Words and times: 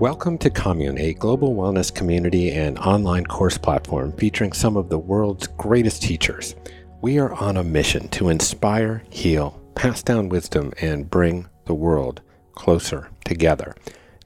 Welcome 0.00 0.38
to 0.38 0.50
Commune, 0.50 0.96
a 0.96 1.12
global 1.14 1.56
wellness 1.56 1.92
community 1.92 2.52
and 2.52 2.78
online 2.78 3.26
course 3.26 3.58
platform 3.58 4.12
featuring 4.12 4.52
some 4.52 4.76
of 4.76 4.90
the 4.90 4.98
world's 4.98 5.48
greatest 5.48 6.02
teachers. 6.02 6.54
We 7.02 7.18
are 7.18 7.34
on 7.34 7.56
a 7.56 7.64
mission 7.64 8.08
to 8.10 8.28
inspire, 8.28 9.02
heal, 9.10 9.60
pass 9.74 10.00
down 10.04 10.28
wisdom, 10.28 10.72
and 10.80 11.10
bring 11.10 11.48
the 11.64 11.74
world 11.74 12.20
closer 12.52 13.10
together. 13.24 13.74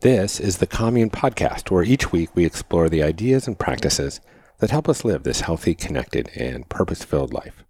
This 0.01 0.39
is 0.41 0.59
the 0.59 0.67
Commune 0.67 1.09
Podcast, 1.09 1.71
where 1.71 1.83
each 1.83 2.13
week 2.13 2.37
we 2.37 2.45
explore 2.45 2.91
the 2.91 3.03
ideas 3.03 3.47
and 3.47 3.59
practices 3.59 4.21
that 4.59 4.73
help 4.73 4.91
us 4.91 5.07
live 5.07 5.23
this 5.23 5.41
healthy, 5.41 5.75
connected, 5.75 6.29
and 6.37 6.69
purpose 6.69 7.03
filled 7.03 7.33
life. 7.33 7.65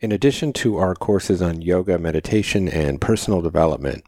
In 0.00 0.10
addition 0.10 0.52
to 0.54 0.78
our 0.78 0.96
courses 0.96 1.40
on 1.40 1.62
yoga, 1.62 2.00
meditation, 2.00 2.68
and 2.68 3.00
personal 3.00 3.42
development, 3.42 4.02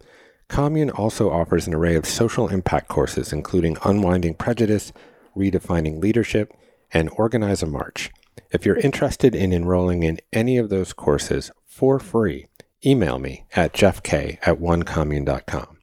Commune 0.51 0.91
also 0.91 1.31
offers 1.31 1.69
an 1.69 1.75
array 1.75 1.95
of 1.95 2.05
social 2.05 2.49
impact 2.49 2.89
courses, 2.89 3.33
including 3.33 3.77
Unwinding 3.85 4.35
Prejudice, 4.35 4.93
Redefining 5.37 6.03
Leadership, 6.03 6.53
and 6.93 7.09
Organize 7.17 7.63
a 7.63 7.67
March. 7.67 8.11
If 8.51 8.67
you're 8.67 8.77
interested 8.77 9.37
in 9.37 9.53
enrolling 9.53 10.03
in 10.03 10.19
any 10.33 10.59
of 10.59 10.69
those 10.69 10.93
courses 10.93 11.53
for 11.67 12.01
free, 12.01 12.49
email 12.85 13.21
me 13.21 13.45
at 13.55 13.73
jeffk 13.73 14.39
at 14.43 14.59
onecommune.com. 14.59 15.79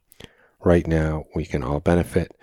Right 0.60 0.86
now, 0.86 1.24
we 1.34 1.46
can 1.46 1.62
all 1.62 1.80
benefit 1.80 2.36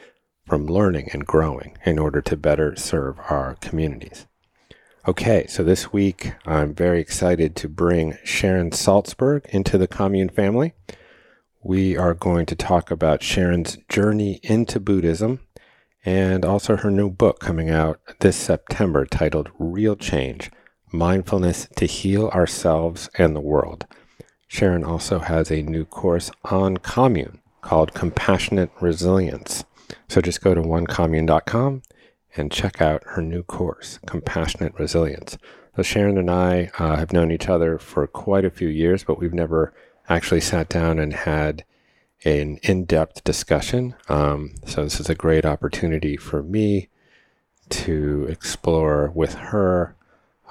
from 0.48 0.66
learning 0.66 1.10
and 1.14 1.28
growing 1.28 1.78
in 1.86 2.00
order 2.00 2.22
to 2.24 2.36
better 2.36 2.76
serve 2.76 3.20
our 3.30 3.56
communities. 3.62 4.26
Okay, 5.08 5.46
so 5.46 5.64
this 5.64 5.94
week 5.94 6.34
I'm 6.44 6.74
very 6.74 7.02
excited 7.02 7.56
to 7.58 7.70
bring 7.70 8.18
Sharon 8.24 8.72
Salzberg 8.72 9.46
into 9.48 9.78
the 9.78 9.88
Commune 9.88 10.30
family 10.30 10.74
we 11.66 11.98
are 11.98 12.14
going 12.14 12.46
to 12.46 12.56
talk 12.56 12.92
about 12.92 13.24
Sharon's 13.24 13.80
journey 13.90 14.40
into 14.44 14.80
Buddhism 14.80 15.40
and 16.06 16.46
also 16.46 16.76
her 16.78 16.92
new 16.92 17.10
book 17.10 17.40
coming 17.40 17.72
out 17.72 18.00
this 18.20 18.38
September 18.38 19.04
titled 19.04 19.50
Real 19.58 19.96
Change 19.96 20.52
Mindfulness 20.92 21.68
to 21.76 21.88
Heal 21.88 22.28
Ourselves 22.28 23.10
and 23.18 23.36
the 23.36 23.42
World. 23.42 23.88
Sharon 24.48 24.84
also 24.84 25.18
has 25.18 25.50
a 25.50 25.64
new 25.64 25.86
course 25.86 26.30
on 26.44 26.78
commune 26.78 27.42
called 27.62 27.96
Compassionate 27.96 28.70
Resilience. 28.80 29.64
So 30.08 30.22
just 30.22 30.42
go 30.42 30.54
to 30.54 30.62
onecommune.com 30.62 31.82
and 32.38 32.52
check 32.52 32.80
out 32.80 33.02
her 33.08 33.24
new 33.24 33.42
course, 33.42 33.98
Compassionate 34.06 34.78
Resilience. 34.78 35.36
So 35.76 35.82
Sharon 35.82 36.20
and 36.20 36.30
I 36.30 36.70
uh, 36.78 36.98
have 36.98 37.12
known 37.12 37.32
each 37.32 37.50
other 37.50 37.80
for 37.80 38.06
quite 38.06 38.46
a 38.46 38.52
few 38.52 38.68
years, 38.68 39.04
but 39.04 39.18
we've 39.18 39.34
never 39.34 39.74
actually 40.10 40.42
sat 40.42 40.70
down 40.70 41.00
and 41.00 41.14
had 41.14 41.64
an 42.24 42.58
in-depth 42.64 43.24
discussion. 43.24 43.96
Um, 44.10 44.56
so 44.66 44.84
this 44.84 45.00
is 45.00 45.10
a 45.10 45.16
great 45.16 45.46
opportunity 45.46 46.18
for 46.18 46.42
me 46.42 46.90
to 47.70 48.26
explore 48.30 49.12
with 49.14 49.34
her 49.36 49.96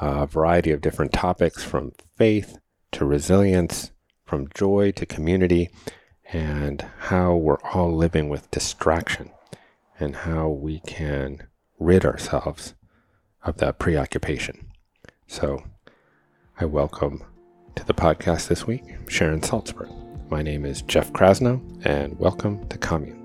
a 0.01 0.27
variety 0.27 0.71
of 0.71 0.81
different 0.81 1.13
topics 1.13 1.63
from 1.63 1.93
faith 2.17 2.59
to 2.93 3.05
resilience, 3.05 3.93
from 4.25 4.49
joy 4.55 4.93
to 4.93 5.07
community, 5.07 5.71
and 6.33 6.85
how 6.99 7.35
we're 7.35 7.61
all 7.73 7.95
living 7.95 8.29
with 8.29 8.51
distraction 8.51 9.31
and 9.99 10.17
how 10.17 10.49
we 10.49 10.81
can 10.81 11.47
rid 11.79 12.05
ourselves 12.05 12.75
of 13.45 13.59
that 13.59 13.79
preoccupation. 13.79 14.69
So 15.27 15.63
I 16.59 16.65
welcome 16.65 17.25
to 17.77 17.85
the 17.85 17.95
podcast 17.95 18.49
this 18.49 18.67
week, 18.67 18.85
Sharon 19.09 19.41
Salzberg. 19.41 19.91
My 20.31 20.43
name 20.43 20.65
is 20.65 20.83
Jeff 20.83 21.13
Krasno, 21.13 21.61
and 21.85 22.19
welcome 22.19 22.67
to 22.69 22.79
Commune. 22.79 23.21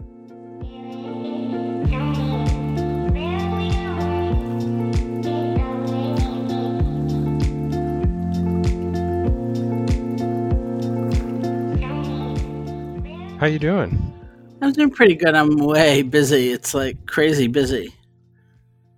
How 13.40 13.46
you 13.48 13.60
doing? 13.60 14.14
I'm 14.62 14.74
doing 14.74 14.92
pretty 14.92 15.16
good. 15.16 15.34
I'm 15.34 15.58
way 15.58 16.02
busy. 16.02 16.52
It's 16.52 16.74
like 16.74 17.06
crazy 17.06 17.48
busy. 17.48 17.94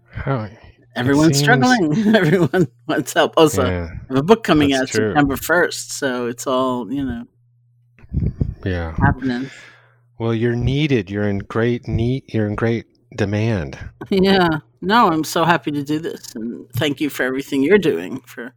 How 0.10 0.48
Everyone's 0.96 1.38
seems... 1.38 1.40
struggling. 1.40 2.16
Everyone 2.16 2.68
wants 2.88 3.14
help. 3.14 3.34
Also, 3.38 3.66
yeah, 3.66 3.90
I 3.92 4.08
have 4.10 4.18
a 4.18 4.24
book 4.24 4.44
coming 4.44 4.74
out 4.74 4.88
true. 4.88 5.10
September 5.10 5.36
1st, 5.36 5.92
so 5.92 6.28
it's 6.28 6.46
all, 6.48 6.92
you 6.92 7.06
know, 7.06 7.26
yeah, 8.66 8.96
happening. 8.98 9.50
Well, 10.20 10.34
you're 10.34 10.56
needed. 10.56 11.10
You're 11.10 11.28
in 11.28 11.40
great 11.40 11.88
need. 11.88 12.32
You're 12.34 12.48
in 12.48 12.56
great 12.56 12.86
demand. 13.16 13.80
Yeah. 14.10 14.48
No, 14.82 15.10
I'm 15.10 15.24
so 15.24 15.46
happy 15.46 15.72
to 15.72 15.84
do 15.84 16.00
this, 16.00 16.36
and 16.36 16.70
thank 16.74 17.00
you 17.00 17.10
for 17.10 17.24
everything 17.24 17.64
you're 17.64 17.78
doing 17.78 18.20
for 18.22 18.54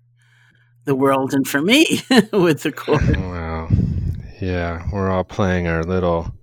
the 0.85 0.95
world 0.95 1.35
and 1.35 1.47
for 1.47 1.61
me 1.61 2.01
with 2.33 2.63
the 2.63 2.73
course. 2.73 3.09
Wow. 3.17 3.69
Yeah, 4.41 4.87
we're 4.93 5.11
all 5.11 5.25
playing 5.25 5.69
our 5.69 5.83
little 5.83 6.35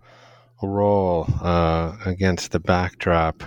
role 0.62 1.28
uh, 1.42 1.96
against 2.06 2.52
the 2.52 2.60
backdrop 2.60 3.44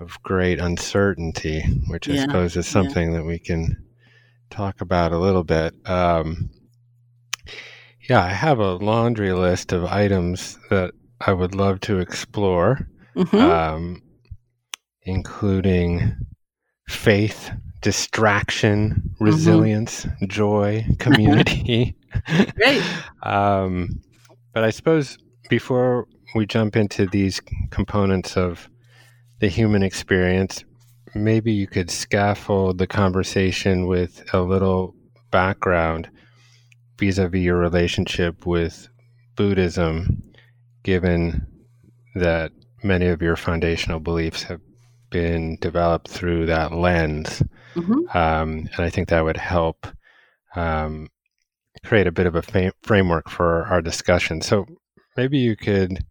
of 0.00 0.22
great 0.22 0.58
uncertainty, 0.58 1.62
which 1.88 2.08
I 2.08 2.12
yeah, 2.12 2.22
suppose 2.22 2.56
is 2.56 2.66
something 2.66 3.12
yeah. 3.12 3.18
that 3.18 3.24
we 3.24 3.38
can 3.38 3.84
talk 4.50 4.80
about 4.80 5.12
a 5.12 5.18
little 5.18 5.44
bit. 5.44 5.74
Um, 5.88 6.50
yeah, 8.08 8.22
I 8.22 8.30
have 8.30 8.58
a 8.58 8.76
laundry 8.76 9.32
list 9.32 9.72
of 9.72 9.84
items 9.84 10.58
that 10.70 10.92
I 11.20 11.32
would 11.32 11.54
love 11.54 11.80
to 11.80 11.98
explore, 11.98 12.88
mm-hmm. 13.14 13.36
um, 13.36 14.02
including 15.02 16.16
faith, 16.88 17.50
distraction, 17.82 18.90
mm-hmm. 18.90 19.24
resilience, 19.24 20.04
mm-hmm. 20.04 20.26
joy, 20.26 20.86
community. 20.98 21.96
Great. 22.54 22.82
um, 23.22 24.00
but 24.54 24.64
I 24.64 24.70
suppose 24.70 25.18
before 25.50 26.06
we 26.34 26.46
jump 26.46 26.76
into 26.76 27.06
these 27.06 27.40
components 27.70 28.36
of 28.36 28.70
the 29.40 29.48
human 29.48 29.82
experience, 29.82 30.64
maybe 31.14 31.52
you 31.52 31.66
could 31.66 31.90
scaffold 31.90 32.78
the 32.78 32.86
conversation 32.86 33.86
with 33.86 34.24
a 34.32 34.40
little 34.40 34.94
background 35.30 36.08
vis 36.98 37.18
a 37.18 37.28
vis 37.28 37.42
your 37.42 37.58
relationship 37.58 38.46
with 38.46 38.88
Buddhism, 39.36 40.22
given 40.82 41.46
that 42.14 42.52
many 42.82 43.06
of 43.06 43.22
your 43.22 43.36
foundational 43.36 44.00
beliefs 44.00 44.42
have 44.42 44.60
been 45.10 45.56
developed 45.60 46.08
through 46.08 46.46
that 46.46 46.72
lens. 46.72 47.42
Mm-hmm. 47.74 48.16
Um, 48.16 48.68
and 48.74 48.80
I 48.80 48.90
think 48.90 49.08
that 49.08 49.24
would 49.24 49.36
help 49.36 49.86
um, 50.56 51.08
create 51.84 52.06
a 52.06 52.12
bit 52.12 52.26
of 52.26 52.34
a 52.34 52.72
framework 52.82 53.28
for 53.28 53.64
our 53.66 53.80
discussion. 53.80 54.40
So 54.40 54.66
maybe 55.16 55.38
you 55.38 55.56
could 55.56 56.04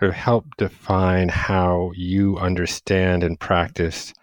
sort 0.00 0.08
of 0.08 0.16
help 0.16 0.46
define 0.56 1.28
how 1.28 1.92
you 1.94 2.38
understand 2.38 3.22
and 3.22 3.38
practice 3.38 4.14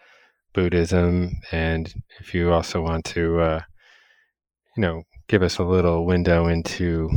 Buddhism, 0.54 1.34
and 1.52 1.94
if 2.20 2.34
you 2.34 2.52
also 2.52 2.82
want 2.82 3.06
to, 3.06 3.40
uh, 3.40 3.62
you 4.76 4.82
know, 4.82 5.04
give 5.28 5.44
us 5.44 5.60
a 5.60 5.64
little 5.64 6.04
window 6.04 6.48
into 6.48 7.12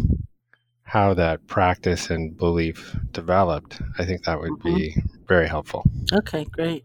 how 0.82 1.15
that 1.15 1.47
practice 1.47 2.10
and 2.10 2.37
belief 2.37 2.94
developed, 3.12 3.81
I 3.99 4.04
think 4.04 4.25
that 4.25 4.38
would 4.38 4.50
mm-hmm. 4.50 4.76
be 4.76 4.94
very 5.26 5.49
helpful. 5.49 5.82
Okay, 6.12 6.44
great. 6.44 6.84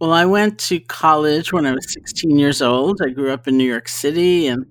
Well, 0.00 0.12
I 0.12 0.24
went 0.24 0.58
to 0.70 0.80
college 0.80 1.52
when 1.52 1.66
I 1.66 1.72
was 1.72 1.92
16 1.92 2.36
years 2.36 2.60
old. 2.60 3.00
I 3.00 3.10
grew 3.10 3.30
up 3.30 3.46
in 3.46 3.56
New 3.56 3.70
York 3.70 3.86
City, 3.86 4.48
and 4.48 4.66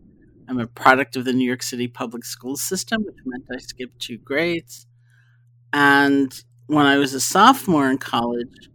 I'm 0.50 0.60
a 0.60 0.68
product 0.68 1.16
of 1.16 1.24
the 1.24 1.32
New 1.32 1.48
York 1.48 1.64
City 1.64 1.88
public 1.88 2.26
school 2.26 2.58
system, 2.58 3.06
which 3.06 3.16
meant 3.26 3.46
I 3.50 3.60
skipped 3.60 4.02
two 4.02 4.18
grades. 4.18 4.86
And 5.74 6.34
when 6.68 6.86
I 6.86 6.98
was 6.98 7.14
a 7.14 7.20
sophomore 7.20 7.90
in 7.90 7.98
college, 7.98 8.70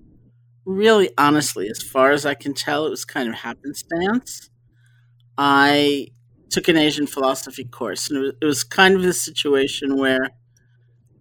really 0.66 1.10
honestly, 1.18 1.68
as 1.68 1.82
far 1.82 2.12
as 2.12 2.26
I 2.26 2.34
can 2.34 2.54
tell, 2.54 2.86
it 2.86 2.90
was 2.90 3.04
kind 3.04 3.28
of 3.28 3.36
happenstance. 3.36 4.50
I 5.38 6.08
took 6.50 6.68
an 6.68 6.76
Asian 6.78 7.06
philosophy 7.06 7.64
course, 7.64 8.10
and 8.10 8.26
it 8.40 8.46
was, 8.46 8.64
kind 8.64 8.96
of 8.96 9.02
the 9.02 9.12
situation 9.14 9.96
where 9.98 10.30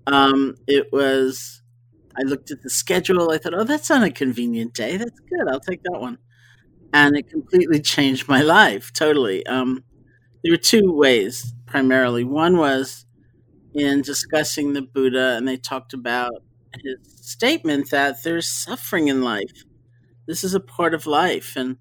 um, 0.07 0.55
it 0.67 0.87
was. 0.91 1.61
I 2.19 2.23
looked 2.23 2.51
at 2.51 2.61
the 2.63 2.69
schedule. 2.69 3.31
I 3.31 3.37
thought, 3.37 3.53
"Oh, 3.55 3.63
that's 3.63 3.91
on 3.91 4.03
a 4.03 4.11
convenient 4.11 4.73
day. 4.73 4.97
That's 4.97 5.19
good. 5.21 5.49
I'll 5.49 5.59
take 5.59 5.83
that 5.83 6.01
one." 6.01 6.17
And 6.93 7.17
it 7.17 7.29
completely 7.29 7.81
changed 7.81 8.29
my 8.29 8.41
life 8.59 8.93
totally. 8.93 9.45
Um, 9.47 9.83
there 10.43 10.53
were 10.53 10.57
two 10.57 10.93
ways 10.93 11.53
primarily. 11.67 12.25
One 12.25 12.57
was 12.57 13.06
in 13.77 14.01
discussing 14.01 14.73
the 14.73 14.81
Buddha, 14.81 15.35
and 15.37 15.47
they 15.47 15.55
talked 15.55 15.93
about 15.93 16.31
his 16.83 16.97
statement 17.21 17.91
that 17.91 18.23
there's 18.23 18.47
suffering 18.49 19.07
in 19.07 19.21
life. 19.21 19.63
This 20.27 20.43
is 20.43 20.55
a 20.55 20.59
part 20.59 20.95
of 20.95 21.05
life. 21.05 21.53
And 21.55 21.77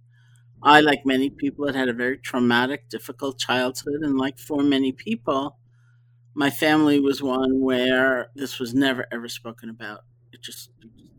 I, 0.62 0.80
like 0.80 1.06
many 1.06 1.30
people, 1.30 1.66
had 1.66 1.74
had 1.74 1.88
a 1.88 1.94
very 1.94 2.18
traumatic, 2.18 2.88
difficult 2.90 3.38
childhood. 3.38 4.02
And 4.02 4.18
like 4.18 4.38
for 4.38 4.62
many 4.62 4.92
people, 4.92 5.58
my 6.34 6.50
family 6.50 7.00
was 7.00 7.22
one 7.22 7.60
where 7.62 8.28
this 8.34 8.58
was 8.58 8.74
never 8.74 9.06
ever 9.12 9.28
spoken 9.28 9.70
about. 9.70 10.00
it 10.32 10.42
just, 10.42 10.70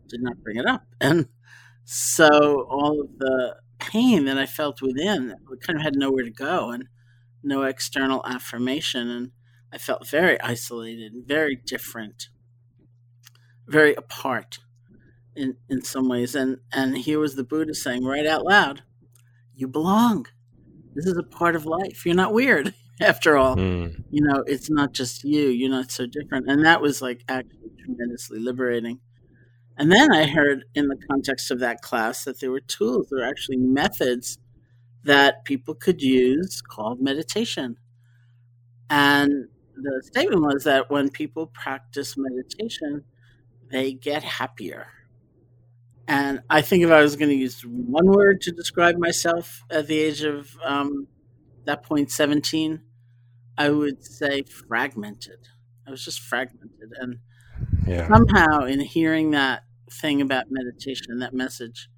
did 0.08 0.22
not 0.22 0.38
bring 0.42 0.56
it 0.56 0.66
up. 0.66 0.86
And 1.00 1.28
so 1.84 2.28
all 2.70 3.00
of 3.00 3.18
the 3.18 3.56
pain 3.78 4.26
that 4.26 4.38
I 4.38 4.46
felt 4.46 4.82
within 4.82 5.34
kind 5.66 5.78
of 5.78 5.82
had 5.84 5.96
nowhere 5.96 6.24
to 6.24 6.30
go 6.30 6.70
and 6.70 6.84
no 7.42 7.62
external 7.62 8.24
affirmation. 8.26 9.08
And 9.10 9.30
I 9.72 9.78
felt 9.78 10.08
very 10.08 10.40
isolated, 10.40 11.12
very 11.26 11.56
different, 11.56 12.28
very 13.66 13.94
apart 13.94 14.58
in, 15.36 15.56
in 15.68 15.82
some 15.82 16.08
ways. 16.08 16.34
And, 16.34 16.58
and 16.72 16.96
here 16.96 17.18
was 17.18 17.36
the 17.36 17.44
Buddha 17.44 17.74
saying 17.74 18.04
right 18.04 18.26
out 18.26 18.44
loud, 18.44 18.82
You 19.54 19.68
belong. 19.68 20.26
This 20.94 21.06
is 21.06 21.16
a 21.16 21.22
part 21.22 21.54
of 21.54 21.66
life. 21.66 22.04
You're 22.04 22.14
not 22.14 22.32
weird 22.32 22.74
after 23.00 23.36
all. 23.36 23.56
Mm. 23.56 24.04
You 24.10 24.22
know, 24.22 24.42
it's 24.46 24.70
not 24.70 24.92
just 24.92 25.22
you. 25.22 25.48
You're 25.48 25.70
not 25.70 25.90
so 25.90 26.06
different. 26.06 26.50
And 26.50 26.64
that 26.64 26.80
was 26.80 27.02
like 27.02 27.22
actually 27.28 27.70
tremendously 27.84 28.40
liberating. 28.40 29.00
And 29.76 29.92
then 29.92 30.12
I 30.12 30.26
heard 30.26 30.64
in 30.74 30.88
the 30.88 30.98
context 31.08 31.52
of 31.52 31.60
that 31.60 31.82
class 31.82 32.24
that 32.24 32.40
there 32.40 32.50
were 32.50 32.60
tools, 32.60 33.08
there 33.10 33.20
were 33.20 33.28
actually 33.28 33.58
methods 33.58 34.38
that 35.04 35.44
people 35.44 35.74
could 35.74 36.02
use 36.02 36.60
called 36.60 37.00
meditation. 37.00 37.76
And 38.90 39.48
the 39.82 40.02
statement 40.04 40.42
was 40.42 40.64
that 40.64 40.90
when 40.90 41.10
people 41.10 41.46
practice 41.46 42.16
meditation, 42.16 43.04
they 43.70 43.92
get 43.92 44.22
happier. 44.22 44.88
And 46.06 46.42
I 46.48 46.62
think 46.62 46.82
if 46.84 46.90
I 46.90 47.02
was 47.02 47.16
going 47.16 47.28
to 47.28 47.36
use 47.36 47.62
one 47.62 48.06
word 48.06 48.40
to 48.42 48.52
describe 48.52 48.96
myself 48.96 49.62
at 49.70 49.86
the 49.86 49.98
age 49.98 50.22
of 50.22 50.56
um, 50.64 51.06
that 51.64 51.82
point, 51.82 52.10
17, 52.10 52.80
I 53.58 53.68
would 53.68 54.02
say 54.02 54.42
fragmented. 54.42 55.48
I 55.86 55.90
was 55.90 56.02
just 56.02 56.20
fragmented. 56.20 56.92
And 56.98 57.18
yeah. 57.86 58.08
somehow, 58.08 58.64
in 58.64 58.80
hearing 58.80 59.32
that 59.32 59.64
thing 59.90 60.22
about 60.22 60.46
meditation, 60.48 61.18
that 61.18 61.34
message, 61.34 61.90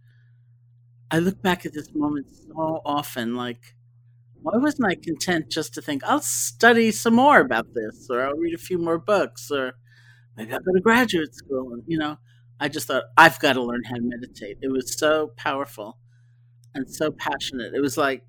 I 1.10 1.18
look 1.18 1.40
back 1.40 1.64
at 1.64 1.72
this 1.72 1.94
moment 1.94 2.26
so 2.30 2.80
often 2.84 3.36
like, 3.36 3.74
why 4.42 4.56
wasn't 4.56 4.88
I 4.88 4.94
content 4.94 5.50
just 5.50 5.74
to 5.74 5.82
think, 5.82 6.02
I'll 6.04 6.20
study 6.20 6.90
some 6.90 7.14
more 7.14 7.40
about 7.40 7.74
this, 7.74 8.08
or 8.10 8.22
I'll 8.22 8.36
read 8.36 8.54
a 8.54 8.58
few 8.58 8.78
more 8.78 8.98
books, 8.98 9.50
or 9.50 9.74
maybe 10.36 10.52
I'll 10.52 10.60
go 10.60 10.72
to 10.74 10.80
graduate 10.80 11.34
school? 11.34 11.72
And, 11.72 11.82
you 11.86 11.98
know, 11.98 12.18
I 12.58 12.68
just 12.68 12.86
thought, 12.86 13.04
I've 13.16 13.38
got 13.38 13.54
to 13.54 13.62
learn 13.62 13.84
how 13.84 13.96
to 13.96 14.02
meditate. 14.02 14.58
It 14.62 14.70
was 14.70 14.98
so 14.98 15.32
powerful 15.36 15.98
and 16.74 16.88
so 16.88 17.10
passionate. 17.10 17.74
It 17.74 17.80
was 17.80 17.96
like 17.96 18.24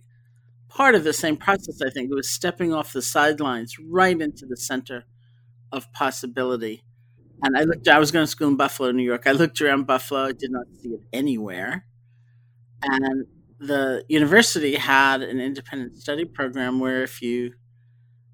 part 0.70 0.96
of 0.96 1.04
the 1.04 1.14
same 1.14 1.38
process, 1.38 1.82
I 1.82 1.90
think. 1.90 2.12
It 2.12 2.16
was 2.16 2.30
stepping 2.30 2.74
off 2.74 2.94
the 2.94 3.02
sidelines 3.02 3.76
right 3.80 4.20
into 4.20 4.46
the 4.46 4.58
center 4.58 5.06
of 5.72 5.92
possibility. 5.94 6.84
And 7.44 7.58
I 7.58 7.64
looked, 7.64 7.88
I 7.88 8.00
was 8.00 8.12
going 8.12 8.24
to 8.24 8.32
school 8.32 8.50
in 8.50 8.56
Buffalo, 8.56 8.92
New 8.92 9.04
York. 9.04 9.24
I 9.26 9.32
looked 9.32 9.62
around 9.62 9.88
Buffalo, 9.88 10.26
I 10.26 10.32
did 10.32 10.52
not 10.52 10.66
see 10.82 10.90
it 10.90 11.02
anywhere. 11.12 11.86
And 12.84 13.26
the 13.62 14.04
university 14.10 14.76
had 14.76 15.22
an 15.22 15.40
independent 15.40 15.96
study 15.96 16.26
program 16.26 16.80
where 16.80 17.04
if 17.04 17.22
you 17.22 17.54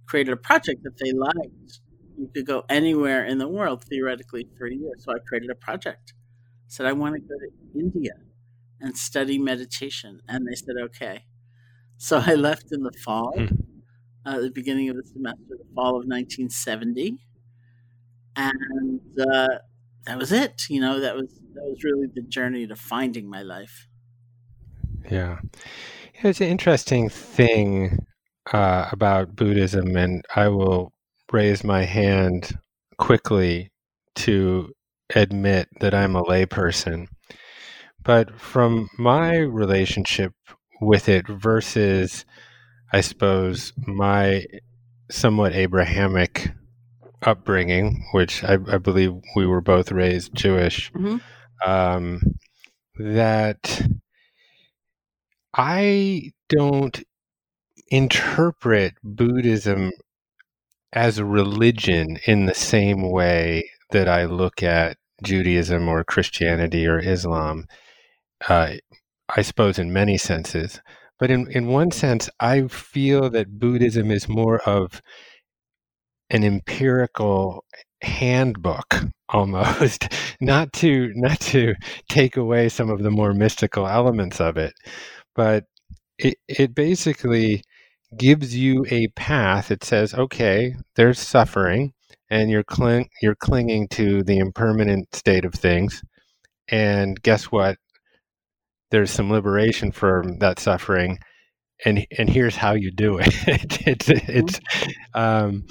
created 0.06 0.32
a 0.32 0.38
project 0.38 0.84
that 0.84 0.98
they 0.98 1.12
liked, 1.12 1.82
you 2.18 2.30
could 2.34 2.48
go 2.48 2.64
anywhere 2.70 3.26
in 3.26 3.38
the 3.38 3.48
world 3.48 3.84
theoretically 3.84 4.48
for 4.58 4.68
a 4.68 4.74
year. 4.74 4.94
So 4.98 5.12
I 5.12 5.20
created 5.28 5.50
a 5.50 5.56
project. 5.56 6.14
I 6.16 6.70
said, 6.70 6.86
I 6.86 6.94
want 6.94 7.16
to 7.16 7.22
go 7.22 7.36
to 7.36 7.80
India 7.80 8.14
and 8.80 8.98
study 8.98 9.38
meditation. 9.38 10.22
And 10.30 10.48
they 10.48 10.56
said, 10.56 10.76
okay. 10.86 11.26
So 11.98 12.24
I 12.26 12.36
left 12.48 12.72
in 12.72 12.84
the 12.84 12.94
fall, 13.04 13.34
hmm. 13.38 13.48
uh, 14.26 14.40
the 14.40 14.50
beginning 14.50 14.90
of 14.90 14.96
the 14.96 15.04
semester, 15.04 15.44
the 15.50 15.76
fall 15.76 15.90
of 15.90 16.06
1970. 16.08 17.18
And 18.38 19.02
uh, 19.20 19.48
that 20.06 20.18
was 20.18 20.32
it. 20.32 20.64
You 20.70 20.80
know, 20.80 21.02
that 21.02 21.16
was 21.16 21.34
that 21.54 21.64
was 21.64 21.84
really 21.84 22.08
the 22.14 22.22
journey 22.22 22.66
to 22.68 22.76
finding 22.76 23.30
my 23.30 23.42
life. 23.42 23.87
Yeah. 25.10 25.40
It's 26.24 26.42
an 26.42 26.48
interesting 26.48 27.10
thing 27.10 28.00
uh, 28.52 28.90
about 28.92 29.36
Buddhism, 29.36 29.96
and 29.96 30.26
I 30.36 30.48
will 30.50 30.94
raise 31.32 31.64
my 31.64 31.84
hand 31.84 32.58
quickly 32.98 33.72
to 34.16 34.74
admit 35.16 35.70
that 35.80 35.94
I'm 35.94 36.16
a 36.16 36.24
layperson. 36.24 37.08
But 38.04 38.40
from 38.40 38.90
my 38.98 39.38
relationship 39.38 40.34
with 40.82 41.10
it 41.10 41.28
versus, 41.28 42.26
I 42.92 43.02
suppose, 43.02 43.74
my 43.86 44.46
somewhat 45.10 45.54
Abrahamic 45.54 46.52
upbringing, 47.22 48.06
which 48.12 48.44
I, 48.44 48.58
I 48.68 48.78
believe 48.78 49.14
we 49.36 49.46
were 49.46 49.62
both 49.62 49.92
raised 49.92 50.34
Jewish, 50.34 50.92
mm-hmm. 50.94 51.18
um, 51.70 52.22
that 52.98 53.88
I 55.58 56.34
don't 56.50 57.04
interpret 57.90 58.94
Buddhism 59.04 59.92
as 60.94 61.18
a 61.18 61.26
religion 61.26 62.20
in 62.28 62.46
the 62.46 62.54
same 62.54 63.10
way 63.10 63.70
that 63.92 64.08
I 64.08 64.26
look 64.26 64.62
at 64.62 64.98
Judaism 65.24 65.88
or 65.88 66.04
Christianity 66.04 66.86
or 66.86 67.00
Islam. 67.00 67.66
Uh, 68.48 68.74
I 69.36 69.42
suppose 69.42 69.80
in 69.80 69.92
many 69.92 70.18
senses, 70.18 70.80
but 71.20 71.32
in 71.32 71.52
in 71.52 71.68
one 71.68 71.92
sense, 71.92 72.30
I 72.40 72.68
feel 72.68 73.30
that 73.32 73.60
Buddhism 73.60 74.12
is 74.12 74.30
more 74.30 74.60
of 74.60 75.02
an 76.30 76.44
empirical 76.44 77.66
handbook 78.04 78.94
almost 79.30 80.08
not 80.40 80.72
to 80.74 81.12
not 81.16 81.40
to 81.40 81.74
take 82.10 82.38
away 82.38 82.70
some 82.70 82.90
of 82.90 83.02
the 83.02 83.12
more 83.12 83.34
mystical 83.34 83.88
elements 83.88 84.40
of 84.40 84.56
it 84.58 84.74
but 85.38 85.66
it, 86.20 86.38
it 86.50 86.76
basically 86.76 87.64
gives 88.18 88.58
you 88.58 88.86
a 88.90 89.08
path. 89.10 89.72
It 89.72 89.86
says, 89.86 90.14
okay, 90.16 90.76
there's 90.96 91.20
suffering, 91.20 91.94
and 92.30 92.52
you're 92.52 92.66
cling, 92.66 93.10
you're 93.22 93.36
clinging 93.36 93.88
to 93.90 94.24
the 94.24 94.40
impermanent 94.40 95.16
state 95.16 95.46
of 95.46 95.54
things. 95.54 96.04
And 96.70 97.22
guess 97.22 97.46
what? 97.46 97.78
There's 98.92 99.12
some 99.12 99.32
liberation 99.32 99.92
from 99.92 100.40
that 100.40 100.60
suffering, 100.60 101.20
and 101.86 102.08
and 102.18 102.30
here's 102.30 102.56
how 102.56 102.74
you 102.74 102.92
do 102.92 103.20
it. 103.20 103.28
it's 103.88 104.10
it's 104.10 104.60
um, 105.14 105.66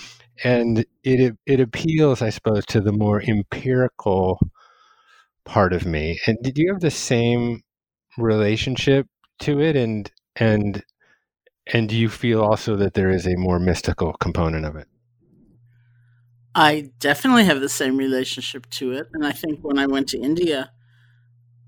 and 0.45 0.87
it 1.03 1.37
it 1.47 1.61
appeals, 1.61 2.23
I 2.23 2.31
suppose, 2.31 2.67
to 2.67 2.81
the 2.81 2.93
more 2.93 3.23
empirical 3.23 4.39
part 5.45 5.73
of 5.73 5.87
me. 5.87 6.21
And 6.27 6.39
did 6.43 6.59
you 6.59 6.73
have 6.73 6.81
the 6.81 6.91
same 6.91 7.63
relationship 8.19 9.07
to 9.41 9.61
it 9.61 9.77
and 9.77 10.11
and 10.37 10.85
and 11.73 11.89
do 11.89 11.97
you 11.97 12.09
feel 12.09 12.43
also 12.43 12.77
that 12.77 12.95
there 12.95 13.11
is 13.11 13.27
a 13.27 13.37
more 13.37 13.59
mystical 13.59 14.13
component 14.15 14.65
of 14.65 14.77
it. 14.77 14.87
I 16.55 16.93
definitely 17.01 17.45
have 17.45 17.61
the 17.61 17.69
same 17.69 17.97
relationship 17.97 18.69
to 18.71 18.93
it 18.93 19.09
and 19.13 19.27
i 19.27 19.33
think 19.33 19.61
when 19.63 19.79
i 19.79 19.87
went 19.87 20.09
to 20.09 20.19
india 20.19 20.71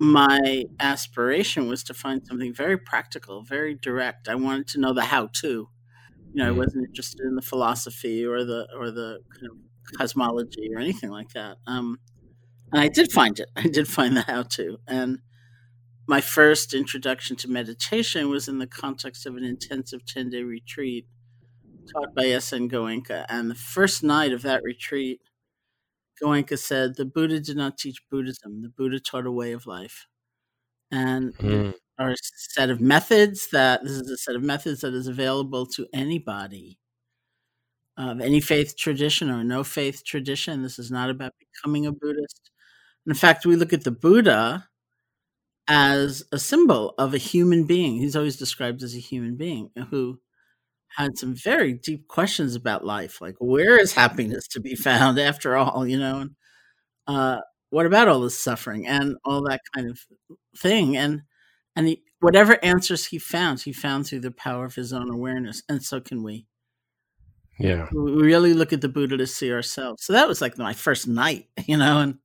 my 0.01 0.65
aspiration 0.79 1.69
was 1.69 1.83
to 1.85 1.95
find 1.95 2.25
something 2.25 2.55
very 2.55 2.79
practical 2.79 3.43
very 3.43 3.75
direct. 3.75 4.29
I 4.29 4.37
wanted 4.37 4.69
to 4.69 4.81
know 4.81 4.93
the 4.93 5.05
how 5.05 5.29
to. 5.41 5.69
You 6.33 6.45
know 6.45 6.47
i 6.47 6.51
wasn't 6.51 6.87
interested 6.87 7.21
in 7.21 7.35
the 7.35 7.43
philosophy 7.43 8.25
or 8.25 8.45
the 8.45 8.69
or 8.79 8.91
the 8.91 9.21
kind 9.35 9.47
of 9.51 9.57
cosmology 9.97 10.71
or 10.75 10.79
anything 10.79 11.11
like 11.11 11.31
that. 11.31 11.57
Um, 11.67 11.99
and 12.73 12.81
i 12.81 12.89
did 12.89 13.11
find 13.13 13.39
it. 13.41 13.49
I 13.57 13.63
did 13.69 13.89
find 13.89 14.17
the 14.17 14.23
how 14.23 14.43
to 14.43 14.79
and 14.87 15.19
my 16.09 16.23
first 16.23 16.73
introduction 16.73 17.37
to 17.37 17.49
meditation 17.49 18.31
was 18.31 18.49
in 18.49 18.59
the 18.59 18.67
context 18.67 19.27
of 19.27 19.37
an 19.37 19.45
intensive 19.45 20.07
10 20.07 20.31
day 20.31 20.43
retreat 20.43 21.07
taught 21.93 22.15
by 22.15 22.27
S.N. 22.27 22.69
Goenka. 22.71 23.27
And 23.29 23.51
the 23.51 23.55
first 23.55 24.03
night 24.03 24.33
of 24.33 24.41
that 24.43 24.63
retreat, 24.63 25.21
Goenka 26.21 26.59
said, 26.59 26.97
The 26.97 27.05
Buddha 27.05 27.41
did 27.41 27.59
not 27.59 27.77
teach 27.77 28.03
Buddhism, 28.11 28.63
the 28.63 28.71
Buddha 28.71 28.99
taught 28.99 29.27
a 29.27 29.31
way 29.31 29.53
of 29.53 29.67
life. 29.67 30.07
And 30.91 31.37
mm. 31.37 31.75
our 31.99 32.15
set 32.23 32.71
of 32.71 32.81
methods 32.81 33.49
that 33.53 33.83
this 33.83 33.93
is 33.93 34.11
a 34.11 34.17
set 34.17 34.35
of 34.35 34.43
methods 34.43 34.81
that 34.81 34.95
is 34.95 35.09
available 35.09 35.67
to 35.67 35.87
anybody 35.93 36.79
of 37.99 38.23
any 38.23 38.41
faith 38.41 38.77
tradition 38.79 39.29
or 39.29 39.45
no 39.45 39.63
faith 39.63 40.03
tradition. 40.07 40.63
This 40.63 40.79
is 40.79 40.91
not 40.91 41.11
about 41.11 41.35
becoming 41.39 41.85
a 41.85 41.93
Buddhist. 41.93 42.51
In 43.07 43.13
fact, 43.13 43.45
we 43.45 43.57
look 43.57 43.75
at 43.75 43.85
the 43.85 43.91
Buddha 43.91 44.69
as 45.69 46.25
a 46.33 46.39
symbol 46.39 46.95
of 46.99 47.15
a 47.15 47.19
human 47.19 47.65
being. 47.65 47.97
He's 47.99 48.17
always 48.17 48.37
described 48.37 48.83
as 48.83 48.95
a 48.95 49.01
human 49.01 49.37
being 49.37 49.71
who 49.91 50.19
had 50.97 51.19
some 51.19 51.35
very 51.35 51.75
deep 51.75 52.09
questions 52.09 52.55
about 52.55 52.85
life, 52.85 53.21
like 53.21 53.37
where 53.39 53.79
is 53.79 53.93
happiness 53.93 54.49
to 54.49 54.61
be 54.61 54.75
found 54.75 55.19
after 55.21 55.57
all, 55.57 55.87
you 55.87 55.99
know? 55.99 56.21
And, 56.21 56.31
uh, 57.07 57.41
what 57.71 57.87
about 57.87 58.09
all 58.09 58.21
this 58.21 58.39
suffering 58.39 58.87
and 58.87 59.17
all 59.25 59.43
that 59.43 59.61
kind 59.75 59.91
of 59.91 60.01
thing? 60.57 60.97
And 60.97 61.23
and 61.77 61.89
he, 61.89 62.03
whatever 62.21 62.59
answers 62.65 63.07
he 63.07 63.19
found, 63.19 63.61
he 63.61 63.73
found 63.73 64.07
through 64.07 64.21
the 64.21 64.31
power 64.31 64.65
of 64.65 64.75
his 64.75 64.93
own 64.93 65.11
awareness, 65.11 65.63
and 65.69 65.83
so 65.83 66.01
can 66.01 66.23
we. 66.23 66.47
Yeah, 67.59 67.89
we 67.93 68.13
really 68.13 68.55
look 68.55 68.73
at 68.73 68.81
the 68.81 68.89
Buddha 68.89 69.17
to 69.17 69.27
see 69.27 69.53
ourselves. 69.53 70.05
So 70.05 70.13
that 70.13 70.29
was 70.29 70.41
like 70.41 70.59
my 70.59 70.73
first 70.73 71.07
night, 71.07 71.49
you 71.67 71.77
know, 71.77 71.99
and 72.01 72.19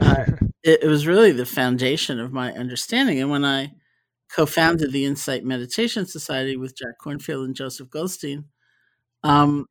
uh, 0.00 0.24
it, 0.62 0.82
it, 0.82 0.88
was 0.88 1.06
really 1.06 1.32
the 1.32 1.46
foundation 1.46 2.20
of 2.20 2.32
my 2.32 2.52
understanding. 2.52 3.20
And 3.20 3.30
when 3.30 3.44
I 3.44 3.72
co-founded 4.30 4.92
the 4.92 5.04
Insight 5.04 5.44
Meditation 5.44 6.06
Society 6.06 6.56
with 6.56 6.76
Jack 6.76 6.94
Kornfield 7.04 7.44
and 7.44 7.54
Joseph 7.54 7.90
Goldstein, 7.90 8.44
um, 9.22 9.66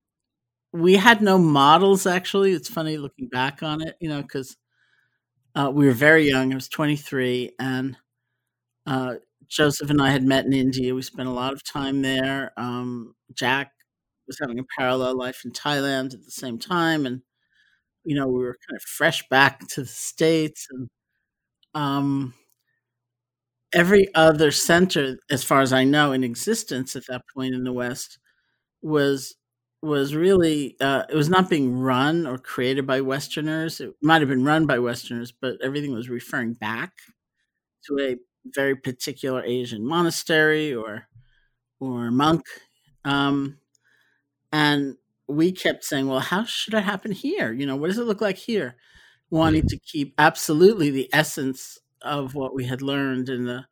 we 0.74 0.96
had 0.96 1.22
no 1.22 1.38
models. 1.38 2.05
Actually, 2.05 2.51
it's 2.51 2.70
funny 2.70 2.98
looking 2.98 3.27
back 3.29 3.63
on 3.63 3.82
it, 3.82 3.96
you 4.00 4.10
know, 4.10 4.22
because 4.22 4.58
uh, 5.55 5.72
we 5.74 5.86
were 5.86 5.94
very 5.94 6.27
young. 6.27 6.51
I 6.51 6.55
was 6.55 6.67
23, 6.67 7.53
and 7.60 7.98
uh, 8.86 9.15
Joseph 9.48 9.89
and 9.89 10.01
I 10.01 10.12
had 10.12 10.24
met 10.24 10.46
in 10.46 10.53
India. 10.53 10.94
We 10.94 11.01
spent 11.01 11.29
a 11.29 11.34
lot 11.34 11.53
of 11.53 11.63
time 11.63 12.01
there. 12.01 12.51
Um, 12.58 13.15
Jack 13.34 13.72
was 14.27 14.38
having 14.39 14.60
a 14.60 14.65
parallel 14.77 15.17
life 15.17 15.44
in 15.46 15.51
Thailand 15.51 16.13
at 16.13 16.24
the 16.25 16.32
same 16.32 16.60
time, 16.60 17.05
and 17.05 17.22
you 18.06 18.16
know 18.16 18.28
we 18.28 18.40
were 18.40 18.58
kind 18.68 18.78
of 18.78 18.84
fresh 18.84 19.28
back 19.30 19.68
to 19.70 19.82
the 19.82 19.88
states, 19.88 20.68
and 20.72 20.90
um, 21.76 22.34
every 23.74 24.14
other 24.16 24.52
center, 24.52 25.18
as 25.30 25.44
far 25.44 25.62
as 25.62 25.74
I 25.74 25.84
know, 25.84 26.12
in 26.12 26.24
existence 26.24 26.96
at 26.96 27.08
that 27.08 27.24
point 27.34 27.54
in 27.56 27.64
the 27.64 27.74
West 27.74 28.20
was 28.82 29.36
was 29.82 30.16
really 30.16 30.76
uh, 30.82 31.04
it 31.10 31.16
was 31.16 31.30
not 31.30 31.50
being 31.50 31.80
run 31.80 32.28
or 32.28 32.38
created 32.38 32.88
by 32.88 33.02
Westerners. 33.02 33.82
It 33.82 33.94
might 34.02 34.22
have 34.22 34.30
been 34.30 34.46
run 34.46 34.66
by 34.68 34.80
Westerners, 34.80 35.34
but 35.34 35.58
everything 35.64 35.94
was 35.94 36.10
referring 36.10 36.54
back 36.56 36.94
to 37.88 38.00
a 38.00 38.18
very 38.56 38.76
particular 38.76 39.44
Asian 39.44 39.86
monastery 39.86 40.74
or 40.74 41.08
or 41.80 42.12
monk. 42.12 42.44
Um, 43.06 43.58
and 44.52 44.96
we 45.27 45.51
kept 45.51 45.84
saying, 45.84 46.08
well, 46.08 46.20
how 46.20 46.44
should 46.46 46.74
it 46.74 46.84
happen 46.84 47.12
here? 47.12 47.51
You 47.51 47.65
know, 47.65 47.75
what 47.75 47.88
does 47.88 47.98
it 47.98 48.05
look 48.05 48.22
like 48.22 48.38
here? 48.38 48.75
Wanting 49.29 49.62
mm-hmm. 49.62 49.67
to 49.67 49.77
keep 49.79 50.13
absolutely 50.17 50.91
the 50.91 51.10
essence 51.13 51.79
of 52.01 52.36
what 52.36 52.53
we 52.53 52.65
had 52.65 52.82
learned 52.82 53.29
and 53.29 53.48
the 53.48 53.65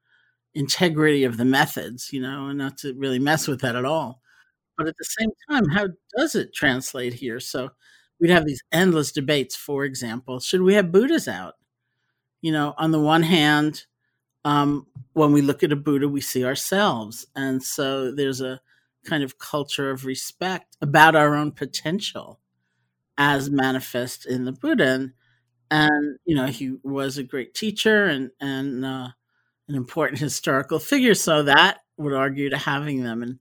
integrity 0.56 1.24
of 1.24 1.38
the 1.38 1.46
methods, 1.46 2.12
you 2.12 2.22
know, 2.22 2.48
and 2.48 2.58
not 2.58 2.78
to 2.80 2.94
really 2.94 3.20
mess 3.20 3.48
with 3.48 3.62
that 3.62 3.76
at 3.76 3.86
all. 3.86 4.22
But 4.78 4.88
at 4.88 4.96
the 4.98 5.06
same 5.06 5.30
time, 5.50 5.70
how 5.70 5.90
does 6.18 6.36
it 6.36 6.54
translate 6.54 7.14
here? 7.14 7.40
So 7.40 7.70
we'd 8.20 8.32
have 8.32 8.46
these 8.46 8.64
endless 8.72 9.12
debates. 9.12 9.56
For 9.56 9.86
example, 9.86 10.40
should 10.40 10.62
we 10.62 10.74
have 10.74 10.92
Buddhas 10.92 11.28
out? 11.28 11.54
You 12.42 12.52
know, 12.52 12.74
on 12.78 12.92
the 12.92 13.00
one 13.00 13.24
hand, 13.24 13.86
um, 14.46 14.88
when 15.14 15.32
we 15.32 15.42
look 15.42 15.64
at 15.64 15.72
a 15.72 15.76
Buddha, 15.78 16.10
we 16.10 16.22
see 16.22 16.44
ourselves. 16.44 17.28
And 17.36 17.64
so 17.64 18.12
there's 18.12 18.42
a 18.42 18.62
kind 19.04 19.24
of 19.24 19.38
culture 19.38 19.90
of 19.92 20.06
respect 20.06 20.78
about 20.82 21.16
our 21.16 21.36
own 21.36 21.52
potential 21.52 22.40
as 23.18 23.50
manifest 23.50 24.26
in 24.26 24.46
the 24.46 24.52
Buddha. 24.52 24.88
And, 24.88 25.14
and 25.72 26.18
you 26.26 26.36
know, 26.36 26.48
he 26.48 26.78
was 26.84 27.18
a 27.18 27.24
great 27.24 27.54
teacher 27.54 28.06
and, 28.06 28.32
and 28.40 28.86
uh, 28.86 29.10
an 29.68 29.76
important 29.76 30.20
historical 30.28 30.80
figure. 30.80 31.16
So 31.16 31.44
that 31.44 31.80
would 31.98 32.14
argue 32.14 32.50
to 32.50 32.58
having 32.58 33.04
them. 33.04 33.24
And 33.24 33.40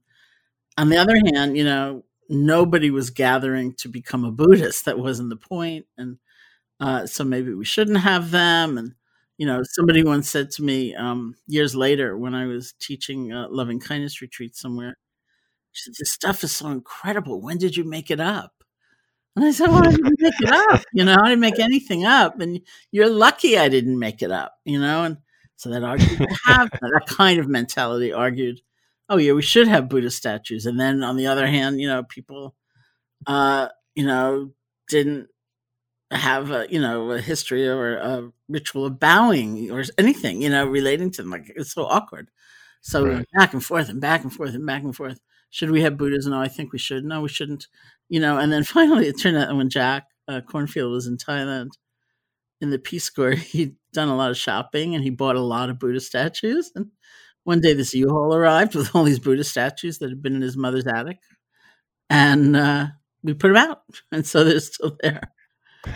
on 0.77 0.89
the 0.89 0.97
other 0.97 1.15
hand, 1.33 1.57
you 1.57 1.63
know, 1.63 2.03
nobody 2.29 2.91
was 2.91 3.09
gathering 3.09 3.73
to 3.75 3.87
become 3.87 4.25
a 4.25 4.31
Buddhist. 4.31 4.85
That 4.85 4.99
wasn't 4.99 5.29
the 5.29 5.35
point. 5.35 5.85
And 5.97 6.17
uh, 6.79 7.05
so 7.05 7.23
maybe 7.23 7.53
we 7.53 7.65
shouldn't 7.65 7.97
have 7.99 8.31
them. 8.31 8.77
And 8.77 8.93
you 9.37 9.47
know, 9.47 9.61
somebody 9.63 10.03
once 10.03 10.29
said 10.29 10.51
to 10.51 10.63
me 10.63 10.95
um, 10.95 11.35
years 11.47 11.75
later 11.75 12.17
when 12.17 12.35
I 12.35 12.45
was 12.45 12.73
teaching 12.79 13.31
a 13.31 13.47
loving 13.47 13.79
kindness 13.79 14.21
retreat 14.21 14.55
somewhere, 14.55 14.97
she 15.73 15.83
said, 15.83 15.95
"This 15.99 16.11
stuff 16.11 16.43
is 16.43 16.51
so 16.55 16.69
incredible. 16.69 17.41
When 17.41 17.57
did 17.57 17.75
you 17.77 17.83
make 17.83 18.11
it 18.11 18.19
up?" 18.19 18.63
And 19.35 19.45
I 19.45 19.51
said, 19.51 19.69
"Well, 19.69 19.87
I 19.87 19.91
didn't 19.91 20.21
make 20.21 20.41
it 20.41 20.51
up. 20.51 20.83
You 20.93 21.05
know, 21.05 21.15
I 21.19 21.29
didn't 21.29 21.41
make 21.41 21.59
anything 21.59 22.05
up, 22.05 22.39
and 22.39 22.61
you're 22.91 23.09
lucky 23.09 23.57
I 23.57 23.69
didn't 23.69 23.99
make 23.99 24.21
it 24.21 24.31
up. 24.31 24.53
You 24.65 24.79
know." 24.79 25.03
And 25.03 25.17
so 25.57 25.69
that 25.69 25.83
argued 25.83 26.19
to 26.19 26.37
have 26.45 26.69
that 26.71 27.03
kind 27.07 27.39
of 27.39 27.47
mentality 27.47 28.13
argued, 28.13 28.61
"Oh 29.09 29.17
yeah, 29.17 29.33
we 29.33 29.41
should 29.41 29.67
have 29.67 29.89
Buddha 29.89 30.11
statues." 30.11 30.65
And 30.65 30.79
then 30.79 31.03
on 31.03 31.17
the 31.17 31.27
other 31.27 31.47
hand, 31.47 31.81
you 31.81 31.87
know, 31.87 32.03
people, 32.03 32.55
uh, 33.27 33.69
you 33.95 34.05
know, 34.05 34.51
didn't 34.89 35.29
have 36.11 36.51
a 36.51 36.67
you 36.69 36.79
know 36.79 37.11
a 37.11 37.19
history 37.19 37.67
or 37.67 37.95
a 37.95 38.31
ritual 38.47 38.85
of 38.85 38.99
bowing 38.99 39.71
or 39.71 39.83
anything 39.97 40.41
you 40.41 40.49
know 40.49 40.65
relating 40.65 41.11
to 41.11 41.21
them 41.21 41.31
like 41.31 41.51
it's 41.55 41.73
so 41.73 41.85
awkward 41.85 42.29
so 42.81 43.05
right. 43.05 43.25
back 43.33 43.53
and 43.53 43.63
forth 43.63 43.89
and 43.89 44.01
back 44.01 44.23
and 44.23 44.33
forth 44.33 44.53
and 44.53 44.65
back 44.65 44.83
and 44.83 44.95
forth 44.95 45.19
should 45.53 45.71
we 45.71 45.81
have 45.81 45.97
buddhas? 45.97 46.25
No 46.27 46.39
i 46.39 46.47
think 46.47 46.73
we 46.73 46.79
should. 46.79 47.05
No 47.05 47.21
we 47.21 47.29
shouldn't. 47.29 47.67
You 48.09 48.19
know 48.19 48.37
and 48.37 48.51
then 48.51 48.63
finally 48.75 49.07
it 49.07 49.19
turned 49.19 49.37
out 49.37 49.55
when 49.55 49.69
jack 49.69 50.07
uh, 50.27 50.41
kornfield 50.41 50.91
was 50.91 51.07
in 51.07 51.17
thailand 51.17 51.71
in 52.61 52.69
the 52.69 52.79
peace 52.79 53.09
corps 53.09 53.31
he'd 53.53 53.75
done 53.93 54.09
a 54.09 54.15
lot 54.15 54.31
of 54.31 54.37
shopping 54.37 54.95
and 54.95 55.03
he 55.03 55.09
bought 55.09 55.35
a 55.35 55.41
lot 55.41 55.69
of 55.69 55.79
buddha 55.79 55.99
statues. 55.99 56.71
And 56.75 56.87
one 57.43 57.61
day 57.61 57.73
this 57.73 57.93
u-haul 57.93 58.35
arrived 58.35 58.75
with 58.75 58.95
all 58.95 59.03
these 59.03 59.19
buddha 59.19 59.43
statues 59.43 59.99
that 59.99 60.09
had 60.09 60.21
been 60.21 60.35
in 60.35 60.41
his 60.41 60.57
mother's 60.57 60.87
attic. 60.87 61.19
And 62.09 62.55
uh, 62.55 62.87
we 63.21 63.33
put 63.33 63.49
them 63.49 63.57
out. 63.57 63.83
And 64.11 64.25
so 64.25 64.43
they're 64.43 64.59
still 64.59 64.97
there. 65.01 65.21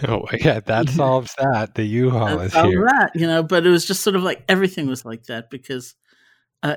Oh 0.07 0.25
yeah, 0.33 0.59
that 0.59 0.89
solves 0.89 1.33
that. 1.37 1.75
The 1.75 1.85
U-Haul 1.85 2.41
is 2.41 2.53
here. 2.53 2.85
That 2.85 3.11
you 3.15 3.25
know, 3.25 3.41
but 3.41 3.65
it 3.65 3.69
was 3.69 3.85
just 3.85 4.03
sort 4.03 4.17
of 4.17 4.23
like 4.23 4.43
everything 4.49 4.87
was 4.87 5.05
like 5.05 5.23
that 5.25 5.49
because, 5.49 5.95
uh, 6.61 6.75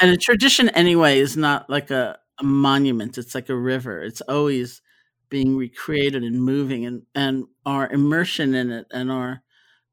and 0.00 0.10
a 0.10 0.16
tradition 0.16 0.68
anyway 0.70 1.18
is 1.18 1.36
not 1.36 1.68
like 1.70 1.90
a, 1.90 2.18
a 2.40 2.44
monument. 2.44 3.18
It's 3.18 3.34
like 3.34 3.48
a 3.48 3.56
river. 3.56 4.02
It's 4.02 4.20
always 4.22 4.82
being 5.30 5.56
recreated 5.56 6.22
and 6.22 6.42
moving, 6.42 6.84
and 6.86 7.02
and 7.14 7.44
our 7.66 7.88
immersion 7.90 8.54
in 8.54 8.70
it 8.70 8.86
and 8.92 9.10
our 9.10 9.42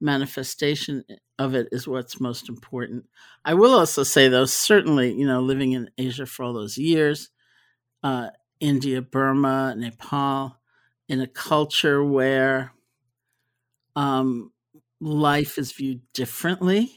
manifestation 0.02 1.04
of 1.40 1.56
it 1.56 1.68
is 1.72 1.88
what's 1.88 2.20
most 2.20 2.50
important. 2.50 3.06
I 3.46 3.54
will 3.54 3.74
also 3.74 4.04
say, 4.04 4.28
though, 4.28 4.46
certainly, 4.46 5.14
you 5.14 5.26
know, 5.28 5.42
living 5.42 5.72
in 5.74 5.90
Asia 5.98 6.26
for 6.26 6.44
all 6.44 6.54
those 6.54 6.78
years, 6.78 7.30
uh, 8.04 8.30
India, 8.60 9.02
Burma, 9.02 9.76
Nepal 9.78 10.58
in 11.10 11.22
a 11.22 11.28
culture 11.28 12.04
where 12.04 12.74
um, 13.96 14.52
life 15.00 15.58
is 15.58 15.72
viewed 15.72 16.02
differently 16.14 16.92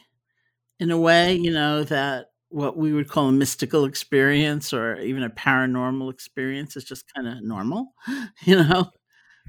in 0.81 0.93
a 0.93 0.99
way, 0.99 1.35
you 1.35 1.53
know, 1.53 1.85
that 1.85 2.29
what 2.55 2.77
we 2.77 2.93
would 2.93 3.09
call 3.09 3.29
a 3.29 3.33
mystical 3.33 3.85
experience 3.85 4.73
or 4.73 4.97
even 5.01 5.25
a 5.25 5.29
paranormal 5.29 6.09
experience 6.13 6.77
is 6.77 6.85
just 6.85 7.05
kind 7.13 7.27
of 7.27 7.43
normal, 7.43 7.93
you 8.45 8.55
know. 8.55 8.91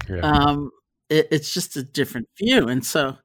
Yeah. 0.09 0.21
Um, 0.21 0.71
it, 1.07 1.27
it's 1.29 1.53
just 1.53 1.77
a 1.77 1.83
different 1.83 2.27
view, 2.35 2.67
and 2.67 2.83
so 2.83 3.17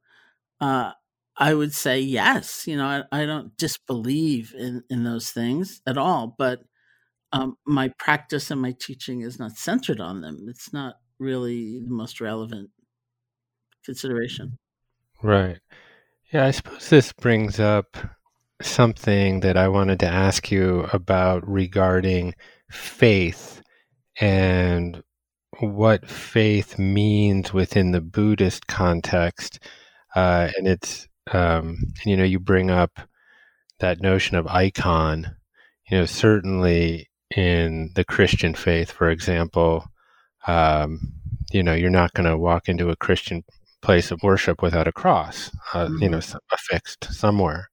uh, 0.61 0.93
I 1.35 1.55
would 1.55 1.73
say 1.73 1.99
yes. 1.99 2.67
You 2.67 2.77
know, 2.77 2.85
I, 2.85 3.23
I 3.23 3.25
don't 3.25 3.57
disbelieve 3.57 4.55
in 4.57 4.83
in 4.91 5.03
those 5.03 5.31
things 5.31 5.81
at 5.87 5.97
all, 5.97 6.35
but 6.37 6.61
um, 7.33 7.57
my 7.67 7.89
practice 7.99 8.51
and 8.51 8.61
my 8.61 8.75
teaching 8.79 9.23
is 9.23 9.39
not 9.39 9.57
centered 9.57 10.01
on 10.01 10.21
them. 10.21 10.47
It's 10.49 10.75
not 10.75 10.97
really 11.19 11.81
the 11.81 11.91
most 11.91 12.21
relevant 12.21 12.69
consideration. 13.83 14.59
Right. 15.23 15.59
Yeah, 16.33 16.45
I 16.45 16.51
suppose 16.51 16.91
this 16.91 17.15
brings 17.15 17.59
up 17.59 17.97
something 18.63 19.41
that 19.41 19.57
I 19.57 19.69
wanted 19.69 20.01
to 20.01 20.07
ask 20.07 20.51
you 20.51 20.89
about 20.93 21.49
regarding 21.49 22.35
faith 22.71 23.63
and 24.21 25.03
what 25.61 26.09
faith 26.09 26.79
means 26.79 27.53
within 27.53 27.93
the 27.93 28.01
Buddhist 28.01 28.67
context. 28.67 29.59
Uh, 30.15 30.51
and 30.57 30.67
it's, 30.67 31.09
um, 31.33 31.79
you 32.05 32.17
know, 32.17 32.25
you 32.25 32.39
bring 32.41 32.71
up 32.71 33.01
that 33.81 34.01
notion 34.01 34.37
of 34.37 34.47
icon. 34.47 35.37
You 35.91 35.99
know, 35.99 36.07
certainly 36.07 37.11
in 37.35 37.91
the 37.95 38.05
Christian 38.05 38.55
faith, 38.55 38.91
for 38.91 39.11
example, 39.11 39.87
um, 40.47 41.01
you 41.53 41.63
know, 41.63 41.75
you're 41.75 41.91
not 41.91 42.15
going 42.15 42.29
to 42.29 42.39
walk 42.39 42.69
into 42.69 42.91
a 42.91 42.97
Christian 42.97 43.45
place 43.83 44.11
of 44.11 44.23
worship 44.23 44.63
without 44.63 44.89
a 44.89 44.93
cross, 44.93 45.51
uh, 45.75 45.87
mm-hmm. 45.87 46.03
you 46.03 46.09
know, 46.11 46.19
mm-hmm. 46.19 46.39
affixed 46.53 47.13
somewhere. 47.13 47.70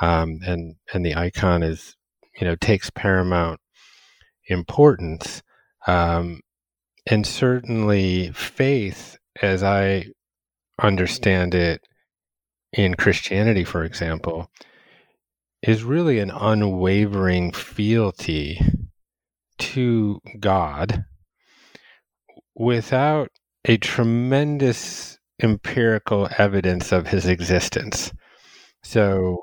Um, 0.00 0.40
and 0.46 0.76
and 0.92 1.04
the 1.04 1.14
icon 1.14 1.62
is, 1.62 1.96
you 2.40 2.46
know, 2.46 2.56
takes 2.56 2.90
paramount 2.90 3.60
importance. 4.46 5.42
Um, 5.86 6.40
and 7.06 7.26
certainly, 7.26 8.30
faith, 8.32 9.16
as 9.40 9.62
I 9.62 10.06
understand 10.80 11.54
it 11.54 11.82
in 12.72 12.94
Christianity, 12.94 13.64
for 13.64 13.84
example, 13.84 14.50
is 15.62 15.84
really 15.84 16.18
an 16.18 16.30
unwavering 16.30 17.52
fealty 17.52 18.60
to 19.58 20.20
God 20.40 21.04
without 22.54 23.28
a 23.64 23.76
tremendous 23.76 25.18
empirical 25.40 26.28
evidence 26.38 26.92
of 26.92 27.06
his 27.06 27.26
existence. 27.26 28.12
So, 28.82 29.42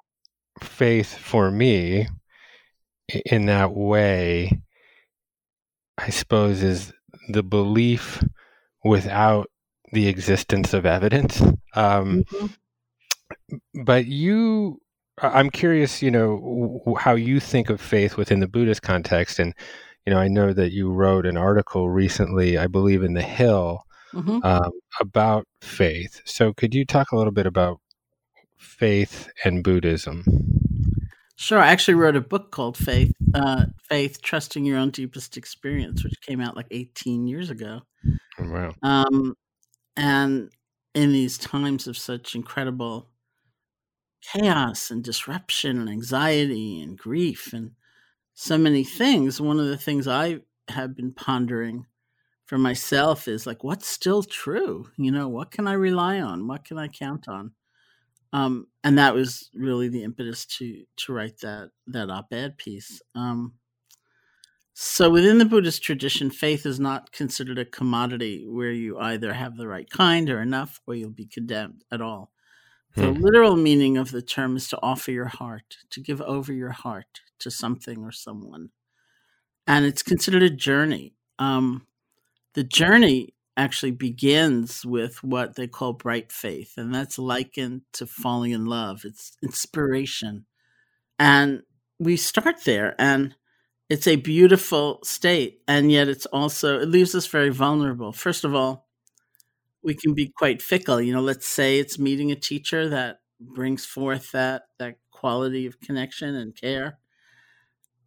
faith 0.63 1.17
for 1.17 1.51
me, 1.51 2.07
in 3.25 3.47
that 3.47 3.73
way, 3.73 4.61
I 5.97 6.09
suppose, 6.09 6.61
is 6.63 6.93
the 7.29 7.43
belief 7.43 8.23
without 8.83 9.49
the 9.91 10.07
existence 10.07 10.73
of 10.73 10.85
evidence. 10.85 11.41
Um, 11.75 12.23
mm-hmm. 12.23 12.45
But 13.83 14.05
you, 14.05 14.79
I'm 15.21 15.49
curious, 15.49 16.01
you 16.01 16.11
know, 16.11 16.95
how 16.99 17.15
you 17.15 17.39
think 17.39 17.69
of 17.69 17.81
faith 17.81 18.15
within 18.15 18.39
the 18.39 18.47
Buddhist 18.47 18.81
context. 18.81 19.39
And, 19.39 19.53
you 20.05 20.13
know, 20.13 20.19
I 20.19 20.27
know 20.27 20.53
that 20.53 20.71
you 20.71 20.91
wrote 20.91 21.25
an 21.25 21.37
article 21.37 21.89
recently, 21.89 22.57
I 22.57 22.67
believe, 22.67 23.03
in 23.03 23.13
The 23.13 23.21
Hill 23.21 23.83
mm-hmm. 24.13 24.39
um, 24.43 24.71
about 25.01 25.45
faith. 25.61 26.21
So 26.25 26.53
could 26.53 26.73
you 26.73 26.85
talk 26.85 27.11
a 27.11 27.17
little 27.17 27.33
bit 27.33 27.47
about 27.47 27.79
faith 28.59 29.29
and 29.43 29.63
Buddhism? 29.63 30.23
Sure. 31.35 31.59
I 31.59 31.67
actually 31.67 31.93
wrote 31.93 32.17
a 32.17 32.21
book 32.21 32.51
called 32.51 32.77
Faith, 32.77 33.13
uh, 33.33 33.65
Faith, 33.83 34.21
Trusting 34.21 34.65
Your 34.65 34.77
Own 34.77 34.89
Deepest 34.89 35.37
Experience, 35.37 36.03
which 36.03 36.19
came 36.21 36.41
out 36.41 36.57
like 36.57 36.67
18 36.69 37.27
years 37.27 37.49
ago. 37.49 37.81
Oh, 38.39 38.49
wow. 38.49 38.73
Um, 38.83 39.35
and 39.95 40.51
in 40.93 41.13
these 41.13 41.37
times 41.37 41.87
of 41.87 41.97
such 41.97 42.35
incredible 42.35 43.09
chaos 44.21 44.91
and 44.91 45.01
disruption 45.01 45.79
and 45.79 45.89
anxiety 45.89 46.81
and 46.81 46.97
grief 46.97 47.53
and 47.53 47.71
so 48.33 48.57
many 48.57 48.83
things, 48.83 49.39
one 49.39 49.59
of 49.59 49.67
the 49.67 49.77
things 49.77 50.07
I 50.07 50.39
have 50.67 50.95
been 50.95 51.13
pondering 51.13 51.85
for 52.45 52.57
myself 52.57 53.27
is 53.27 53.45
like, 53.45 53.63
what's 53.63 53.87
still 53.87 54.23
true? 54.23 54.89
You 54.97 55.11
know, 55.11 55.27
what 55.29 55.51
can 55.51 55.67
I 55.67 55.73
rely 55.73 56.19
on? 56.19 56.47
What 56.47 56.65
can 56.65 56.77
I 56.77 56.87
count 56.87 57.27
on? 57.27 57.53
Um, 58.31 58.67
and 58.83 58.97
that 58.97 59.13
was 59.13 59.49
really 59.53 59.89
the 59.89 60.03
impetus 60.03 60.45
to 60.45 60.83
to 60.97 61.13
write 61.13 61.39
that 61.39 61.71
that 61.87 62.09
op-ed 62.09 62.57
piece. 62.57 63.01
Um, 63.15 63.53
so 64.73 65.09
within 65.09 65.39
the 65.39 65.45
Buddhist 65.45 65.83
tradition, 65.83 66.29
faith 66.29 66.65
is 66.65 66.79
not 66.79 67.11
considered 67.11 67.57
a 67.57 67.65
commodity 67.65 68.45
where 68.47 68.71
you 68.71 68.97
either 68.97 69.33
have 69.33 69.57
the 69.57 69.67
right 69.67 69.89
kind 69.89 70.29
or 70.29 70.41
enough, 70.41 70.79
or 70.87 70.95
you'll 70.95 71.09
be 71.09 71.25
condemned 71.25 71.83
at 71.91 72.01
all. 72.01 72.31
The 72.95 73.11
hmm. 73.11 73.21
literal 73.21 73.55
meaning 73.55 73.97
of 73.97 74.11
the 74.11 74.21
term 74.21 74.55
is 74.55 74.67
to 74.69 74.79
offer 74.81 75.11
your 75.11 75.27
heart, 75.27 75.77
to 75.89 75.99
give 75.99 76.21
over 76.21 76.53
your 76.53 76.71
heart 76.71 77.21
to 77.39 77.51
something 77.51 78.03
or 78.03 78.11
someone, 78.11 78.69
and 79.67 79.85
it's 79.85 80.03
considered 80.03 80.43
a 80.43 80.49
journey. 80.49 81.13
Um, 81.39 81.87
the 82.53 82.63
journey 82.63 83.33
actually 83.59 83.91
begins 83.91 84.85
with 84.85 85.23
what 85.23 85.55
they 85.55 85.67
call 85.67 85.93
bright 85.93 86.31
faith, 86.31 86.75
and 86.77 86.95
that's 86.95 87.19
likened 87.19 87.81
to 87.93 88.07
falling 88.07 88.51
in 88.53 88.65
love. 88.65 89.03
It's 89.05 89.37
inspiration. 89.43 90.45
And 91.19 91.63
we 91.99 92.17
start 92.17 92.63
there, 92.65 92.95
and 92.99 93.35
it's 93.89 94.07
a 94.07 94.15
beautiful 94.15 94.99
state, 95.03 95.61
and 95.67 95.91
yet 95.91 96.07
it's 96.07 96.25
also, 96.27 96.79
it 96.79 96.89
leaves 96.89 97.15
us 97.15 97.27
very 97.27 97.49
vulnerable. 97.49 98.13
First 98.13 98.45
of 98.45 98.55
all, 98.55 98.87
we 99.83 99.95
can 99.95 100.13
be 100.13 100.31
quite 100.37 100.61
fickle. 100.61 101.01
You 101.01 101.13
know, 101.13 101.21
let's 101.21 101.47
say 101.47 101.79
it's 101.79 101.99
meeting 101.99 102.31
a 102.31 102.35
teacher 102.35 102.87
that 102.89 103.21
brings 103.41 103.85
forth 103.85 104.31
that 104.33 104.63
that 104.79 104.97
quality 105.11 105.65
of 105.65 105.79
connection 105.81 106.35
and 106.35 106.55
care 106.55 106.98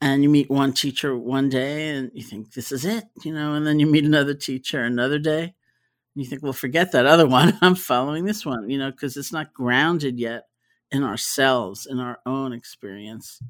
and 0.03 0.23
you 0.23 0.29
meet 0.29 0.51
one 0.51 0.75
teacher 0.75 1.17
one 1.17 1.49
day 1.49 1.91
and 1.91 2.11
you 2.13 2.23
think 2.23 2.53
this 2.53 2.73
is 2.73 2.85
it 2.85 3.05
you 3.25 3.33
know 3.33 3.55
and 3.55 3.67
then 3.67 3.81
you 3.81 3.87
meet 3.87 4.05
another 4.05 4.35
teacher 4.35 4.83
another 4.83 5.19
day 5.19 5.45
and 5.45 5.55
you 6.15 6.27
think 6.27 6.43
well 6.43 6.53
forget 6.53 6.93
that 6.93 7.07
other 7.07 7.27
one. 7.27 7.57
I'm 7.63 7.75
following 7.77 8.27
this 8.27 8.45
one 8.45 8.69
you 8.69 8.79
know 8.79 8.91
because 8.91 9.17
it's 9.17 9.33
not 9.33 9.55
grounded 9.55 10.19
yet 10.19 10.49
in 10.91 11.03
ourselves 11.03 11.87
in 11.87 11.99
our 11.99 12.21
own 12.27 12.53
experience 12.53 13.41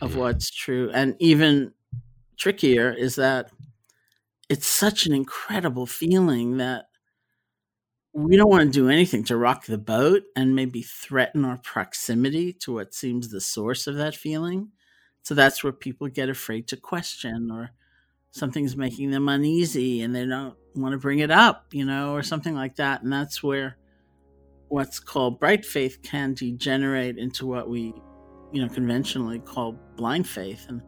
of 0.00 0.16
what's 0.16 0.50
true. 0.50 0.90
And 0.92 1.16
even 1.18 1.72
trickier 2.36 2.92
is 2.92 3.16
that 3.16 3.50
it's 4.48 4.66
such 4.66 5.06
an 5.06 5.14
incredible 5.14 5.86
feeling 5.86 6.58
that 6.58 6.86
we 8.12 8.36
don't 8.36 8.48
want 8.48 8.72
to 8.72 8.78
do 8.78 8.88
anything 8.88 9.24
to 9.24 9.36
rock 9.36 9.66
the 9.66 9.78
boat 9.78 10.22
and 10.34 10.54
maybe 10.54 10.82
threaten 10.82 11.44
our 11.44 11.58
proximity 11.58 12.52
to 12.52 12.72
what 12.72 12.94
seems 12.94 13.28
the 13.28 13.40
source 13.40 13.86
of 13.86 13.96
that 13.96 14.14
feeling 14.14 14.70
so 15.26 15.34
that's 15.34 15.64
where 15.64 15.72
people 15.72 16.06
get 16.06 16.28
afraid 16.28 16.68
to 16.68 16.76
question 16.76 17.50
or 17.50 17.72
something's 18.30 18.76
making 18.76 19.10
them 19.10 19.28
uneasy 19.28 20.00
and 20.02 20.14
they 20.14 20.24
don't 20.24 20.54
want 20.76 20.92
to 20.92 20.98
bring 20.98 21.18
it 21.18 21.32
up, 21.32 21.66
you 21.72 21.84
know, 21.84 22.14
or 22.14 22.22
something 22.22 22.54
like 22.54 22.76
that. 22.76 23.02
And 23.02 23.12
that's 23.12 23.42
where 23.42 23.76
what's 24.68 25.00
called 25.00 25.40
bright 25.40 25.66
faith 25.66 26.00
can 26.00 26.34
degenerate 26.34 27.18
into 27.18 27.44
what 27.44 27.68
we, 27.68 27.92
you 28.52 28.62
know, 28.62 28.68
conventionally 28.68 29.40
call 29.40 29.72
blind 29.96 30.28
faith. 30.28 30.66
And 30.68 30.80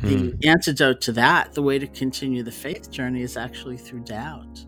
hmm. 0.00 0.08
the 0.40 0.46
antidote 0.46 1.00
to 1.00 1.12
that, 1.12 1.54
the 1.54 1.62
way 1.62 1.78
to 1.78 1.86
continue 1.86 2.42
the 2.42 2.52
faith 2.52 2.90
journey 2.90 3.22
is 3.22 3.38
actually 3.38 3.78
through 3.78 4.00
doubt. 4.00 4.66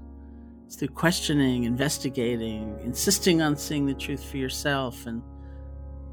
It's 0.64 0.76
through 0.76 0.88
questioning, 0.88 1.64
investigating, 1.64 2.78
insisting 2.82 3.42
on 3.42 3.58
seeing 3.58 3.84
the 3.84 3.92
truth 3.92 4.24
for 4.24 4.38
yourself 4.38 5.04
and 5.04 5.22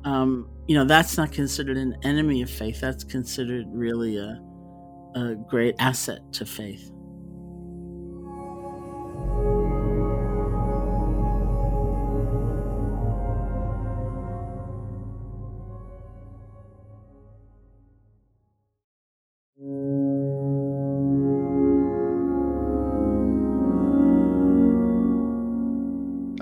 um, 0.06 0.50
you 0.68 0.76
know, 0.76 0.86
that's 0.86 1.18
not 1.18 1.32
considered 1.32 1.78
an 1.78 1.98
enemy 2.04 2.42
of 2.42 2.50
faith. 2.50 2.82
That's 2.82 3.04
considered 3.04 3.66
really 3.72 4.18
a, 4.18 4.42
a 5.16 5.36
great 5.50 5.76
asset 5.80 6.22
to 6.34 6.46
faith. 6.46 6.90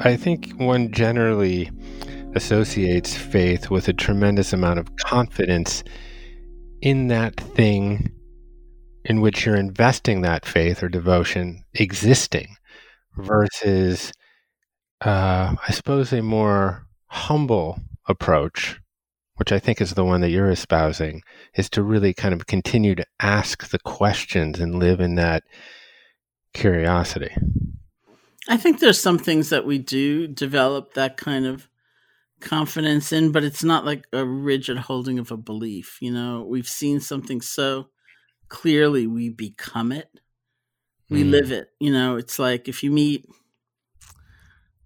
I 0.03 0.17
think 0.17 0.53
one 0.57 0.91
generally 0.91 1.69
associates 2.35 3.15
faith 3.15 3.69
with 3.69 3.87
a 3.87 3.93
tremendous 3.93 4.53
amount 4.53 4.79
of 4.79 4.95
confidence 4.95 5.83
in 6.81 7.07
that 7.07 7.35
thing 7.35 8.11
in 9.05 9.21
which 9.21 9.45
you're 9.45 9.55
investing 9.55 10.21
that 10.21 10.45
faith 10.45 10.83
or 10.83 10.89
devotion 10.89 11.63
existing 11.73 12.55
versus, 13.17 14.13
uh, 15.01 15.55
I 15.67 15.71
suppose, 15.71 16.13
a 16.13 16.21
more 16.21 16.85
humble 17.07 17.79
approach, 18.07 18.79
which 19.35 19.51
I 19.51 19.59
think 19.59 19.81
is 19.81 19.93
the 19.93 20.05
one 20.05 20.21
that 20.21 20.29
you're 20.29 20.49
espousing, 20.49 21.21
is 21.55 21.69
to 21.71 21.83
really 21.83 22.13
kind 22.13 22.33
of 22.33 22.47
continue 22.47 22.95
to 22.95 23.05
ask 23.19 23.69
the 23.69 23.79
questions 23.79 24.59
and 24.59 24.79
live 24.79 24.99
in 24.99 25.15
that 25.15 25.43
curiosity. 26.53 27.35
I 28.47 28.57
think 28.57 28.79
there's 28.79 28.99
some 28.99 29.19
things 29.19 29.49
that 29.49 29.65
we 29.65 29.77
do 29.77 30.27
develop 30.27 30.93
that 30.93 31.17
kind 31.17 31.45
of 31.45 31.67
confidence 32.41 33.11
in, 33.11 33.31
but 33.31 33.43
it's 33.43 33.63
not 33.63 33.85
like 33.85 34.05
a 34.11 34.25
rigid 34.25 34.77
holding 34.77 35.19
of 35.19 35.31
a 35.31 35.37
belief. 35.37 35.97
You 36.01 36.11
know, 36.11 36.45
we've 36.47 36.67
seen 36.67 36.99
something 36.99 37.41
so 37.41 37.87
clearly, 38.49 39.07
we 39.07 39.29
become 39.29 39.91
it, 39.91 40.09
we 41.09 41.23
mm. 41.23 41.31
live 41.31 41.51
it. 41.51 41.69
You 41.79 41.91
know, 41.91 42.17
it's 42.17 42.39
like 42.39 42.67
if 42.67 42.83
you 42.83 42.91
meet, 42.91 43.27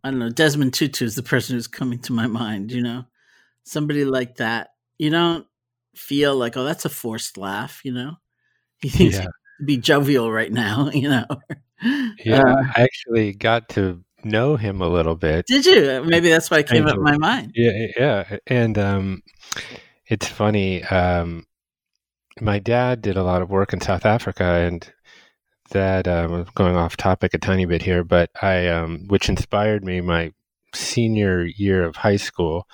I 0.04 0.12
don't 0.12 0.20
know, 0.20 0.30
Desmond 0.30 0.74
Tutu 0.74 1.06
is 1.06 1.16
the 1.16 1.24
person 1.24 1.56
who's 1.56 1.68
coming 1.68 2.00
to 2.00 2.14
my 2.14 2.28
mind, 2.28 2.72
you 2.72 2.84
know, 2.84 3.06
somebody 3.64 4.06
like 4.06 4.36
that. 4.36 4.70
You 4.98 5.10
don't 5.10 5.46
feel 5.96 6.36
like, 6.36 6.56
oh, 6.58 6.64
that's 6.64 6.86
a 6.86 6.90
forced 6.90 7.38
laugh, 7.38 7.82
you 7.84 7.94
know? 7.94 8.18
He 8.82 8.90
thinks 8.90 9.18
yeah. 9.18 9.28
be 9.64 9.78
jovial 9.78 10.32
right 10.32 10.52
now, 10.52 10.90
you 10.94 11.10
know? 11.10 11.26
yeah, 12.24 12.42
uh, 12.42 12.64
I 12.76 12.84
actually 12.84 13.34
got 13.34 13.70
to 13.70 14.04
know 14.26 14.56
him 14.56 14.82
a 14.82 14.90
little 14.90 15.16
bit. 15.16 15.46
Did 15.48 15.66
you? 15.66 16.04
Maybe 16.06 16.30
that's 16.30 16.50
why 16.50 16.60
it 16.60 16.68
came 16.68 16.88
up 16.88 16.96
in 16.96 17.04
my 17.04 17.18
mind. 17.18 17.52
Yeah, 17.56 17.88
yeah. 17.98 18.38
And 18.48 18.78
um, 18.78 19.24
it's 20.08 20.28
funny. 20.28 20.84
Um, 20.84 21.46
my 22.42 22.60
dad 22.60 23.02
did 23.02 23.16
a 23.16 23.24
lot 23.24 23.42
of 23.42 23.50
work 23.50 23.72
in 23.72 23.80
South 23.80 24.06
Africa, 24.06 24.44
and 24.44 24.92
that 25.72 26.08
um, 26.08 26.46
going 26.56 26.76
off 26.76 26.98
topic 26.98 27.34
a 27.34 27.38
tiny 27.38 27.66
bit 27.66 27.82
here, 27.82 28.04
but 28.04 28.30
I, 28.42 28.68
um, 28.68 29.06
which 29.08 29.30
inspired 29.30 29.84
me 29.84 30.02
my 30.02 30.32
senior 30.74 31.46
year 31.46 31.84
of 31.84 31.96
high 31.96 32.18
school. 32.18 32.68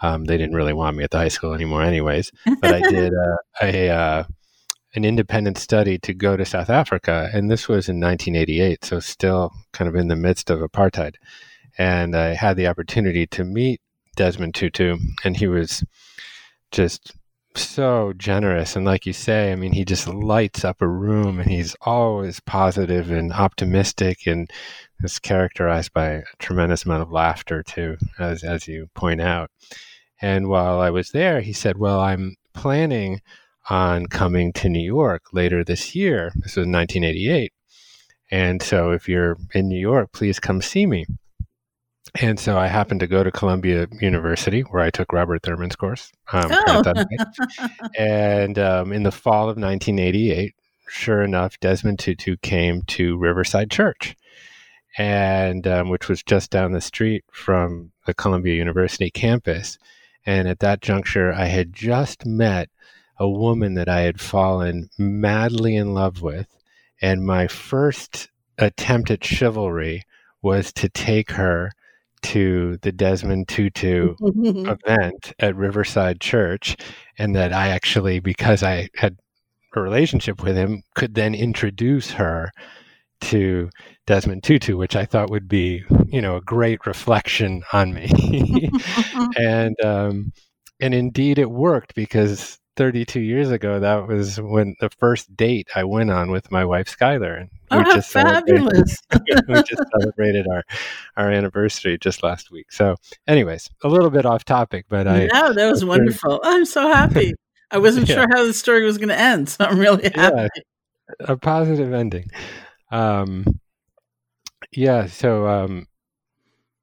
Um, 0.00 0.26
they 0.26 0.36
didn't 0.36 0.54
really 0.54 0.72
want 0.72 0.96
me 0.96 1.04
at 1.04 1.10
the 1.10 1.18
high 1.18 1.28
school 1.28 1.54
anymore, 1.54 1.82
anyways. 1.82 2.30
But 2.60 2.74
I 2.74 2.80
did 2.88 3.12
uh, 3.26 3.36
a 3.62 3.88
uh, 3.88 4.24
an 4.98 5.04
independent 5.04 5.56
study 5.56 5.96
to 6.00 6.12
go 6.12 6.36
to 6.36 6.44
South 6.44 6.68
Africa, 6.68 7.30
and 7.32 7.48
this 7.48 7.68
was 7.68 7.88
in 7.88 8.00
1988, 8.00 8.84
so 8.84 8.98
still 8.98 9.52
kind 9.72 9.88
of 9.88 9.94
in 9.94 10.08
the 10.08 10.16
midst 10.16 10.50
of 10.50 10.58
apartheid. 10.58 11.14
And 11.78 12.16
I 12.16 12.34
had 12.34 12.56
the 12.56 12.66
opportunity 12.66 13.24
to 13.28 13.44
meet 13.44 13.80
Desmond 14.16 14.56
Tutu, 14.56 14.96
and 15.22 15.36
he 15.36 15.46
was 15.46 15.84
just 16.72 17.14
so 17.54 18.12
generous. 18.16 18.74
And 18.74 18.84
like 18.84 19.06
you 19.06 19.12
say, 19.12 19.52
I 19.52 19.54
mean, 19.54 19.72
he 19.72 19.84
just 19.84 20.08
lights 20.08 20.64
up 20.64 20.82
a 20.82 20.88
room, 20.88 21.38
and 21.38 21.48
he's 21.48 21.76
always 21.82 22.40
positive 22.40 23.12
and 23.12 23.32
optimistic, 23.32 24.26
and 24.26 24.50
is 25.04 25.20
characterized 25.20 25.92
by 25.92 26.08
a 26.08 26.22
tremendous 26.40 26.84
amount 26.84 27.02
of 27.02 27.12
laughter 27.12 27.62
too, 27.62 27.96
as 28.18 28.42
as 28.42 28.66
you 28.66 28.88
point 28.94 29.20
out. 29.20 29.50
And 30.20 30.48
while 30.48 30.80
I 30.80 30.90
was 30.90 31.10
there, 31.10 31.40
he 31.40 31.52
said, 31.52 31.78
"Well, 31.78 32.00
I'm 32.00 32.34
planning." 32.52 33.20
On 33.70 34.06
coming 34.06 34.52
to 34.54 34.68
New 34.68 34.84
York 34.84 35.24
later 35.32 35.62
this 35.64 35.94
year. 35.94 36.32
This 36.36 36.56
was 36.56 36.66
1988. 36.66 37.52
And 38.30 38.62
so 38.62 38.90
if 38.90 39.08
you're 39.08 39.36
in 39.54 39.68
New 39.68 39.78
York, 39.78 40.12
please 40.12 40.38
come 40.38 40.60
see 40.60 40.86
me. 40.86 41.06
And 42.20 42.40
so 42.40 42.56
I 42.58 42.66
happened 42.68 43.00
to 43.00 43.06
go 43.06 43.22
to 43.22 43.30
Columbia 43.30 43.86
University, 44.00 44.62
where 44.62 44.82
I 44.82 44.90
took 44.90 45.12
Robert 45.12 45.42
Thurman's 45.42 45.76
course. 45.76 46.10
Um, 46.32 46.50
Oh. 46.50 46.82
and 47.98 48.58
um, 48.58 48.92
in 48.92 49.02
the 49.02 49.12
fall 49.12 49.44
of 49.44 49.56
1988, 49.58 50.54
sure 50.88 51.22
enough, 51.22 51.60
Desmond 51.60 51.98
Tutu 51.98 52.36
came 52.38 52.82
to 52.88 53.18
Riverside 53.18 53.70
Church, 53.70 54.16
and 54.96 55.66
um, 55.66 55.90
which 55.90 56.08
was 56.08 56.22
just 56.22 56.50
down 56.50 56.72
the 56.72 56.80
street 56.80 57.24
from 57.30 57.92
the 58.06 58.14
Columbia 58.14 58.54
University 58.54 59.10
campus. 59.10 59.78
And 60.24 60.48
at 60.48 60.60
that 60.60 60.80
juncture, 60.80 61.32
I 61.32 61.46
had 61.46 61.72
just 61.72 62.26
met 62.26 62.68
a 63.18 63.28
woman 63.28 63.74
that 63.74 63.88
I 63.88 64.02
had 64.02 64.20
fallen 64.20 64.88
madly 64.98 65.76
in 65.76 65.94
love 65.94 66.22
with, 66.22 66.46
and 67.00 67.24
my 67.24 67.46
first 67.46 68.28
attempt 68.58 69.10
at 69.10 69.24
chivalry 69.24 70.04
was 70.42 70.72
to 70.74 70.88
take 70.88 71.32
her 71.32 71.70
to 72.22 72.78
the 72.82 72.92
Desmond 72.92 73.48
Tutu 73.48 74.14
event 74.20 75.32
at 75.38 75.56
Riverside 75.56 76.20
Church, 76.20 76.76
and 77.18 77.34
that 77.36 77.52
I 77.52 77.68
actually, 77.68 78.20
because 78.20 78.62
I 78.62 78.88
had 78.96 79.16
a 79.74 79.80
relationship 79.80 80.42
with 80.42 80.56
him, 80.56 80.82
could 80.94 81.14
then 81.14 81.34
introduce 81.34 82.10
her 82.12 82.50
to 83.20 83.70
Desmond 84.06 84.42
Tutu, 84.44 84.76
which 84.76 84.96
I 84.96 85.04
thought 85.04 85.30
would 85.30 85.48
be, 85.48 85.84
you 86.06 86.20
know, 86.20 86.36
a 86.36 86.40
great 86.40 86.86
reflection 86.86 87.62
on 87.72 87.92
me. 87.92 88.70
and 89.36 89.80
um, 89.84 90.32
and 90.80 90.94
indeed, 90.94 91.38
it 91.38 91.50
worked 91.50 91.94
because 91.94 92.58
32 92.78 93.20
years 93.20 93.50
ago, 93.50 93.80
that 93.80 94.06
was 94.06 94.40
when 94.40 94.74
the 94.80 94.88
first 94.88 95.36
date 95.36 95.68
I 95.74 95.84
went 95.84 96.10
on 96.10 96.30
with 96.30 96.50
my 96.50 96.64
wife 96.64 96.88
Schuyler, 96.88 97.34
and 97.34 97.50
oh, 97.72 97.80
how 97.82 98.00
celebrated- 98.00 98.56
fabulous. 98.56 98.96
we 99.48 99.54
just 99.64 99.82
celebrated 100.00 100.46
our 100.50 100.64
our 101.16 101.30
anniversary 101.30 101.98
just 101.98 102.22
last 102.22 102.50
week. 102.50 102.70
So, 102.72 102.94
anyways, 103.26 103.68
a 103.82 103.88
little 103.88 104.10
bit 104.10 104.24
off 104.24 104.44
topic, 104.44 104.86
but 104.88 105.06
I 105.08 105.26
no, 105.26 105.52
that 105.52 105.68
was 105.70 105.84
wonderful. 105.94 106.40
I'm 106.44 106.64
so 106.64 106.88
happy. 106.88 107.34
I 107.70 107.78
wasn't 107.86 108.08
Yeah. 108.08 108.14
sure 108.14 108.26
how 108.32 108.46
the 108.46 108.54
story 108.54 108.84
was 108.84 108.96
going 108.96 109.08
to 109.10 109.18
end, 109.18 109.48
so 109.50 109.64
I'm 109.64 109.78
really 109.78 110.10
happy. 110.14 110.36
Yeah. 110.36 110.48
a 111.20 111.36
positive 111.36 111.92
ending. 111.92 112.30
Um, 112.92 113.44
yeah, 114.72 115.06
so 115.06 115.46
um, 115.48 115.86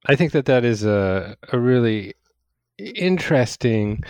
I 0.06 0.16
think 0.16 0.34
that 0.34 0.46
that 0.46 0.66
is 0.66 0.84
a 0.86 1.38
a 1.54 1.58
really 1.58 2.16
interesting 2.78 4.04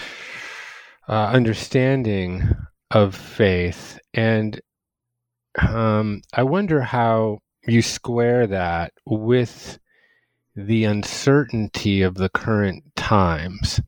uh, 1.08 1.28
understanding 1.28 2.44
of 2.92 3.16
faith, 3.16 4.00
and 4.14 4.60
um, 5.60 6.22
I 6.34 6.44
wonder 6.44 6.82
how 6.82 7.40
you 7.68 7.82
square 7.82 8.48
that 8.48 8.94
with 9.06 9.80
the 10.56 10.86
uncertainty 10.86 12.02
of 12.02 12.16
the 12.16 12.30
current 12.30 12.84
times 12.96 13.82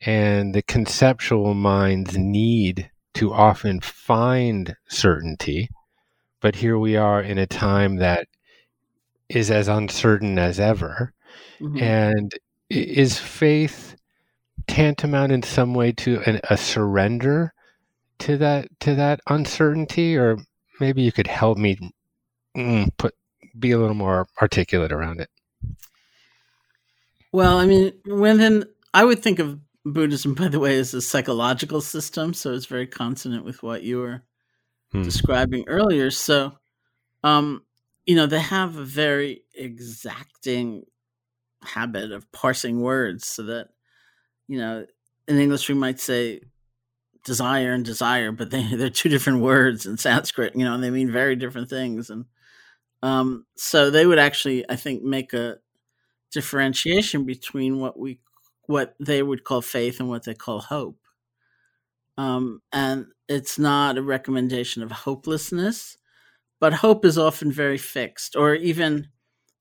and 0.00 0.54
the 0.54 0.62
conceptual 0.62 1.54
mind's 1.54 2.16
need 2.16 2.90
to 3.14 3.32
often 3.32 3.80
find 3.80 4.74
certainty. 4.88 5.68
But 6.40 6.56
here 6.56 6.78
we 6.78 6.96
are 6.96 7.20
in 7.22 7.38
a 7.38 7.46
time 7.46 7.96
that 7.96 8.28
is 9.28 9.50
as 9.50 9.68
uncertain 9.68 10.38
as 10.38 10.60
ever. 10.60 11.12
Mhm. 11.60 11.80
And 11.80 12.34
is 12.70 13.18
faith 13.18 13.95
tantamount 14.66 15.32
in 15.32 15.42
some 15.42 15.74
way 15.74 15.92
to 15.92 16.20
an, 16.26 16.40
a 16.50 16.56
surrender 16.56 17.52
to 18.20 18.36
that 18.38 18.68
to 18.80 18.94
that 18.94 19.20
uncertainty, 19.28 20.16
or 20.16 20.38
maybe 20.80 21.02
you 21.02 21.12
could 21.12 21.26
help 21.26 21.58
me 21.58 21.78
mm, 22.56 22.88
put 22.98 23.14
be 23.58 23.72
a 23.72 23.78
little 23.78 23.94
more 23.94 24.26
articulate 24.40 24.92
around 24.92 25.20
it. 25.20 25.30
Well, 27.32 27.58
I 27.58 27.66
mean, 27.66 27.92
when 28.06 28.64
I 28.94 29.04
would 29.04 29.22
think 29.22 29.38
of 29.38 29.60
Buddhism, 29.84 30.34
by 30.34 30.48
the 30.48 30.58
way, 30.58 30.78
as 30.78 30.94
a 30.94 31.02
psychological 31.02 31.80
system, 31.80 32.34
so 32.34 32.52
it's 32.54 32.66
very 32.66 32.86
consonant 32.86 33.44
with 33.44 33.62
what 33.62 33.82
you 33.82 33.98
were 33.98 34.22
Hmm. 34.92 35.02
describing 35.02 35.64
earlier. 35.68 36.10
So, 36.10 36.58
um, 37.24 37.64
you 38.06 38.16
know, 38.16 38.26
they 38.26 38.40
have 38.40 38.76
a 38.76 38.84
very 38.84 39.42
exacting 39.54 40.84
habit 41.62 42.12
of 42.12 42.30
parsing 42.32 42.80
words 42.80 43.26
so 43.26 43.44
that, 43.44 43.68
you 44.48 44.58
know, 44.58 44.86
in 45.28 45.38
English 45.38 45.68
we 45.68 45.74
might 45.74 46.00
say 46.00 46.40
desire 47.24 47.72
and 47.72 47.84
desire, 47.84 48.32
but 48.32 48.50
they, 48.50 48.62
they're 48.74 48.90
two 48.90 49.08
different 49.08 49.40
words 49.40 49.86
in 49.86 49.98
Sanskrit, 49.98 50.54
you 50.56 50.64
know, 50.64 50.74
and 50.74 50.82
they 50.82 50.90
mean 50.90 51.10
very 51.10 51.36
different 51.36 51.68
things. 51.68 52.10
And 52.10 52.24
um, 53.02 53.46
so 53.56 53.90
they 53.90 54.06
would 54.06 54.18
actually, 54.18 54.64
I 54.70 54.76
think, 54.76 55.02
make 55.02 55.32
a 55.32 55.58
differentiation 56.32 57.24
between 57.24 57.78
what 57.80 57.98
we 57.98 58.20
what 58.66 58.96
they 58.98 59.22
would 59.22 59.44
call 59.44 59.62
faith 59.62 60.00
and 60.00 60.08
what 60.08 60.24
they 60.24 60.34
call 60.34 60.60
hope. 60.60 60.98
Um, 62.18 62.62
and 62.72 63.06
it's 63.28 63.58
not 63.58 63.96
a 63.96 64.02
recommendation 64.02 64.82
of 64.82 64.90
hopelessness, 64.90 65.96
but 66.58 66.72
hope 66.72 67.04
is 67.04 67.16
often 67.16 67.52
very 67.52 67.78
fixed, 67.78 68.34
or 68.34 68.54
even 68.54 69.08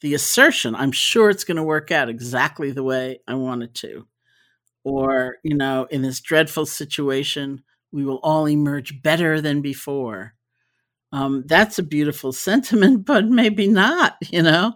the 0.01 0.13
assertion, 0.13 0.75
I'm 0.75 0.91
sure 0.91 1.29
it's 1.29 1.43
going 1.43 1.57
to 1.57 1.63
work 1.63 1.91
out 1.91 2.09
exactly 2.09 2.71
the 2.71 2.83
way 2.83 3.19
I 3.27 3.35
want 3.35 3.63
it 3.63 3.73
to. 3.75 4.07
Or, 4.85 5.37
you 5.43 5.55
know, 5.57 5.87
in 5.91 6.03
this 6.03 6.21
dreadful 6.21 6.67
situation, 6.67 7.63
we 7.91 8.05
will 8.05 8.21
all 8.23 8.47
emerge 8.49 9.03
better 9.03 9.41
than 9.41 9.61
before. 9.61 10.35
Um, 11.11 11.43
that's 11.47 11.79
a 11.79 11.83
beautiful 11.83 12.33
sentiment, 12.47 13.05
but 13.05 13.25
maybe 13.27 13.67
not, 13.67 14.15
you 14.21 14.43
know, 14.43 14.73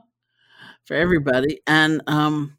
for 0.85 0.95
everybody. 0.95 1.61
And 1.67 2.01
um, 2.07 2.57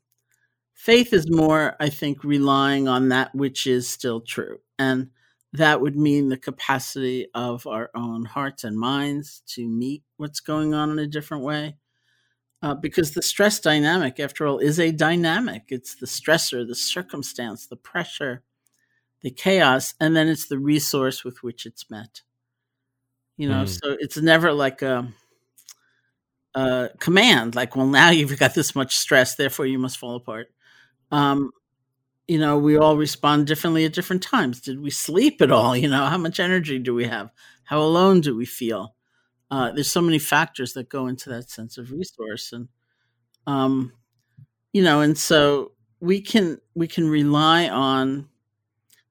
faith 0.75 1.13
is 1.15 1.31
more, 1.31 1.77
I 1.81 1.91
think, 1.91 2.25
relying 2.25 2.89
on 2.89 3.11
that 3.11 3.35
which 3.35 3.67
is 3.67 3.89
still 3.89 4.21
true. 4.23 4.59
And 4.79 5.11
that 5.55 5.81
would 5.83 5.97
mean 5.97 6.29
the 6.31 6.39
capacity 6.39 7.29
of 7.35 7.67
our 7.67 7.91
own 7.95 8.27
hearts 8.27 8.65
and 8.65 8.79
minds 8.79 9.43
to 9.49 9.69
meet 9.69 10.05
what's 10.19 10.41
going 10.41 10.75
on 10.75 10.91
in 10.93 11.01
a 11.01 11.09
different 11.09 11.45
way. 11.45 11.77
Uh, 12.63 12.75
because 12.75 13.13
the 13.13 13.23
stress 13.23 13.59
dynamic, 13.59 14.21
after 14.21 14.47
all, 14.47 14.59
is 14.59 14.79
a 14.79 14.93
dynamic. 14.93 15.65
It's 15.69 15.95
the 15.95 16.07
stressor, 16.07 16.67
the 16.67 16.75
circumstance, 16.75 17.67
the 17.67 17.77
pressure, 17.77 18.43
the 19.23 19.31
chaos, 19.31 19.95
and 20.01 20.17
then 20.17 20.29
it's 20.29 20.49
the 20.49 20.59
resource 20.59 21.25
with 21.25 21.43
which 21.43 21.67
it's 21.67 21.91
met. 21.91 22.23
You 23.37 23.49
know, 23.49 23.65
Mm. 23.65 23.69
so 23.69 23.97
it's 23.99 24.17
never 24.19 24.53
like 24.53 24.83
a, 24.83 25.13
a 26.55 26.91
command, 26.99 27.55
like, 27.55 27.77
well, 27.77 27.87
now 27.87 28.11
you've 28.11 28.39
got 28.39 28.55
this 28.55 28.75
much 28.75 28.97
stress, 28.97 29.37
therefore 29.37 29.67
you 29.67 29.79
must 29.79 29.99
fall 29.99 30.17
apart. 30.17 30.49
Um, 31.13 31.53
you 32.29 32.39
know, 32.39 32.59
we 32.59 32.79
all 32.79 32.97
respond 32.97 33.47
differently 33.47 33.85
at 33.87 33.93
different 33.95 34.23
times. 34.23 34.61
Did 34.61 34.81
we 34.81 34.91
sleep 34.91 35.43
at 35.43 35.53
all? 35.53 35.77
You 35.77 35.89
know, 35.89 36.07
how 36.07 36.19
much 36.19 36.41
energy 36.41 36.79
do 36.79 36.95
we 36.95 37.07
have? 37.07 37.31
How 37.65 37.81
alone 37.81 38.21
do 38.23 38.37
we 38.37 38.47
feel? 38.47 38.95
Uh, 39.51 39.73
there's 39.73 39.91
so 39.91 40.01
many 40.03 40.19
factors 40.19 40.75
that 40.75 40.89
go 40.89 41.07
into 41.07 41.29
that 41.31 41.51
sense 41.51 41.79
of 41.79 41.93
resource, 41.93 42.53
and 42.53 42.69
um, 43.47 43.93
you 44.73 44.83
know, 44.83 45.01
and 45.01 45.19
so 45.19 45.73
we 46.01 46.21
can 46.21 46.59
we 46.75 46.89
can 46.89 47.09
rely 47.09 47.69
on 47.69 48.29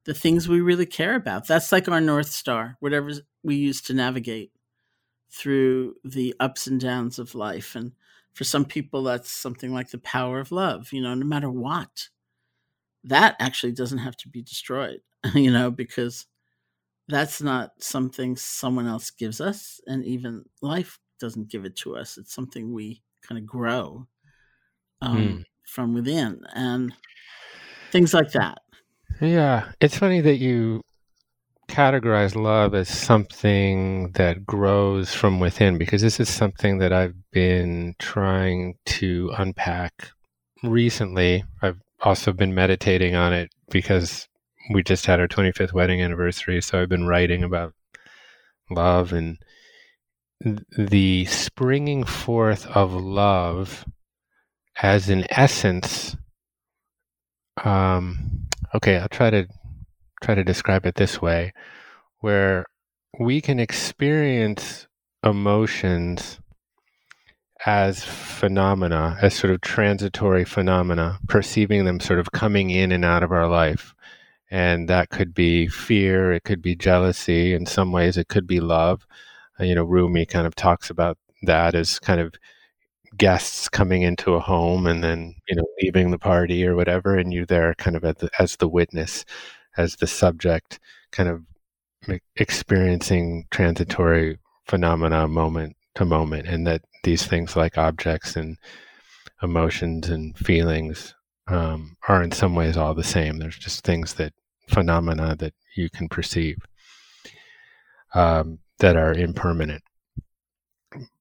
the 0.06 0.14
things 0.14 0.48
we 0.50 0.62
really 0.62 0.86
care 0.86 1.16
about. 1.16 1.48
That's 1.48 1.72
like 1.72 1.88
our 1.90 2.02
north 2.02 2.30
star, 2.32 2.78
whatever 2.80 3.12
we 3.44 3.56
use 3.56 3.82
to 3.84 3.94
navigate 3.94 4.52
through 5.32 5.96
the 6.04 6.36
ups 6.40 6.68
and 6.68 6.80
downs 6.80 7.20
of 7.20 7.36
life. 7.36 7.76
And 7.76 7.94
for 8.34 8.44
some 8.46 8.66
people, 8.66 9.04
that's 9.04 9.32
something 9.32 9.74
like 9.74 9.92
the 9.92 10.00
power 10.00 10.40
of 10.40 10.52
love. 10.52 10.94
You 10.94 11.02
know, 11.02 11.16
no 11.16 11.26
matter 11.26 11.52
what, 11.52 12.10
that 13.04 13.36
actually 13.40 13.72
doesn't 13.74 14.00
have 14.00 14.18
to 14.18 14.30
be 14.30 14.42
destroyed. 14.42 15.02
You 15.36 15.52
know, 15.52 15.70
because 15.70 16.28
that's 17.10 17.42
not 17.42 17.84
something 17.84 18.38
someone 18.38 18.88
else 18.88 19.12
gives 19.12 19.42
us, 19.42 19.82
and 19.88 20.06
even 20.06 20.46
life 20.62 21.00
doesn't 21.20 21.50
give 21.52 21.66
it 21.66 21.78
to 21.78 21.98
us. 21.98 22.18
It's 22.18 22.34
something 22.34 22.74
we 22.74 23.04
kind 23.24 23.40
of 23.40 23.48
grow 23.48 24.08
um, 25.02 25.38
Hmm. 25.38 25.42
from 25.68 25.94
within, 25.94 26.44
and 26.56 26.94
things 27.92 28.14
like 28.14 28.32
that. 28.34 28.60
Yeah, 29.22 29.72
it's 29.82 29.98
funny 29.98 30.22
that 30.22 30.38
you 30.38 30.82
categorize 31.70 32.36
love 32.36 32.76
as 32.76 32.90
something 32.90 34.12
that 34.14 34.46
grows 34.46 35.16
from 35.16 35.42
within 35.42 35.80
because 35.80 36.04
this 36.04 36.22
is 36.22 36.30
something 36.30 36.80
that 36.80 36.94
I've 36.94 37.16
been 37.32 37.96
trying 38.00 38.80
to 38.88 39.32
unpack 39.38 40.12
recently. 40.64 41.46
I've 41.64 41.82
also 42.02 42.34
been 42.34 42.56
meditating 42.56 43.16
on 43.16 43.34
it 43.34 43.52
because 43.72 44.29
we 44.70 44.84
just 44.84 45.06
had 45.06 45.20
our 45.20 45.28
25th 45.28 45.74
wedding 45.74 46.02
anniversary, 46.02 46.62
so 46.62 46.82
I've 46.82 46.90
been 46.90 47.08
writing 47.08 47.44
about 47.44 47.74
love 48.70 49.14
and 49.14 49.38
the 50.78 51.26
springing 51.26 52.04
forth 52.04 52.66
of 52.68 52.94
love 52.94 53.86
as 54.82 55.10
an 55.10 55.26
essence 55.32 56.16
um 57.66 58.48
okay 58.74 58.98
i'll 58.98 59.10
try 59.10 59.30
to 59.30 59.46
try 60.24 60.34
to 60.34 60.44
describe 60.46 60.86
it 60.86 60.96
this 60.96 61.22
way 61.22 61.52
where 62.20 62.66
we 63.20 63.42
can 63.42 63.60
experience 63.60 64.88
emotions 65.24 66.40
as 67.66 68.04
phenomena, 68.04 69.18
as 69.22 69.34
sort 69.34 69.52
of 69.54 69.62
transitory 69.62 70.46
phenomena, 70.46 71.20
perceiving 71.28 71.86
them 71.86 72.00
sort 72.00 72.20
of 72.20 72.32
coming 72.32 72.70
in 72.70 72.92
and 72.92 73.04
out 73.04 73.24
of 73.24 73.32
our 73.32 73.48
life. 73.48 73.94
And 74.52 74.90
that 74.90 75.10
could 75.10 75.34
be 75.34 75.68
fear, 75.68 76.32
it 76.34 76.44
could 76.44 76.62
be 76.62 76.76
jealousy, 76.76 77.54
in 77.54 77.66
some 77.66 77.92
ways, 77.92 78.18
it 78.18 78.30
could 78.30 78.48
be 78.48 78.60
love. 78.60 79.06
Uh, 79.60 79.66
you 79.66 79.76
know, 79.76 79.84
Rumi 79.84 80.26
kind 80.26 80.48
of 80.48 80.56
talks 80.56 80.90
about 80.90 81.18
that 81.44 81.76
as 81.76 82.00
kind 82.00 82.20
of 82.20 82.34
guests 83.18 83.70
coming 83.70 84.02
into 84.04 84.34
a 84.34 84.40
home 84.40 84.88
and 84.88 85.04
then, 85.04 85.36
you 85.48 85.56
know, 85.56 85.66
leaving 85.82 86.12
the 86.12 86.18
party 86.20 86.66
or 86.66 86.76
whatever, 86.76 87.16
and 87.16 87.34
you 87.34 87.46
there 87.46 87.74
kind 87.76 87.96
of 87.96 88.02
the, 88.04 88.30
as 88.40 88.56
the 88.58 88.68
witness, 88.68 89.26
as 89.78 89.96
the 89.98 90.08
subject, 90.08 90.80
kind 91.12 91.30
of 91.30 91.44
experiencing 92.38 93.46
transitory 93.52 94.38
phenomena 94.66 95.28
moment 95.28 95.76
to 95.96 96.06
moment, 96.06 96.48
and 96.48 96.66
that 96.68 96.82
these 97.04 97.26
things 97.26 97.56
like 97.56 97.78
objects 97.78 98.36
and 98.36 98.58
emotions 99.44 100.10
and 100.10 100.38
feelings 100.38 101.16
um, 101.50 101.98
are 102.08 102.24
in 102.24 102.32
some 102.32 102.56
ways 102.56 102.78
all 102.78 102.94
the 102.94 103.04
same. 103.04 103.38
There's 103.38 103.58
just 103.58 103.84
things 103.84 104.14
that 104.16 104.34
phenomena 104.68 105.36
that 105.38 105.54
you 105.76 105.90
can 105.90 106.08
perceive 106.10 106.58
um, 108.14 108.60
that 108.80 108.96
are 108.96 109.14
impermanent. 109.14 109.84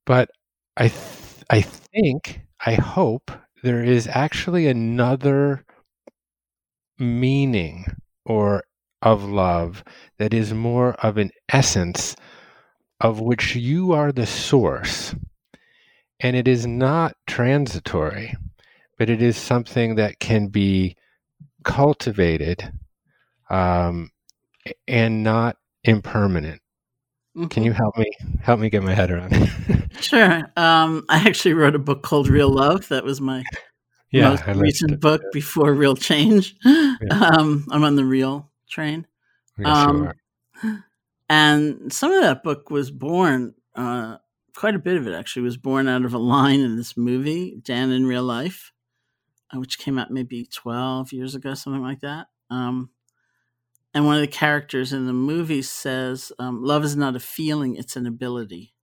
But 0.04 0.30
I, 0.76 0.88
th- 0.88 1.44
I 1.50 1.60
think, 1.60 2.40
I 2.64 2.74
hope 2.74 3.30
there 3.62 3.82
is 3.82 4.06
actually 4.06 4.66
another 4.66 5.64
meaning 6.98 7.86
or 8.24 8.64
of 9.02 9.24
love 9.24 9.84
that 10.18 10.34
is 10.34 10.52
more 10.52 10.94
of 10.94 11.18
an 11.18 11.30
essence 11.48 12.16
of 13.00 13.20
which 13.20 13.54
you 13.54 13.92
are 13.92 14.12
the 14.12 14.26
source. 14.26 15.14
And 16.20 16.36
it 16.36 16.48
is 16.48 16.66
not 16.66 17.16
transitory, 17.26 18.34
but 18.98 19.08
it 19.08 19.22
is 19.22 19.36
something 19.36 19.94
that 19.94 20.18
can 20.18 20.48
be 20.48 20.96
cultivated 21.64 22.72
um, 23.48 24.10
and 24.86 25.22
not 25.22 25.56
impermanent. 25.84 26.60
Mm-hmm. 27.36 27.46
Can 27.48 27.62
you 27.62 27.72
help 27.72 27.96
me 27.96 28.10
help 28.42 28.58
me 28.58 28.68
get 28.68 28.82
my 28.82 28.94
head 28.94 29.10
around 29.10 29.32
it? 29.32 29.92
sure. 30.00 30.42
Um, 30.56 31.04
I 31.08 31.18
actually 31.26 31.54
wrote 31.54 31.76
a 31.76 31.78
book 31.78 32.02
called 32.02 32.28
Real 32.28 32.50
Love. 32.50 32.88
That 32.88 33.04
was 33.04 33.20
my 33.20 33.44
yeah, 34.10 34.30
most 34.30 34.46
recent 34.46 35.00
book 35.00 35.22
before 35.32 35.72
Real 35.72 35.96
Change. 35.96 36.56
Yeah. 36.64 36.94
Um, 37.10 37.64
I'm 37.70 37.84
on 37.84 37.94
the 37.94 38.04
Real 38.04 38.50
train. 38.68 39.06
Yes, 39.56 39.68
um, 39.68 40.12
and 41.28 41.92
some 41.92 42.10
of 42.10 42.22
that 42.22 42.42
book 42.42 42.70
was 42.70 42.90
born, 42.90 43.54
uh, 43.76 44.16
quite 44.56 44.74
a 44.74 44.80
bit 44.80 44.96
of 44.96 45.06
it 45.06 45.14
actually 45.14 45.42
was 45.42 45.56
born 45.56 45.86
out 45.86 46.04
of 46.04 46.14
a 46.14 46.18
line 46.18 46.60
in 46.60 46.76
this 46.76 46.96
movie, 46.96 47.60
Dan 47.62 47.92
in 47.92 48.06
Real 48.06 48.24
Life, 48.24 48.72
which 49.54 49.78
came 49.78 49.98
out 49.98 50.10
maybe 50.10 50.46
12 50.46 51.12
years 51.12 51.34
ago, 51.34 51.54
something 51.54 51.82
like 51.82 52.00
that. 52.00 52.26
Um, 52.50 52.90
and 53.94 54.04
one 54.04 54.16
of 54.16 54.20
the 54.20 54.26
characters 54.26 54.92
in 54.92 55.06
the 55.06 55.12
movie 55.12 55.62
says, 55.62 56.30
um, 56.38 56.62
Love 56.62 56.84
is 56.84 56.96
not 56.96 57.16
a 57.16 57.20
feeling, 57.20 57.76
it's 57.76 57.96
an 57.96 58.06
ability. 58.06 58.74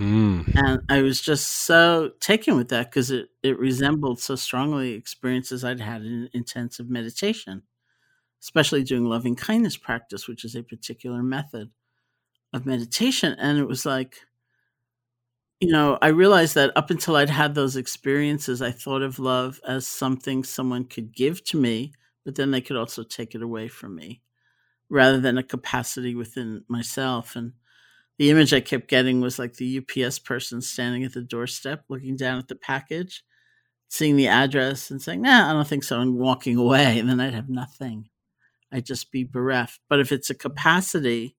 Mm. 0.00 0.50
And 0.54 0.80
I 0.88 1.02
was 1.02 1.20
just 1.20 1.48
so 1.48 2.12
taken 2.20 2.56
with 2.56 2.68
that 2.68 2.90
because 2.90 3.10
it, 3.10 3.28
it 3.42 3.58
resembled 3.58 4.20
so 4.20 4.36
strongly 4.36 4.92
experiences 4.92 5.64
I'd 5.64 5.80
had 5.80 6.02
in 6.02 6.30
intensive 6.32 6.88
meditation 6.88 7.62
especially 8.42 8.82
doing 8.82 9.04
loving 9.04 9.36
kindness 9.36 9.76
practice, 9.76 10.28
which 10.28 10.44
is 10.44 10.54
a 10.54 10.62
particular 10.62 11.22
method 11.22 11.70
of 12.52 12.66
meditation. 12.66 13.34
And 13.38 13.58
it 13.58 13.66
was 13.66 13.84
like, 13.84 14.20
you 15.60 15.72
know, 15.72 15.98
I 16.00 16.08
realized 16.08 16.54
that 16.54 16.72
up 16.76 16.90
until 16.90 17.16
I'd 17.16 17.30
had 17.30 17.54
those 17.54 17.76
experiences, 17.76 18.62
I 18.62 18.70
thought 18.70 19.02
of 19.02 19.18
love 19.18 19.60
as 19.66 19.88
something 19.88 20.44
someone 20.44 20.84
could 20.84 21.14
give 21.14 21.44
to 21.46 21.56
me, 21.56 21.92
but 22.24 22.36
then 22.36 22.50
they 22.52 22.60
could 22.60 22.76
also 22.76 23.02
take 23.02 23.34
it 23.34 23.42
away 23.42 23.68
from 23.68 23.96
me 23.96 24.22
rather 24.90 25.20
than 25.20 25.38
a 25.38 25.44
capacity 25.44 26.14
within 26.14 26.64
myself. 26.68 27.36
And 27.36 27.52
the 28.18 28.30
image 28.30 28.54
I 28.54 28.60
kept 28.60 28.88
getting 28.88 29.20
was 29.20 29.38
like 29.38 29.54
the 29.54 29.78
UPS 29.78 30.18
person 30.20 30.62
standing 30.62 31.04
at 31.04 31.14
the 31.14 31.22
doorstep, 31.22 31.84
looking 31.88 32.16
down 32.16 32.38
at 32.38 32.48
the 32.48 32.56
package, 32.56 33.24
seeing 33.88 34.16
the 34.16 34.28
address 34.28 34.90
and 34.90 35.02
saying, 35.02 35.22
nah, 35.22 35.50
I 35.50 35.54
don't 35.54 35.68
think 35.68 35.84
so, 35.84 36.00
and 36.00 36.16
walking 36.16 36.56
away. 36.58 36.98
And 36.98 37.08
then 37.08 37.20
I'd 37.20 37.34
have 37.34 37.50
nothing. 37.50 38.10
I'd 38.72 38.86
just 38.86 39.12
be 39.12 39.24
bereft. 39.24 39.80
But 39.88 40.00
if 40.00 40.12
it's 40.12 40.30
a 40.30 40.36
capacity, 40.36 41.37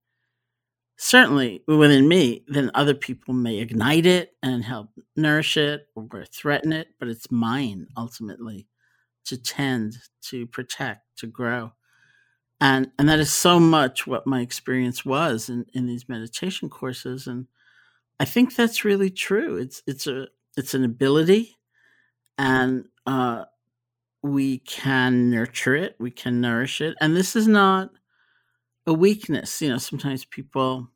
certainly 1.02 1.64
within 1.66 2.10
me, 2.10 2.44
then 2.48 2.70
other 2.74 2.94
people 2.94 3.34
may 3.34 3.58
ignite 3.60 4.06
it 4.06 4.36
and 4.44 4.66
help 4.66 4.90
nourish 5.16 5.56
it 5.56 5.88
or 5.96 6.26
threaten 6.26 6.74
it, 6.74 6.90
but 7.00 7.08
it's 7.08 7.32
mine 7.32 7.88
ultimately 7.96 8.68
to 9.24 9.38
tend, 9.38 9.98
to 10.22 10.46
protect, 10.48 11.02
to 11.18 11.28
grow. 11.28 11.72
And 12.60 12.92
and 13.00 13.08
that 13.08 13.20
is 13.20 13.32
so 13.32 13.62
much 13.62 14.06
what 14.06 14.28
my 14.28 14.42
experience 14.42 15.06
was 15.06 15.48
in, 15.48 15.66
in 15.74 15.88
these 15.88 16.10
meditation 16.10 16.70
courses. 16.70 17.28
And 17.28 17.48
I 18.20 18.26
think 18.26 18.56
that's 18.56 18.84
really 18.84 19.10
true. 19.10 19.56
It's 19.56 19.82
it's 19.88 20.06
a 20.06 20.28
it's 20.58 20.74
an 20.74 20.84
ability 20.84 21.58
and 22.38 22.86
uh, 23.06 23.46
we 24.22 24.60
can 24.60 25.30
nurture 25.30 25.76
it, 25.76 25.96
we 26.00 26.12
can 26.12 26.42
nourish 26.42 26.82
it. 26.82 26.96
And 27.00 27.16
this 27.16 27.38
is 27.38 27.48
not 27.48 27.92
a 28.90 28.94
weakness. 28.94 29.62
You 29.62 29.70
know, 29.70 29.80
sometimes 29.80 30.26
people 30.26 30.90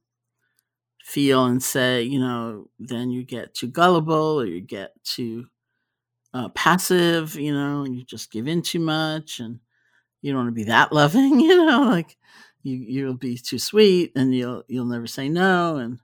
feel 1.04 1.46
and 1.46 1.62
say, 1.62 2.04
you 2.04 2.20
know, 2.20 2.70
then 2.80 3.10
you 3.12 3.24
get 3.24 3.54
too 3.54 3.68
gullible 3.68 4.40
or 4.42 4.46
you 4.46 4.62
get 4.62 4.92
too 5.04 5.46
uh, 6.34 6.50
passive, 6.50 7.36
you 7.36 7.54
know, 7.54 7.86
you 7.86 8.04
just 8.06 8.32
give 8.32 8.48
in 8.48 8.62
too 8.62 8.80
much 8.80 9.40
and 9.40 9.60
you 10.22 10.32
don't 10.34 10.46
want 10.46 10.50
to 10.50 10.54
be 10.54 10.66
that 10.66 10.94
loving, 10.94 11.40
you 11.42 11.58
know, 11.58 11.84
like 11.84 12.18
you 12.64 12.78
you'll 12.78 13.16
be 13.18 13.38
too 13.38 13.60
sweet 13.60 14.14
and 14.16 14.36
you'll 14.36 14.64
you'll 14.68 14.86
never 14.86 15.08
say 15.08 15.30
no 15.30 15.78
and 15.78 16.00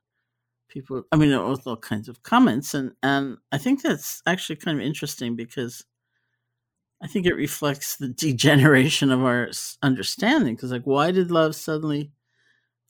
people 0.70 1.04
I 1.12 1.18
mean 1.18 1.32
with 1.50 1.68
all 1.68 1.78
kinds 1.78 2.10
of 2.10 2.24
comments 2.24 2.74
and 2.74 2.94
and 3.04 3.38
I 3.52 3.58
think 3.60 3.82
that's 3.84 4.22
actually 4.28 4.58
kind 4.58 4.80
of 4.80 4.86
interesting 4.86 5.36
because 5.36 5.86
I 7.02 7.08
think 7.08 7.26
it 7.26 7.36
reflects 7.36 7.96
the 7.96 8.10
degeneration 8.10 9.12
of 9.12 9.24
our 9.24 9.50
understanding. 9.82 10.56
Because, 10.56 10.72
like, 10.72 10.84
why 10.84 11.12
did 11.12 11.32
love 11.32 11.56
suddenly 11.56 12.12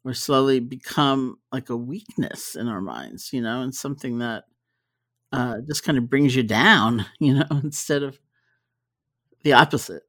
or 0.05 0.13
slowly 0.13 0.59
become 0.59 1.37
like 1.51 1.69
a 1.69 1.77
weakness 1.77 2.55
in 2.55 2.67
our 2.67 2.81
minds, 2.81 3.33
you 3.33 3.41
know, 3.41 3.61
and 3.61 3.75
something 3.75 4.19
that 4.19 4.45
uh, 5.33 5.57
just 5.67 5.83
kind 5.83 5.97
of 5.97 6.09
brings 6.09 6.35
you 6.35 6.43
down, 6.43 7.05
you 7.19 7.35
know, 7.35 7.45
instead 7.63 8.03
of 8.03 8.19
the 9.43 9.53
opposite? 9.53 10.03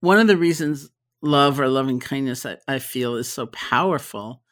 One 0.00 0.18
of 0.18 0.26
the 0.26 0.36
reasons 0.36 0.90
love 1.22 1.60
or 1.60 1.68
loving 1.68 2.00
kindness, 2.00 2.44
I, 2.46 2.58
I 2.68 2.78
feel, 2.78 3.16
is 3.16 3.30
so 3.32 3.46
powerful 3.46 4.42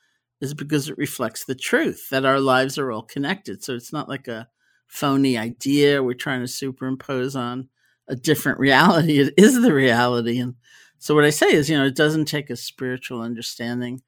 is 0.40 0.54
because 0.54 0.88
it 0.88 0.98
reflects 0.98 1.44
the 1.44 1.54
truth 1.54 2.08
that 2.10 2.24
our 2.24 2.40
lives 2.40 2.78
are 2.78 2.90
all 2.92 3.02
connected. 3.02 3.62
So 3.62 3.74
it's 3.74 3.92
not 3.92 4.08
like 4.08 4.28
a 4.28 4.48
phony 4.86 5.36
idea 5.36 6.02
we're 6.02 6.14
trying 6.14 6.40
to 6.40 6.48
superimpose 6.48 7.36
on 7.36 7.68
a 8.10 8.16
different 8.16 8.58
reality. 8.58 9.20
It 9.20 9.34
is 9.36 9.60
the 9.62 9.72
reality. 9.72 10.38
And 10.38 10.56
so 10.98 11.14
what 11.14 11.24
I 11.24 11.30
say 11.30 11.52
is, 11.52 11.70
you 11.70 11.78
know, 11.78 11.86
it 11.86 11.96
doesn't 11.96 12.26
take 12.26 12.50
a 12.50 12.56
spiritual 12.56 13.22
understanding 13.22 14.02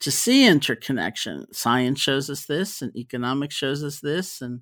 to 0.00 0.10
see 0.10 0.46
interconnection. 0.46 1.46
Science 1.52 2.00
shows 2.00 2.28
us 2.28 2.44
this, 2.44 2.82
and 2.82 2.94
economics 2.96 3.54
shows 3.54 3.82
us 3.82 4.00
this, 4.00 4.42
and 4.42 4.60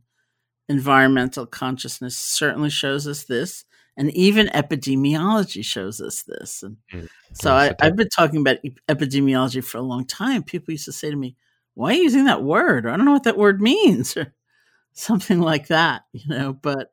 environmental 0.69 1.47
consciousness 1.47 2.17
certainly 2.17 2.71
shows 2.71 3.09
us 3.09 3.25
this, 3.25 3.65
and 3.97 4.11
even 4.13 4.47
epidemiology 4.49 5.65
shows 5.65 6.01
us 6.01 6.23
this. 6.23 6.63
And 6.63 6.77
mm, 6.93 7.09
so 7.33 7.53
I, 7.55 7.75
have 7.81 7.97
been 7.97 8.09
talking 8.09 8.41
about 8.41 8.59
epidemiology 8.89 9.65
for 9.65 9.79
a 9.79 9.83
long 9.83 10.07
time. 10.07 10.43
People 10.43 10.73
used 10.73 10.85
to 10.85 10.93
say 10.93 11.11
to 11.11 11.17
me, 11.17 11.37
"Why 11.75 11.91
are 11.91 11.95
you 11.95 12.03
using 12.03 12.27
that 12.27 12.45
word? 12.45 12.87
I 12.87 12.97
don't 12.97 13.07
know 13.07 13.13
what 13.13 13.25
that 13.25 13.39
word 13.39 13.61
means," 13.61 14.17
or 14.17 14.33
something 14.93 15.41
like 15.41 15.69
that, 15.69 16.03
you 16.13 16.29
know. 16.29 16.53
But 16.53 16.93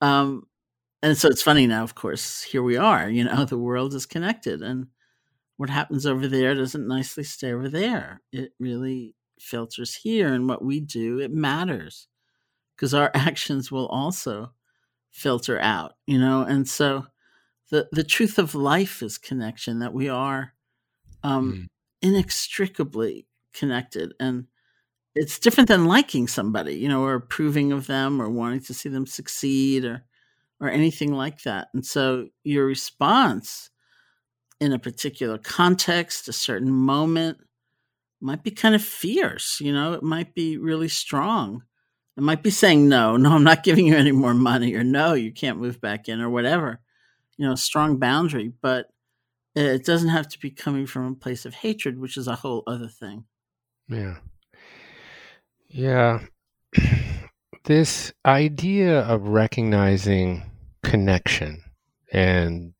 um, 0.00 0.47
and 1.02 1.16
so 1.16 1.28
it's 1.28 1.42
funny 1.42 1.66
now, 1.66 1.84
of 1.84 1.94
course, 1.94 2.42
here 2.42 2.62
we 2.62 2.76
are, 2.76 3.08
you 3.08 3.24
know, 3.24 3.44
the 3.46 3.58
world 3.58 3.94
is 3.94 4.06
connected 4.06 4.62
and 4.62 4.88
what 5.56 5.70
happens 5.70 6.06
over 6.06 6.28
there 6.28 6.54
doesn't 6.54 6.86
nicely 6.86 7.24
stay 7.24 7.52
over 7.52 7.68
there. 7.68 8.22
It 8.32 8.52
really 8.60 9.14
filters 9.40 9.94
here 9.94 10.32
and 10.32 10.48
what 10.48 10.64
we 10.64 10.80
do, 10.80 11.18
it 11.18 11.32
matters 11.32 12.08
because 12.76 12.94
our 12.94 13.10
actions 13.14 13.70
will 13.70 13.86
also 13.86 14.52
filter 15.10 15.60
out, 15.60 15.94
you 16.06 16.18
know, 16.18 16.42
and 16.42 16.68
so 16.68 17.06
the, 17.70 17.88
the 17.92 18.04
truth 18.04 18.38
of 18.38 18.54
life 18.54 19.02
is 19.02 19.18
connection 19.18 19.80
that 19.80 19.92
we 19.92 20.08
are 20.08 20.54
um, 21.22 21.52
mm. 21.52 21.66
inextricably 22.08 23.26
connected 23.52 24.14
and 24.20 24.46
it's 25.14 25.38
different 25.40 25.68
than 25.68 25.86
liking 25.86 26.28
somebody, 26.28 26.74
you 26.74 26.88
know, 26.88 27.02
or 27.02 27.14
approving 27.14 27.72
of 27.72 27.88
them 27.88 28.22
or 28.22 28.30
wanting 28.30 28.60
to 28.60 28.74
see 28.74 28.88
them 28.88 29.06
succeed 29.06 29.84
or 29.84 30.04
or 30.60 30.68
anything 30.68 31.12
like 31.12 31.42
that. 31.42 31.68
And 31.74 31.84
so 31.84 32.28
your 32.44 32.66
response 32.66 33.70
in 34.60 34.72
a 34.72 34.78
particular 34.78 35.38
context, 35.38 36.28
a 36.28 36.32
certain 36.32 36.70
moment, 36.70 37.38
might 38.20 38.42
be 38.42 38.50
kind 38.50 38.74
of 38.74 38.82
fierce, 38.82 39.60
you 39.60 39.72
know, 39.72 39.92
it 39.92 40.02
might 40.02 40.34
be 40.34 40.58
really 40.58 40.88
strong. 40.88 41.62
It 42.16 42.22
might 42.22 42.42
be 42.42 42.50
saying 42.50 42.88
no, 42.88 43.16
no, 43.16 43.32
I'm 43.32 43.44
not 43.44 43.62
giving 43.62 43.86
you 43.86 43.96
any 43.96 44.10
more 44.10 44.34
money, 44.34 44.74
or 44.74 44.82
no, 44.82 45.14
you 45.14 45.32
can't 45.32 45.60
move 45.60 45.80
back 45.80 46.08
in, 46.08 46.20
or 46.20 46.28
whatever. 46.28 46.80
You 47.36 47.46
know, 47.46 47.54
strong 47.54 47.98
boundary, 47.98 48.52
but 48.60 48.86
it 49.54 49.84
doesn't 49.84 50.08
have 50.08 50.28
to 50.28 50.38
be 50.40 50.50
coming 50.50 50.86
from 50.86 51.06
a 51.06 51.14
place 51.14 51.46
of 51.46 51.54
hatred, 51.54 51.98
which 51.98 52.16
is 52.16 52.26
a 52.26 52.34
whole 52.34 52.64
other 52.66 52.88
thing. 52.88 53.24
Yeah. 53.88 54.16
Yeah. 55.68 56.20
This 57.68 58.14
idea 58.24 59.00
of 59.00 59.28
recognizing 59.28 60.42
connection 60.82 61.64
and 62.10 62.72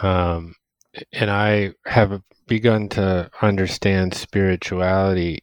um 0.00 0.54
and 1.12 1.30
I 1.30 1.74
have 1.84 2.22
begun 2.46 2.88
to 2.96 3.30
understand 3.42 4.14
spirituality 4.14 5.42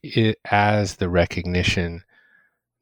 as 0.50 0.96
the 0.96 1.10
recognition 1.10 2.04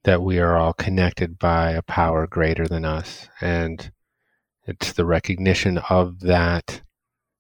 that 0.06 0.22
we 0.22 0.40
are 0.40 0.56
all 0.56 0.72
connected 0.72 1.38
by 1.38 1.72
a 1.72 1.82
power 1.82 2.26
greater 2.26 2.66
than 2.66 2.86
us. 2.86 3.28
And 3.42 3.92
it's 4.66 4.94
the 4.94 5.04
recognition 5.04 5.80
of 5.90 6.22
that 6.22 6.82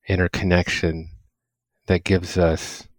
interconnection 0.06 1.12
that 1.86 2.04
gives 2.04 2.38
us 2.38 2.89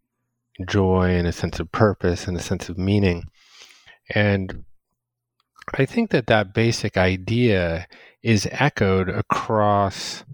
joy 0.66 1.10
and 1.16 1.26
a 1.26 1.32
sense 1.32 1.60
of 1.60 1.70
purpose 1.70 2.26
and 2.26 2.34
a 2.38 2.40
sense 2.40 2.70
of 2.70 2.78
meaning. 2.78 3.24
And 4.10 4.64
I 5.74 5.86
think 5.86 6.10
that 6.10 6.26
that 6.26 6.54
basic 6.54 6.96
idea 6.96 7.86
is 8.22 8.48
echoed 8.50 9.08
across 9.08 10.24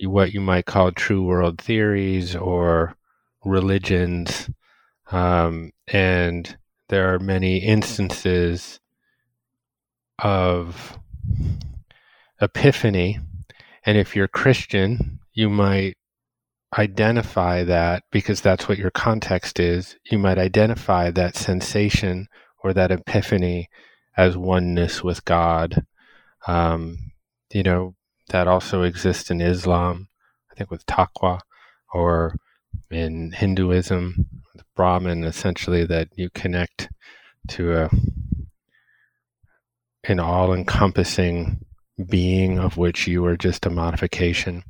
what 0.00 0.32
you 0.32 0.40
might 0.40 0.66
call 0.66 0.90
true 0.92 1.22
world 1.22 1.60
theories 1.60 2.34
or 2.34 2.96
religions. 3.44 4.50
Um, 5.10 5.72
and 5.88 6.56
there 6.88 7.14
are 7.14 7.18
many 7.18 7.58
instances 7.58 8.80
of 10.18 10.98
epiphany. 12.40 13.20
And 13.84 13.96
if 13.98 14.14
you're 14.16 14.28
Christian, 14.28 15.20
you 15.32 15.48
might 15.48 15.96
identify 16.76 17.64
that 17.64 18.04
because 18.10 18.40
that's 18.40 18.68
what 18.68 18.78
your 18.78 18.90
context 18.90 19.60
is. 19.60 19.96
You 20.10 20.18
might 20.18 20.38
identify 20.38 21.10
that 21.10 21.36
sensation 21.36 22.28
or 22.62 22.72
that 22.72 22.90
epiphany 22.90 23.68
as 24.16 24.36
oneness 24.36 25.02
with 25.02 25.24
God. 25.24 25.84
Um, 26.46 27.12
you 27.52 27.62
know, 27.62 27.94
that 28.28 28.48
also 28.48 28.82
exists 28.82 29.30
in 29.30 29.40
Islam, 29.40 30.08
I 30.50 30.54
think 30.54 30.70
with 30.70 30.86
taqwa, 30.86 31.40
or 31.92 32.34
in 32.90 33.32
Hinduism, 33.32 34.26
Brahman, 34.74 35.24
essentially 35.24 35.84
that 35.86 36.08
you 36.16 36.30
connect 36.30 36.88
to 37.48 37.74
a 37.74 37.90
an 40.04 40.18
all-encompassing 40.18 41.64
being 42.08 42.58
of 42.58 42.76
which 42.76 43.06
you 43.06 43.24
are 43.24 43.36
just 43.36 43.66
a 43.66 43.70
modification. 43.70 44.64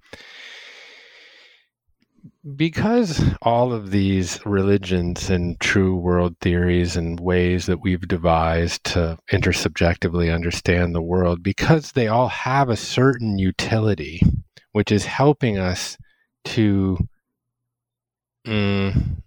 Because 2.57 3.23
all 3.41 3.73
of 3.73 3.93
these 3.93 4.45
religions 4.45 5.31
and 5.31 5.61
true 5.61 5.95
world 5.95 6.35
theories 6.41 6.97
and 6.97 7.21
ways 7.21 7.67
that 7.67 7.81
we've 7.81 8.09
devised 8.09 8.83
to 8.85 9.17
intersubjectively 9.31 10.35
understand 10.35 10.93
the 10.93 11.03
world, 11.03 11.45
because 11.45 11.93
they 11.93 12.09
all 12.09 12.27
have 12.27 12.69
a 12.69 12.77
certain 12.77 13.39
utility, 13.39 14.21
which 14.73 14.91
is 14.91 15.05
helping 15.05 15.57
us 15.57 15.97
to 16.47 16.99
mm, 18.45 19.23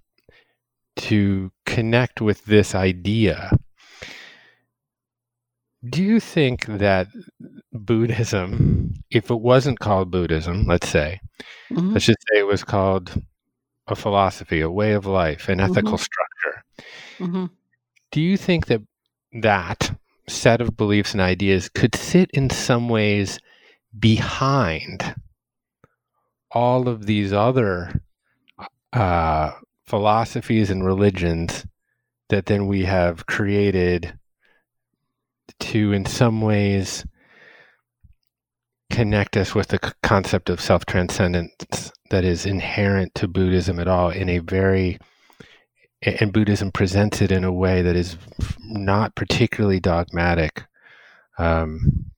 to 0.98 1.52
connect 1.66 2.20
with 2.20 2.44
this 2.44 2.76
idea. 2.76 3.52
Do 5.90 6.04
you 6.04 6.20
think 6.20 6.66
that 6.66 7.08
Buddhism, 7.72 8.94
if 9.12 9.30
it 9.30 9.40
wasn't 9.40 9.80
called 9.80 10.12
Buddhism, 10.12 10.66
let's 10.66 10.88
say, 10.88 11.20
mm-hmm. 11.72 11.94
let's 11.94 12.06
just 12.06 12.20
say 12.32 12.40
it 12.40 12.48
was 12.48 12.64
called 12.64 13.22
a 13.88 13.96
philosophy, 13.96 14.62
a 14.62 14.70
way 14.70 14.94
of 14.94 15.06
life, 15.06 15.50
an 15.50 15.60
ethical 15.60 15.94
mm-hmm. 15.94 15.96
structure, 15.98 16.64
mm-hmm. 17.20 17.46
do 18.12 18.22
you 18.22 18.38
think 18.38 18.68
that 18.68 18.82
that 19.42 19.96
set 20.28 20.62
of 20.62 20.78
beliefs 20.78 21.14
and 21.14 21.22
ideas 21.22 21.70
could 21.70 21.94
sit 21.94 22.32
in 22.32 22.50
some 22.50 22.90
ways 22.90 23.40
behind 24.00 25.16
all 26.52 26.88
of 26.88 27.06
these 27.06 27.32
other 27.32 28.02
uh, 28.94 29.52
philosophies 29.86 30.70
and 30.70 30.86
religions 30.86 31.66
that 32.30 32.48
then 32.48 32.66
we 32.68 32.86
have 32.86 33.26
created 33.26 34.18
to, 35.60 35.94
in 35.94 36.06
some 36.06 36.42
ways, 36.42 37.06
connect 38.92 39.36
us 39.36 39.56
with 39.56 39.70
the 39.70 39.94
concept 40.04 40.50
of 40.50 40.62
self 40.62 40.86
transcendence 40.86 41.92
that 42.12 42.24
is 42.24 42.46
inherent 42.46 43.14
to 43.16 43.28
Buddhism 43.28 43.80
at 43.80 43.88
all 43.88 44.10
in 44.10 44.30
a 44.30 44.40
very 44.40 45.00
and 46.02 46.32
Buddhism 46.32 46.72
presents 46.72 47.22
it 47.22 47.32
in 47.32 47.44
a 47.44 47.52
way 47.52 47.82
that 47.82 47.96
is 47.96 48.18
not 48.60 49.16
particularly 49.16 49.80
dogmatic. 49.80 50.66
Um, 51.38 52.12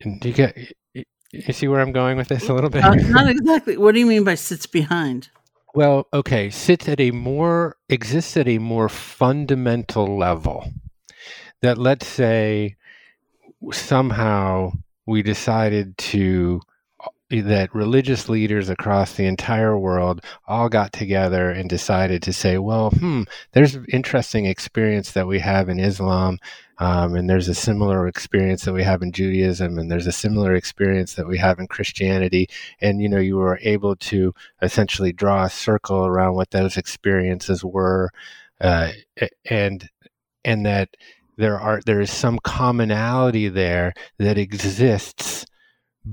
do 0.00 0.28
you 0.28 0.34
get 0.34 0.56
you 1.32 1.52
see 1.52 1.68
where 1.68 1.80
I'm 1.80 1.92
going 1.92 2.16
with 2.16 2.28
this 2.28 2.48
a 2.48 2.54
little 2.54 2.70
bit? 2.70 2.84
Uh, 2.84 2.94
not 2.94 3.28
exactly. 3.28 3.76
What 3.76 3.92
do 3.92 4.00
you 4.00 4.06
mean 4.06 4.24
by 4.24 4.34
sits 4.34 4.66
behind? 4.66 5.28
Well, 5.74 6.06
okay, 6.12 6.50
sits 6.50 6.88
at 6.88 7.00
a 7.00 7.10
more 7.10 7.76
exists 7.88 8.36
at 8.36 8.48
a 8.48 8.58
more 8.58 8.88
fundamental 8.88 10.16
level. 10.16 10.64
That 11.62 11.78
let's 11.78 12.06
say 12.06 12.76
somehow 13.72 14.72
we 15.06 15.22
decided 15.22 15.96
to 15.98 16.60
that 17.30 17.74
religious 17.74 18.28
leaders 18.28 18.70
across 18.70 19.12
the 19.12 19.26
entire 19.26 19.76
world 19.78 20.22
all 20.46 20.68
got 20.68 20.92
together 20.92 21.50
and 21.50 21.68
decided 21.68 22.22
to 22.22 22.32
say, 22.32 22.56
well, 22.56 22.90
hmm, 22.90 23.24
there's 23.52 23.74
an 23.74 23.84
interesting 23.92 24.46
experience 24.46 25.12
that 25.12 25.26
we 25.26 25.38
have 25.38 25.68
in 25.68 25.78
Islam 25.78 26.38
um, 26.78 27.14
and 27.16 27.28
there's 27.28 27.48
a 27.48 27.54
similar 27.54 28.06
experience 28.06 28.64
that 28.64 28.72
we 28.72 28.84
have 28.84 29.02
in 29.02 29.12
Judaism, 29.12 29.78
and 29.78 29.90
there's 29.90 30.06
a 30.06 30.12
similar 30.12 30.54
experience 30.54 31.14
that 31.14 31.26
we 31.26 31.38
have 31.38 31.58
in 31.58 31.66
Christianity. 31.66 32.48
And 32.80 33.02
you 33.02 33.08
know, 33.08 33.18
you 33.18 33.36
were 33.36 33.58
able 33.62 33.96
to 33.96 34.32
essentially 34.62 35.12
draw 35.12 35.44
a 35.44 35.50
circle 35.50 36.06
around 36.06 36.34
what 36.34 36.50
those 36.50 36.76
experiences 36.76 37.64
were, 37.64 38.10
uh, 38.60 38.92
and 39.50 39.88
and 40.44 40.66
that 40.66 40.90
there 41.36 41.58
are 41.58 41.80
there 41.84 42.00
is 42.00 42.12
some 42.12 42.38
commonality 42.44 43.48
there 43.48 43.92
that 44.18 44.38
exists 44.38 45.46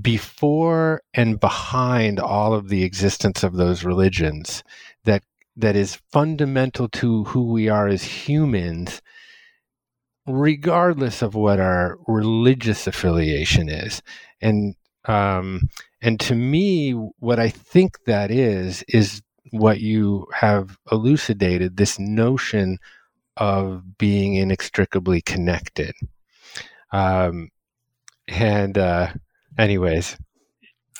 before 0.00 1.02
and 1.14 1.40
behind 1.40 2.20
all 2.20 2.52
of 2.52 2.68
the 2.68 2.82
existence 2.82 3.42
of 3.42 3.54
those 3.54 3.84
religions 3.84 4.62
that 5.04 5.22
that 5.56 5.76
is 5.76 6.00
fundamental 6.12 6.88
to 6.88 7.24
who 7.24 7.50
we 7.52 7.68
are 7.68 7.88
as 7.88 8.02
humans 8.02 9.00
regardless 10.26 11.22
of 11.22 11.34
what 11.34 11.60
our 11.60 11.98
religious 12.06 12.86
affiliation 12.86 13.68
is. 13.68 14.02
And 14.40 14.74
um, 15.06 15.68
and 16.02 16.18
to 16.20 16.34
me, 16.34 16.92
what 16.92 17.38
I 17.38 17.48
think 17.48 18.04
that 18.06 18.30
is 18.30 18.84
is 18.88 19.22
what 19.52 19.80
you 19.80 20.26
have 20.32 20.76
elucidated 20.90 21.76
this 21.76 21.98
notion 21.98 22.78
of 23.36 23.98
being 23.98 24.34
inextricably 24.34 25.20
connected. 25.20 25.94
Um, 26.90 27.50
and 28.28 28.76
uh, 28.76 29.12
anyways, 29.58 30.16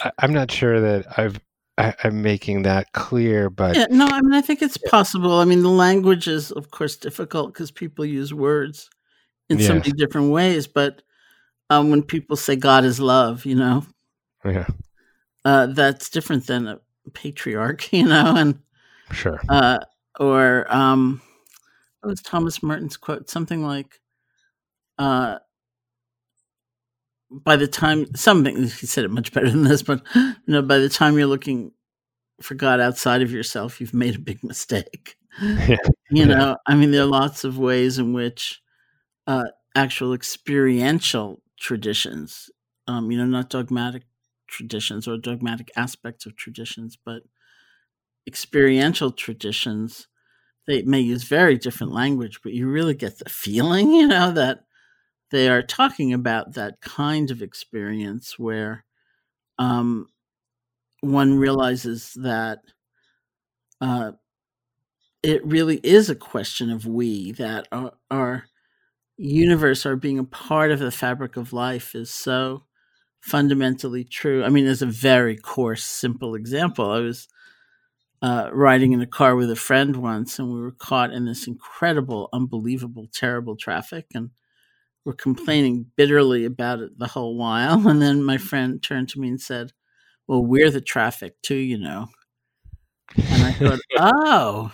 I, 0.00 0.12
am 0.22 0.32
not 0.32 0.50
sure 0.50 0.80
that 0.80 1.18
I've 1.18 1.40
I, 1.78 1.94
am 2.04 2.22
making 2.22 2.62
that 2.62 2.92
clear, 2.92 3.50
but 3.50 3.76
yeah, 3.76 3.86
no, 3.90 4.06
I 4.06 4.20
mean 4.22 4.34
I 4.34 4.40
think 4.40 4.62
it's 4.62 4.78
possible. 4.78 5.32
I 5.32 5.44
mean 5.44 5.62
the 5.62 5.68
language 5.68 6.28
is 6.28 6.52
of 6.52 6.70
course 6.70 6.96
difficult 6.96 7.52
because 7.52 7.70
people 7.70 8.04
use 8.04 8.32
words 8.32 8.88
in 9.48 9.60
so 9.60 9.74
many 9.74 9.92
different 9.92 10.30
ways. 10.30 10.66
But 10.66 11.02
um, 11.70 11.90
when 11.90 12.02
people 12.02 12.36
say 12.36 12.56
God 12.56 12.84
is 12.84 13.00
love, 13.00 13.44
you 13.44 13.54
know, 13.54 13.84
yeah, 14.44 14.66
uh, 15.44 15.66
that's 15.66 16.08
different 16.08 16.46
than 16.46 16.68
a 16.68 16.80
patriarch, 17.12 17.92
you 17.92 18.06
know, 18.06 18.34
and 18.36 18.60
sure, 19.12 19.40
uh, 19.48 19.78
or 20.18 20.66
um, 20.74 21.20
what 22.00 22.10
was 22.10 22.22
Thomas 22.22 22.62
Merton's 22.62 22.96
quote? 22.96 23.28
Something 23.30 23.64
like, 23.64 24.00
uh, 24.98 25.38
by 27.30 27.56
the 27.56 27.66
time 27.66 28.14
something 28.14 28.56
he 28.56 28.68
said 28.68 29.04
it 29.04 29.10
much 29.10 29.32
better 29.32 29.50
than 29.50 29.64
this, 29.64 29.82
but 29.82 30.02
you 30.14 30.34
know, 30.46 30.62
by 30.62 30.78
the 30.78 30.88
time 30.88 31.16
you're 31.16 31.26
looking 31.26 31.72
for 32.40 32.54
God 32.54 32.80
outside 32.80 33.22
of 33.22 33.32
yourself, 33.32 33.80
you've 33.80 33.94
made 33.94 34.16
a 34.16 34.20
big 34.20 34.42
mistake. 34.44 35.16
Yeah. 35.68 35.76
You 36.08 36.24
know, 36.24 36.56
I 36.66 36.74
mean, 36.76 36.92
there 36.92 37.02
are 37.02 37.06
lots 37.06 37.44
of 37.44 37.58
ways 37.58 37.98
in 37.98 38.14
which 38.14 38.62
uh, 39.26 39.44
actual 39.74 40.12
experiential 40.14 41.42
traditions, 41.58 42.50
um, 42.86 43.10
you 43.10 43.18
know, 43.18 43.26
not 43.26 43.50
dogmatic 43.50 44.04
traditions 44.48 45.08
or 45.08 45.18
dogmatic 45.18 45.70
aspects 45.76 46.26
of 46.26 46.36
traditions, 46.36 46.96
but 47.04 47.22
experiential 48.26 49.10
traditions 49.10 50.08
they 50.66 50.82
may 50.82 51.00
use 51.00 51.24
very 51.24 51.58
different 51.58 51.92
language, 51.92 52.40
but 52.42 52.52
you 52.54 52.68
really 52.68 52.94
get 52.94 53.18
the 53.18 53.28
feeling, 53.30 53.92
you 53.92 54.06
know, 54.06 54.32
that 54.32 54.60
they 55.30 55.48
are 55.48 55.62
talking 55.62 56.12
about 56.12 56.54
that 56.54 56.80
kind 56.80 57.30
of 57.30 57.42
experience 57.42 58.38
where 58.38 58.84
um, 59.58 60.08
one 61.02 61.38
realizes 61.38 62.12
that 62.14 62.60
uh, 63.80 64.12
it 65.22 65.44
really 65.44 65.76
is 65.82 66.08
a 66.08 66.14
question 66.14 66.70
of 66.70 66.86
we, 66.86 67.32
that 67.32 67.66
are, 67.72 67.92
our 68.10 68.44
universe, 69.18 69.86
our 69.86 69.96
being 69.96 70.18
a 70.18 70.24
part 70.24 70.70
of 70.70 70.78
the 70.78 70.90
fabric 70.90 71.36
of 71.36 71.52
life 71.52 71.94
is 71.94 72.10
so 72.10 72.64
fundamentally 73.20 74.04
true. 74.04 74.44
I 74.44 74.48
mean, 74.50 74.66
as 74.66 74.82
a 74.82 74.86
very 74.86 75.36
coarse, 75.36 75.84
simple 75.84 76.34
example, 76.34 76.90
I 76.90 77.00
was 77.00 77.28
uh, 78.22 78.50
riding 78.52 78.92
in 78.92 79.00
a 79.02 79.06
car 79.06 79.36
with 79.36 79.50
a 79.50 79.56
friend 79.56 79.96
once, 79.96 80.38
and 80.38 80.52
we 80.52 80.60
were 80.60 80.72
caught 80.72 81.12
in 81.12 81.26
this 81.26 81.46
incredible, 81.46 82.28
unbelievable, 82.32 83.06
terrible 83.12 83.56
traffic, 83.56 84.06
and 84.14 84.30
we're 85.04 85.14
complaining 85.14 85.86
bitterly 85.96 86.44
about 86.44 86.80
it 86.80 86.98
the 86.98 87.08
whole 87.08 87.36
while. 87.36 87.88
And 87.88 88.02
then 88.02 88.24
my 88.24 88.38
friend 88.38 88.82
turned 88.82 89.08
to 89.10 89.20
me 89.20 89.28
and 89.28 89.40
said, 89.40 89.72
"Well, 90.28 90.44
we're 90.44 90.70
the 90.70 90.80
traffic 90.82 91.34
too, 91.42 91.56
you 91.56 91.78
know." 91.78 92.08
And 93.30 93.42
I 93.44 93.52
thought, 93.52 93.80
"Oh." 93.98 94.72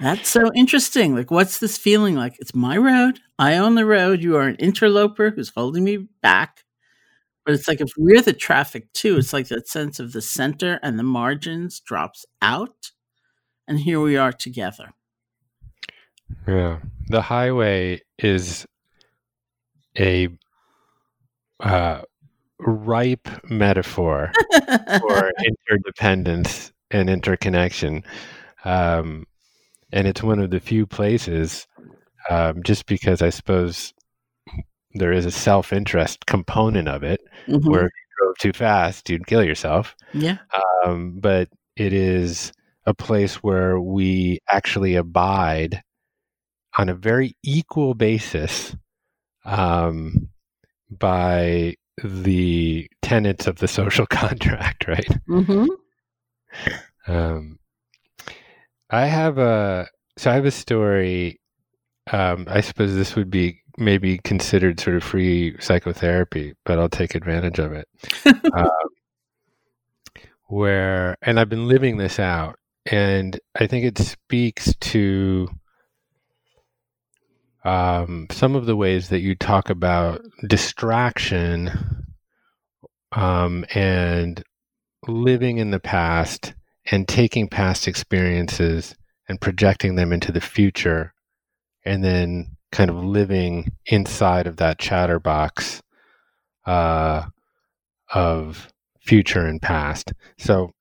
That's 0.00 0.28
so 0.28 0.50
interesting. 0.54 1.14
Like, 1.14 1.30
what's 1.30 1.58
this 1.58 1.78
feeling 1.78 2.16
like? 2.16 2.36
It's 2.40 2.54
my 2.54 2.76
road. 2.76 3.20
I 3.38 3.56
own 3.56 3.74
the 3.76 3.86
road. 3.86 4.22
You 4.22 4.36
are 4.36 4.48
an 4.48 4.56
interloper 4.56 5.30
who's 5.30 5.52
holding 5.54 5.84
me 5.84 6.08
back. 6.20 6.64
But 7.44 7.54
it's 7.54 7.68
like 7.68 7.80
if 7.80 7.90
we're 7.96 8.22
the 8.22 8.32
traffic 8.32 8.92
too, 8.92 9.18
it's 9.18 9.32
like 9.32 9.48
that 9.48 9.68
sense 9.68 10.00
of 10.00 10.12
the 10.12 10.22
center 10.22 10.80
and 10.82 10.98
the 10.98 11.04
margins 11.04 11.78
drops 11.80 12.24
out. 12.40 12.90
And 13.68 13.78
here 13.80 14.00
we 14.00 14.16
are 14.16 14.32
together. 14.32 14.90
Yeah. 16.48 16.80
The 17.08 17.22
highway 17.22 18.00
is 18.18 18.66
a 19.98 20.28
uh, 21.60 22.02
ripe 22.58 23.28
metaphor 23.48 24.32
for 25.00 25.32
interdependence 25.46 26.72
and 26.90 27.10
interconnection. 27.10 28.02
Um, 28.64 29.26
and 29.92 30.06
it's 30.06 30.22
one 30.22 30.38
of 30.38 30.50
the 30.50 30.60
few 30.60 30.86
places, 30.86 31.66
um, 32.30 32.62
just 32.62 32.86
because 32.86 33.22
I 33.22 33.30
suppose 33.30 33.92
there 34.94 35.12
is 35.12 35.26
a 35.26 35.30
self 35.30 35.72
interest 35.72 36.26
component 36.26 36.88
of 36.88 37.02
it, 37.02 37.20
mm-hmm. 37.46 37.68
where 37.68 37.86
if 37.86 37.92
you 37.92 38.24
drove 38.24 38.38
too 38.38 38.52
fast, 38.52 39.10
you'd 39.10 39.26
kill 39.26 39.44
yourself. 39.44 39.94
Yeah. 40.12 40.38
Um, 40.84 41.18
but 41.20 41.48
it 41.76 41.92
is 41.92 42.52
a 42.86 42.94
place 42.94 43.36
where 43.36 43.80
we 43.80 44.38
actually 44.50 44.94
abide 44.94 45.82
on 46.76 46.88
a 46.88 46.94
very 46.94 47.36
equal 47.42 47.94
basis 47.94 48.76
um, 49.44 50.28
by 50.90 51.74
the 52.02 52.88
tenets 53.02 53.46
of 53.46 53.56
the 53.56 53.68
social 53.80 54.06
contract, 54.06 54.86
right? 54.88 55.08
Mm-hmm. 55.28 55.66
Um, 57.06 57.58
I 58.94 59.06
have 59.06 59.38
a 59.38 59.88
so 60.16 60.30
I 60.30 60.34
have 60.34 60.44
a 60.44 60.52
story. 60.52 61.40
Um, 62.12 62.46
I 62.48 62.60
suppose 62.60 62.94
this 62.94 63.16
would 63.16 63.28
be 63.28 63.60
maybe 63.76 64.18
considered 64.18 64.78
sort 64.78 64.94
of 64.94 65.02
free 65.02 65.56
psychotherapy, 65.58 66.54
but 66.64 66.78
I'll 66.78 66.88
take 66.88 67.16
advantage 67.16 67.58
of 67.58 67.72
it. 67.72 67.88
um, 68.54 68.68
where, 70.46 71.16
and 71.22 71.40
I've 71.40 71.48
been 71.48 71.66
living 71.66 71.96
this 71.96 72.20
out, 72.20 72.56
and 72.86 73.40
I 73.58 73.66
think 73.66 73.84
it 73.84 73.98
speaks 73.98 74.72
to 74.76 75.48
um, 77.64 78.28
some 78.30 78.54
of 78.54 78.66
the 78.66 78.76
ways 78.76 79.08
that 79.08 79.22
you 79.22 79.34
talk 79.34 79.70
about 79.70 80.20
distraction 80.46 82.04
um, 83.10 83.64
and 83.74 84.40
living 85.08 85.58
in 85.58 85.72
the 85.72 85.80
past 85.80 86.54
and 86.90 87.08
taking 87.08 87.48
past 87.48 87.88
experiences 87.88 88.94
and 89.28 89.40
projecting 89.40 89.94
them 89.94 90.12
into 90.12 90.32
the 90.32 90.40
future 90.40 91.14
and 91.84 92.04
then 92.04 92.56
kind 92.72 92.90
of 92.90 93.04
living 93.04 93.70
inside 93.86 94.46
of 94.46 94.56
that 94.56 94.78
chatterbox 94.78 95.82
uh, 96.66 97.22
of 98.12 98.68
future 99.00 99.46
and 99.46 99.62
past. 99.62 100.12
So 100.38 100.72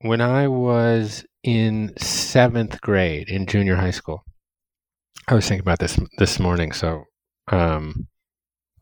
when 0.00 0.20
I 0.20 0.48
was 0.48 1.24
in 1.42 1.92
seventh 1.96 2.80
grade 2.80 3.28
in 3.28 3.46
junior 3.46 3.76
high 3.76 3.90
school, 3.90 4.24
I 5.28 5.34
was 5.34 5.46
thinking 5.46 5.62
about 5.62 5.78
this 5.78 5.98
this 6.18 6.38
morning. 6.38 6.72
So 6.72 7.04
um, 7.48 8.08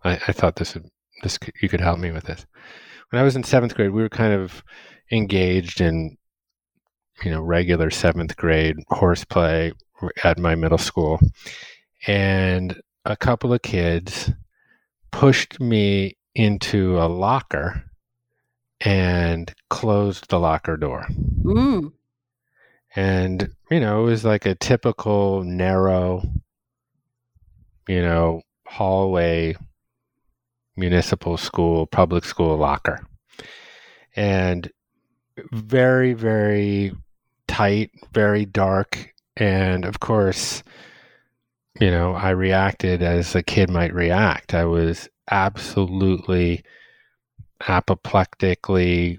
I, 0.04 0.12
I 0.26 0.32
thought 0.32 0.56
this 0.56 0.74
would 0.74 0.88
this 1.22 1.38
you 1.60 1.68
could 1.68 1.80
help 1.80 1.98
me 1.98 2.10
with 2.10 2.24
this. 2.24 2.46
When 3.10 3.20
I 3.20 3.24
was 3.24 3.36
in 3.36 3.44
seventh 3.44 3.74
grade, 3.74 3.90
we 3.90 4.02
were 4.02 4.08
kind 4.08 4.32
of 4.32 4.62
engaged 5.10 5.80
in 5.80 6.16
you 7.24 7.30
know 7.30 7.40
regular 7.40 7.90
seventh 7.90 8.36
grade 8.36 8.76
horseplay 8.88 9.72
at 10.24 10.38
my 10.38 10.54
middle 10.54 10.78
school 10.78 11.20
and 12.06 12.80
a 13.04 13.16
couple 13.16 13.52
of 13.52 13.62
kids 13.62 14.30
pushed 15.10 15.60
me 15.60 16.16
into 16.34 16.98
a 16.98 17.06
locker 17.08 17.84
and 18.80 19.54
closed 19.68 20.30
the 20.30 20.38
locker 20.38 20.76
door. 20.76 21.06
Mm. 21.42 21.92
And, 22.96 23.50
you 23.70 23.80
know, 23.80 24.02
it 24.02 24.10
was 24.10 24.24
like 24.24 24.46
a 24.46 24.54
typical 24.54 25.42
narrow, 25.44 26.22
you 27.86 28.00
know, 28.00 28.42
hallway 28.66 29.56
municipal 30.76 31.36
school, 31.36 31.86
public 31.86 32.24
school 32.24 32.56
locker. 32.56 33.06
And 34.16 34.70
very, 35.52 36.12
very 36.12 36.92
tight, 37.48 37.90
very 38.12 38.44
dark. 38.44 39.12
And 39.36 39.84
of 39.84 40.00
course, 40.00 40.62
you 41.80 41.90
know, 41.90 42.14
I 42.14 42.30
reacted 42.30 43.02
as 43.02 43.34
a 43.34 43.42
kid 43.42 43.70
might 43.70 43.94
react. 43.94 44.54
I 44.54 44.64
was 44.64 45.08
absolutely 45.30 46.62
apoplectically, 47.66 49.18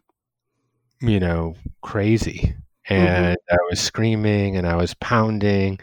you 1.01 1.19
know, 1.19 1.55
crazy. 1.81 2.55
Mm-hmm. 2.89 2.93
And 2.93 3.37
mm-hmm. 3.37 3.55
I 3.55 3.57
was 3.69 3.79
screaming 3.79 4.57
and 4.57 4.67
I 4.67 4.75
was 4.75 4.93
pounding 4.95 5.79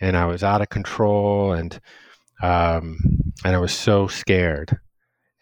and 0.00 0.16
I 0.16 0.26
was 0.26 0.42
out 0.42 0.62
of 0.62 0.68
control 0.68 1.52
and 1.52 1.78
um 2.42 2.98
and 3.44 3.54
I 3.54 3.58
was 3.58 3.72
so 3.72 4.06
scared. 4.06 4.78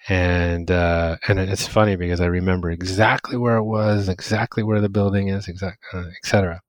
And 0.09 0.71
uh 0.71 1.17
and 1.29 1.39
it's 1.39 1.67
funny 1.67 1.97
because 1.97 2.21
I 2.21 2.27
remember 2.27 2.71
exactly 2.71 3.37
where 3.37 3.57
it 3.57 3.65
was, 3.65 4.09
exactly 4.09 4.63
where 4.63 4.81
the 4.81 4.89
building 4.89 5.29
is, 5.29 5.49
exact 5.49 5.85
uh, 5.93 6.05
etc. 6.23 6.63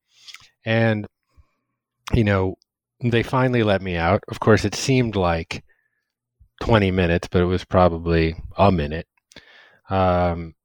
And 0.66 1.08
you 2.14 2.24
know, 2.24 2.56
they 3.02 3.24
finally 3.24 3.64
let 3.64 3.82
me 3.82 3.96
out. 3.96 4.24
Of 4.28 4.40
course, 4.40 4.66
it 4.66 4.76
seemed 4.76 5.16
like 5.16 5.64
20 6.62 6.92
minutes, 6.92 7.28
but 7.32 7.42
it 7.42 7.46
was 7.46 7.64
probably 7.64 8.36
a 8.58 8.72
minute. 8.72 9.08
Um, 9.90 10.56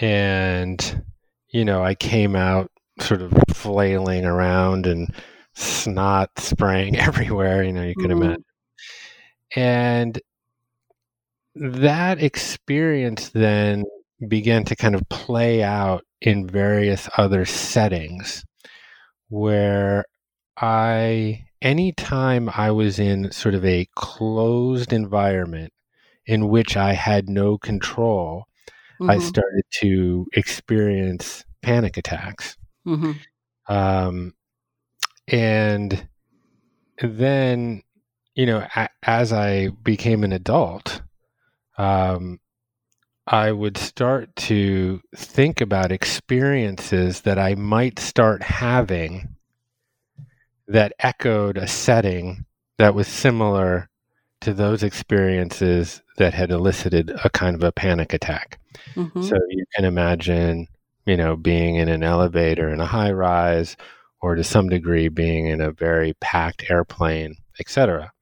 and, 0.00 1.04
you 1.48 1.64
know, 1.64 1.82
I 1.82 1.94
came 1.94 2.36
out 2.36 2.70
sort 3.00 3.22
of 3.22 3.32
flailing 3.52 4.24
around 4.24 4.86
and 4.86 5.14
snot 5.54 6.30
spraying 6.38 6.96
everywhere, 6.98 7.62
you 7.62 7.72
know, 7.72 7.82
you 7.82 7.94
can 7.94 8.10
mm-hmm. 8.10 8.22
imagine. 8.22 8.44
And 9.54 10.20
that 11.56 12.22
experience 12.22 13.30
then 13.30 13.84
began 14.28 14.64
to 14.64 14.76
kind 14.76 14.94
of 14.94 15.08
play 15.08 15.62
out 15.62 16.04
in 16.20 16.46
various 16.46 17.08
other 17.16 17.44
settings 17.44 18.44
where 19.28 20.04
I 20.56 21.46
anytime 21.62 22.50
I 22.54 22.70
was 22.70 22.98
in 22.98 23.32
sort 23.32 23.54
of 23.54 23.64
a 23.64 23.88
closed 23.94 24.92
environment 24.92 25.72
in 26.26 26.48
which 26.48 26.76
I 26.76 26.92
had 26.92 27.28
no 27.28 27.58
control, 27.58 28.44
mm-hmm. 29.00 29.10
I 29.10 29.18
started 29.18 29.64
to 29.80 30.26
experience 30.34 31.44
panic 31.62 31.96
attacks. 31.96 32.56
Mm-hmm. 32.86 33.12
Um, 33.72 34.34
and 35.28 36.08
then, 37.02 37.82
you 38.34 38.46
know, 38.46 38.66
a- 38.76 38.88
as 39.02 39.32
I 39.32 39.68
became 39.82 40.24
an 40.24 40.32
adult, 40.32 41.02
um, 41.78 42.40
I 43.26 43.50
would 43.50 43.76
start 43.76 44.34
to 44.36 45.00
think 45.14 45.60
about 45.60 45.90
experiences 45.90 47.22
that 47.22 47.38
I 47.38 47.54
might 47.54 47.98
start 47.98 48.42
having 48.42 49.36
that 50.68 50.92
echoed 51.00 51.58
a 51.58 51.66
setting 51.66 52.44
that 52.78 52.94
was 52.94 53.08
similar 53.08 53.88
to 54.42 54.52
those 54.52 54.82
experiences 54.82 56.02
that 56.18 56.34
had 56.34 56.50
elicited 56.50 57.10
a 57.24 57.30
kind 57.30 57.56
of 57.56 57.62
a 57.62 57.72
panic 57.72 58.12
attack. 58.12 58.60
Mm-hmm. 58.94 59.22
So 59.22 59.36
you 59.48 59.64
can 59.74 59.84
imagine, 59.84 60.68
you 61.04 61.16
know, 61.16 61.36
being 61.36 61.76
in 61.76 61.88
an 61.88 62.02
elevator 62.02 62.68
in 62.72 62.80
a 62.80 62.86
high 62.86 63.12
rise 63.12 63.76
or 64.20 64.34
to 64.34 64.44
some 64.44 64.68
degree 64.68 65.08
being 65.08 65.46
in 65.46 65.60
a 65.60 65.72
very 65.72 66.14
packed 66.20 66.70
airplane, 66.70 67.36
etc. 67.58 68.12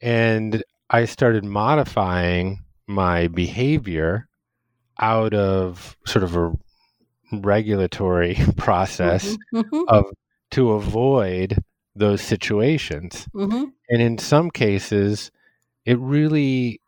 And 0.00 0.62
I 0.90 1.04
started 1.04 1.44
modifying 1.44 2.64
my 2.86 3.28
behavior 3.28 4.28
out 4.98 5.34
of 5.34 5.96
sort 6.06 6.24
of 6.24 6.36
a 6.36 6.52
regulatory 7.32 8.36
process 8.56 9.36
Mhm, 9.52 9.64
mhm, 9.70 9.84
of 9.88 10.04
to 10.52 10.72
avoid 10.72 11.58
those 11.94 12.22
situations. 12.22 13.28
mhm. 13.34 13.72
And 13.90 14.02
in 14.02 14.18
some 14.18 14.50
cases, 14.50 15.30
it 15.84 15.98
really 15.98 16.80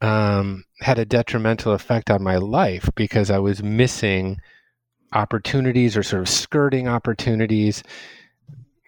um, 0.00 0.64
had 0.80 0.98
a 0.98 1.04
detrimental 1.04 1.72
effect 1.72 2.10
on 2.10 2.22
my 2.22 2.36
life 2.36 2.88
because 2.94 3.30
I 3.30 3.38
was 3.38 3.62
missing 3.62 4.38
opportunities 5.12 5.96
or 5.96 6.02
sort 6.02 6.22
of 6.22 6.28
skirting 6.28 6.88
opportunities 6.88 7.82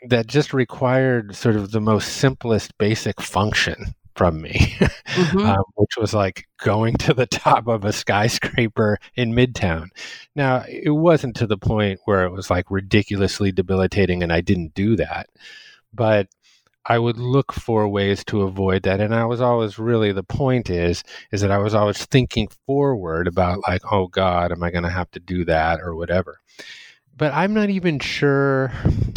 that 0.08 0.26
just 0.26 0.54
required 0.54 1.34
sort 1.36 1.56
of 1.56 1.70
the 1.72 1.80
most 1.80 2.14
simplest 2.14 2.76
basic 2.78 3.20
function 3.20 3.94
from 4.14 4.40
me, 4.42 4.52
Mhm. 5.14 5.44
um, 5.44 5.64
which 5.74 5.96
was 5.96 6.14
like 6.14 6.46
going 6.58 6.94
to 6.96 7.14
the 7.14 7.26
top 7.46 7.66
of 7.68 7.84
a 7.84 7.92
skyscraper 7.92 8.98
in 9.16 9.32
Midtown. 9.34 9.88
Now, 10.34 10.64
it 10.68 10.90
wasn't 10.90 11.36
to 11.36 11.46
the 11.46 11.58
point 11.58 12.00
where 12.04 12.24
it 12.24 12.30
was 12.32 12.50
like 12.50 12.70
ridiculously 12.70 13.52
debilitating 13.52 14.22
and 14.22 14.32
I 14.32 14.40
didn't 14.40 14.74
do 14.74 14.96
that, 14.96 15.28
but 15.92 16.28
I 16.84 16.98
would 16.98 17.16
look 17.16 17.52
for 17.52 17.88
ways 17.88 18.24
to 18.24 18.42
avoid 18.42 18.82
that. 18.82 19.00
And 19.00 19.14
I 19.14 19.24
was 19.24 19.40
always 19.40 19.78
really 19.78 20.10
the 20.12 20.24
point 20.24 20.68
is 20.68 21.04
is 21.30 21.40
that 21.42 21.50
I 21.52 21.58
was 21.58 21.74
always 21.74 22.04
thinking 22.06 22.48
forward 22.66 23.28
about 23.28 23.60
like, 23.68 23.82
oh 23.92 24.08
God, 24.08 24.50
am 24.52 24.62
I 24.64 24.70
gonna 24.72 24.90
have 24.90 25.10
to 25.12 25.20
do 25.20 25.44
that 25.44 25.80
or 25.80 25.94
whatever. 25.94 26.40
But 27.16 27.32
I'm 27.34 27.52
not 27.54 27.70
even 27.70 27.98
sure. 27.98 28.72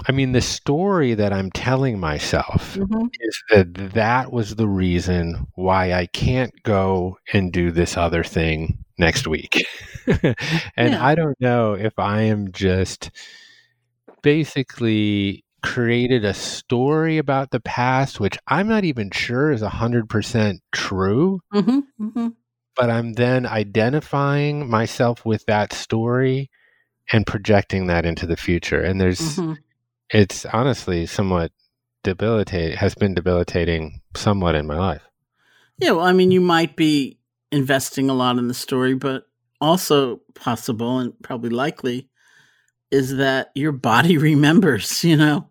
I 0.07 0.11
mean, 0.11 0.33
the 0.33 0.41
story 0.41 1.13
that 1.13 1.31
I'm 1.33 1.49
telling 1.51 1.99
myself 1.99 2.75
Mhm. 2.75 3.09
is 3.21 3.43
that 3.51 3.73
that 3.93 4.31
was 4.31 4.55
the 4.55 4.67
reason 4.67 5.47
why 5.55 5.93
I 5.93 6.05
can't 6.07 6.51
go 6.63 7.17
and 7.33 7.51
do 7.53 7.71
this 7.71 7.95
other 7.97 8.23
thing 8.23 8.79
next 8.97 9.27
week. 9.27 9.65
and 10.75 10.93
Yeah. 10.93 11.05
I 11.05 11.15
don't 11.15 11.39
know 11.39 11.73
if 11.73 11.97
I 11.97 12.23
am 12.23 12.51
just 12.51 13.11
basically 14.23 15.43
created 15.63 16.25
a 16.25 16.33
story 16.33 17.17
about 17.17 17.51
the 17.51 17.59
past, 17.59 18.19
which 18.19 18.37
I'm 18.47 18.67
not 18.67 18.83
even 18.83 19.09
sure 19.11 19.51
is 19.51 19.61
100% 19.61 20.61
true, 20.71 21.39
Mhm, 21.53 21.83
mhm. 21.99 22.35
but 22.75 22.89
I'm 22.89 23.13
then 23.13 23.45
identifying 23.45 24.69
myself 24.69 25.25
with 25.25 25.45
that 25.47 25.73
story 25.73 26.49
and 27.11 27.25
projecting 27.27 27.87
that 27.87 28.05
into 28.05 28.25
the 28.25 28.37
future. 28.37 28.81
And 28.81 28.99
there's, 28.99 29.19
Mhm. 29.37 29.57
it's 30.09 30.45
honestly 30.45 31.05
somewhat 31.05 31.51
debilitating, 32.03 32.77
has 32.77 32.95
been 32.95 33.13
debilitating 33.13 34.01
somewhat 34.15 34.55
in 34.55 34.67
my 34.67 34.77
life. 34.77 35.01
Yeah, 35.77 35.91
well, 35.91 36.05
I 36.05 36.13
mean, 36.13 36.31
you 36.31 36.41
might 36.41 36.75
be 36.75 37.19
investing 37.51 38.09
a 38.09 38.13
lot 38.13 38.37
in 38.37 38.47
the 38.47 38.53
story, 38.53 38.95
but 38.95 39.27
also 39.61 40.21
possible 40.33 40.99
and 40.99 41.13
probably 41.23 41.49
likely 41.49 42.09
is 42.91 43.17
that 43.17 43.51
your 43.55 43.71
body 43.71 44.17
remembers, 44.29 45.03
you 45.03 45.17
know, 45.17 45.49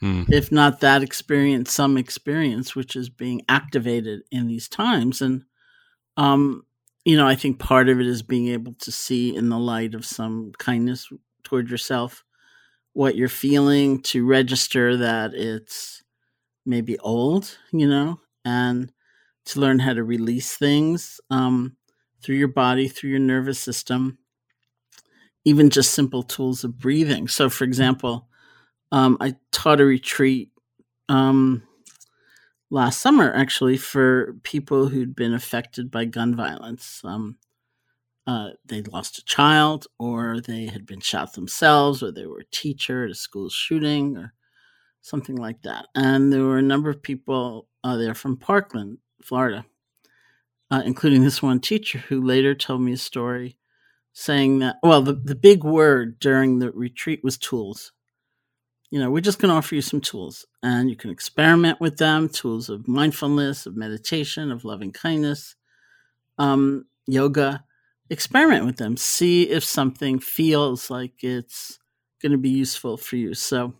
Mm. 0.00 0.32
if 0.32 0.52
not 0.52 0.78
that 0.78 1.02
experience, 1.02 1.72
some 1.72 1.98
experience 1.98 2.76
which 2.76 2.94
is 2.94 3.08
being 3.08 3.42
activated 3.48 4.22
in 4.30 4.46
these 4.46 4.68
times. 4.68 5.20
And, 5.20 5.42
um, 6.16 6.64
you 7.04 7.16
know, 7.16 7.26
I 7.26 7.34
think 7.34 7.58
part 7.58 7.88
of 7.88 8.00
it 8.00 8.06
is 8.06 8.22
being 8.22 8.48
able 8.48 8.74
to 8.80 8.92
see 8.92 9.34
in 9.34 9.48
the 9.48 9.58
light 9.58 9.94
of 9.94 10.04
some 10.04 10.52
kindness 10.58 11.08
toward 11.44 11.70
yourself 11.70 12.24
what 12.94 13.16
you're 13.16 13.28
feeling, 13.28 14.02
to 14.02 14.26
register 14.26 14.96
that 14.96 15.34
it's 15.34 16.02
maybe 16.66 16.98
old, 17.00 17.58
you 17.72 17.88
know, 17.88 18.20
and 18.44 18.92
to 19.46 19.60
learn 19.60 19.78
how 19.80 19.94
to 19.94 20.04
release 20.04 20.56
things 20.56 21.20
um, 21.30 21.76
through 22.22 22.36
your 22.36 22.48
body, 22.48 22.88
through 22.88 23.10
your 23.10 23.20
nervous 23.20 23.60
system, 23.60 24.18
even 25.44 25.70
just 25.70 25.92
simple 25.94 26.22
tools 26.22 26.64
of 26.64 26.78
breathing. 26.78 27.28
So, 27.28 27.48
for 27.48 27.64
example, 27.64 28.28
um, 28.92 29.18
I 29.20 29.36
taught 29.52 29.80
a 29.80 29.86
retreat 29.86 30.50
um, 31.08 31.62
last 32.70 33.00
summer 33.00 33.32
actually 33.34 33.76
for 33.76 34.34
people 34.42 34.88
who'd 34.88 35.16
been 35.16 35.34
affected 35.34 35.90
by 35.90 36.04
gun 36.04 36.34
violence. 36.34 37.00
Um, 37.04 37.38
uh, 38.26 38.50
they'd 38.66 38.88
lost 38.88 39.18
a 39.18 39.24
child, 39.24 39.86
or 39.98 40.40
they 40.40 40.66
had 40.66 40.84
been 40.84 41.00
shot 41.00 41.32
themselves, 41.32 42.02
or 42.02 42.12
they 42.12 42.26
were 42.26 42.40
a 42.40 42.54
teacher 42.54 43.04
at 43.04 43.10
a 43.10 43.14
school 43.14 43.48
shooting, 43.48 44.18
or 44.18 44.34
something 45.00 45.36
like 45.36 45.62
that. 45.62 45.86
And 45.94 46.30
there 46.30 46.42
were 46.42 46.58
a 46.58 46.62
number 46.62 46.90
of 46.90 47.02
people 47.02 47.68
uh, 47.82 47.96
there 47.96 48.14
from 48.14 48.36
Parkland, 48.36 48.98
Florida, 49.22 49.64
uh, 50.70 50.82
including 50.84 51.22
this 51.22 51.42
one 51.42 51.60
teacher 51.60 51.98
who 51.98 52.20
later 52.22 52.54
told 52.54 52.82
me 52.82 52.92
a 52.92 52.98
story 52.98 53.56
saying 54.12 54.58
that, 54.58 54.76
well, 54.82 55.00
the, 55.00 55.14
the 55.14 55.34
big 55.34 55.64
word 55.64 56.18
during 56.18 56.58
the 56.58 56.70
retreat 56.72 57.20
was 57.22 57.38
tools. 57.38 57.92
You 58.90 58.98
know, 58.98 59.10
we're 59.10 59.20
just 59.20 59.38
going 59.38 59.50
to 59.50 59.56
offer 59.56 59.74
you 59.74 59.82
some 59.82 60.00
tools 60.00 60.46
and 60.62 60.88
you 60.88 60.96
can 60.96 61.10
experiment 61.10 61.80
with 61.80 61.98
them 61.98 62.28
tools 62.28 62.70
of 62.70 62.88
mindfulness, 62.88 63.66
of 63.66 63.76
meditation, 63.76 64.50
of 64.50 64.64
loving 64.64 64.92
kindness, 64.92 65.56
um, 66.38 66.86
yoga. 67.06 67.64
Experiment 68.10 68.64
with 68.64 68.78
them. 68.78 68.96
See 68.96 69.50
if 69.50 69.62
something 69.62 70.18
feels 70.18 70.88
like 70.88 71.22
it's 71.22 71.78
going 72.22 72.32
to 72.32 72.38
be 72.38 72.48
useful 72.48 72.96
for 72.96 73.16
you. 73.16 73.34
So, 73.34 73.74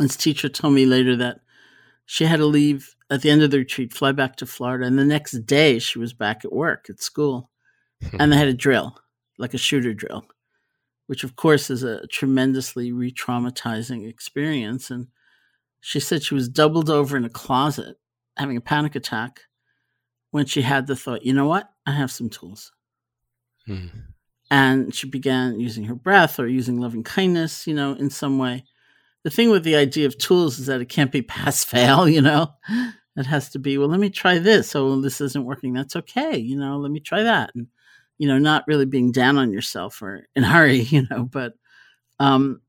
this 0.00 0.16
teacher 0.16 0.48
told 0.48 0.74
me 0.74 0.84
later 0.84 1.14
that 1.16 1.40
she 2.06 2.24
had 2.24 2.38
to 2.38 2.46
leave 2.46 2.96
at 3.10 3.22
the 3.22 3.30
end 3.30 3.42
of 3.42 3.50
the 3.50 3.58
retreat, 3.58 3.92
fly 3.92 4.12
back 4.12 4.36
to 4.36 4.46
Florida, 4.46 4.86
and 4.86 4.98
the 4.98 5.04
next 5.04 5.32
day 5.46 5.78
she 5.78 5.98
was 5.98 6.12
back 6.12 6.44
at 6.44 6.52
work 6.52 6.86
at 6.90 7.00
school, 7.00 7.50
and 8.18 8.32
they 8.32 8.36
had 8.36 8.48
a 8.48 8.54
drill, 8.54 8.98
like 9.38 9.54
a 9.54 9.58
shooter 9.58 9.94
drill, 9.94 10.24
which 11.06 11.24
of 11.24 11.36
course 11.36 11.70
is 11.70 11.82
a 11.82 12.06
tremendously 12.08 12.92
re-traumatizing 12.92 14.08
experience. 14.08 14.90
And 14.90 15.08
she 15.80 16.00
said 16.00 16.22
she 16.22 16.34
was 16.34 16.48
doubled 16.48 16.90
over 16.90 17.16
in 17.16 17.24
a 17.24 17.30
closet, 17.30 17.96
having 18.36 18.56
a 18.56 18.62
panic 18.62 18.94
attack, 18.94 19.42
when 20.30 20.46
she 20.46 20.62
had 20.62 20.86
the 20.86 20.96
thought, 20.96 21.24
you 21.24 21.32
know 21.32 21.46
what, 21.46 21.68
I 21.86 21.92
have 21.92 22.10
some 22.10 22.28
tools. 22.28 22.72
Mm. 23.68 23.90
And 24.50 24.94
she 24.94 25.08
began 25.08 25.58
using 25.58 25.84
her 25.84 25.94
breath 25.94 26.38
or 26.38 26.46
using 26.46 26.80
loving 26.80 27.02
kindness, 27.02 27.66
you 27.66 27.74
know, 27.74 27.94
in 27.94 28.10
some 28.10 28.38
way 28.38 28.64
the 29.26 29.30
thing 29.30 29.50
with 29.50 29.64
the 29.64 29.74
idea 29.74 30.06
of 30.06 30.16
tools 30.16 30.60
is 30.60 30.66
that 30.66 30.80
it 30.80 30.88
can't 30.88 31.10
be 31.10 31.20
pass 31.36 31.64
fail, 31.64 32.08
you 32.08 32.22
know. 32.22 32.54
It 33.16 33.26
has 33.26 33.48
to 33.50 33.58
be, 33.58 33.76
well, 33.76 33.88
let 33.88 33.98
me 33.98 34.08
try 34.08 34.38
this. 34.38 34.76
Oh, 34.76 35.00
this 35.00 35.20
isn't 35.20 35.44
working. 35.44 35.72
That's 35.72 35.96
okay. 35.96 36.38
You 36.38 36.56
know, 36.56 36.78
let 36.78 36.92
me 36.92 37.00
try 37.00 37.24
that. 37.24 37.50
And, 37.56 37.66
you 38.18 38.28
know, 38.28 38.38
not 38.38 38.64
really 38.66 38.86
being 38.86 39.12
down 39.12 39.38
on 39.38 39.52
yourself 39.52 40.00
or 40.02 40.26
in 40.34 40.44
a 40.44 40.48
hurry, 40.48 40.80
you 40.80 41.06
know, 41.10 41.24
but 41.24 41.54
um, 42.18 42.60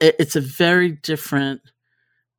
it, 0.00 0.16
it's 0.18 0.36
a 0.36 0.40
very 0.40 0.92
different 0.92 1.60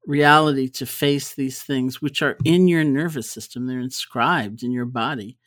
reality 0.05 0.69
to 0.69 0.85
face 0.85 1.33
these 1.33 1.61
things, 1.61 2.01
which 2.01 2.21
are 2.21 2.37
in 2.45 2.67
your 2.67 2.83
nervous 2.83 3.29
system. 3.29 3.65
They're 3.65 3.79
inscribed 3.79 4.63
in 4.63 4.71
your 4.71 4.85
body 4.85 5.37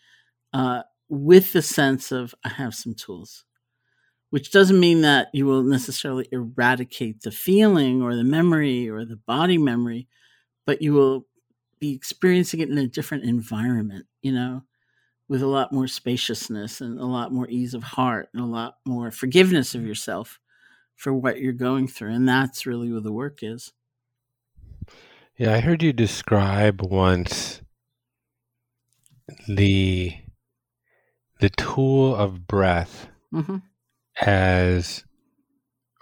uh, 0.52 0.82
with 1.08 1.52
the 1.52 1.62
sense 1.62 2.12
of, 2.12 2.34
I 2.44 2.50
have 2.50 2.74
some 2.74 2.94
tools 2.94 3.44
which 4.30 4.50
doesn't 4.50 4.78
mean 4.78 5.02
that 5.02 5.28
you 5.32 5.46
will 5.46 5.62
necessarily 5.62 6.28
eradicate 6.32 7.22
the 7.22 7.30
feeling 7.30 8.02
or 8.02 8.14
the 8.14 8.24
memory 8.24 8.88
or 8.88 9.04
the 9.04 9.16
body 9.16 9.56
memory, 9.56 10.06
but 10.66 10.82
you 10.82 10.92
will 10.92 11.26
be 11.78 11.94
experiencing 11.94 12.60
it 12.60 12.68
in 12.68 12.76
a 12.78 12.86
different 12.86 13.24
environment, 13.24 14.06
you 14.20 14.32
know, 14.32 14.62
with 15.28 15.42
a 15.42 15.46
lot 15.46 15.72
more 15.72 15.86
spaciousness 15.86 16.80
and 16.80 16.98
a 16.98 17.04
lot 17.04 17.32
more 17.32 17.48
ease 17.48 17.74
of 17.74 17.82
heart 17.82 18.28
and 18.32 18.42
a 18.42 18.46
lot 18.46 18.76
more 18.86 19.10
forgiveness 19.10 19.74
of 19.74 19.84
yourself 19.84 20.40
for 20.96 21.12
what 21.12 21.38
you're 21.38 21.52
going 21.52 21.86
through. 21.86 22.12
And 22.12 22.28
that's 22.28 22.66
really 22.66 22.90
where 22.90 23.00
the 23.00 23.12
work 23.12 23.40
is. 23.42 23.72
Yeah, 25.36 25.54
I 25.54 25.60
heard 25.60 25.82
you 25.82 25.92
describe 25.92 26.82
once 26.82 27.60
the 29.46 30.14
the 31.40 31.50
tool 31.50 32.14
of 32.14 32.46
breath 32.46 33.08
Mm-hmm. 33.32 33.58
as 34.20 35.04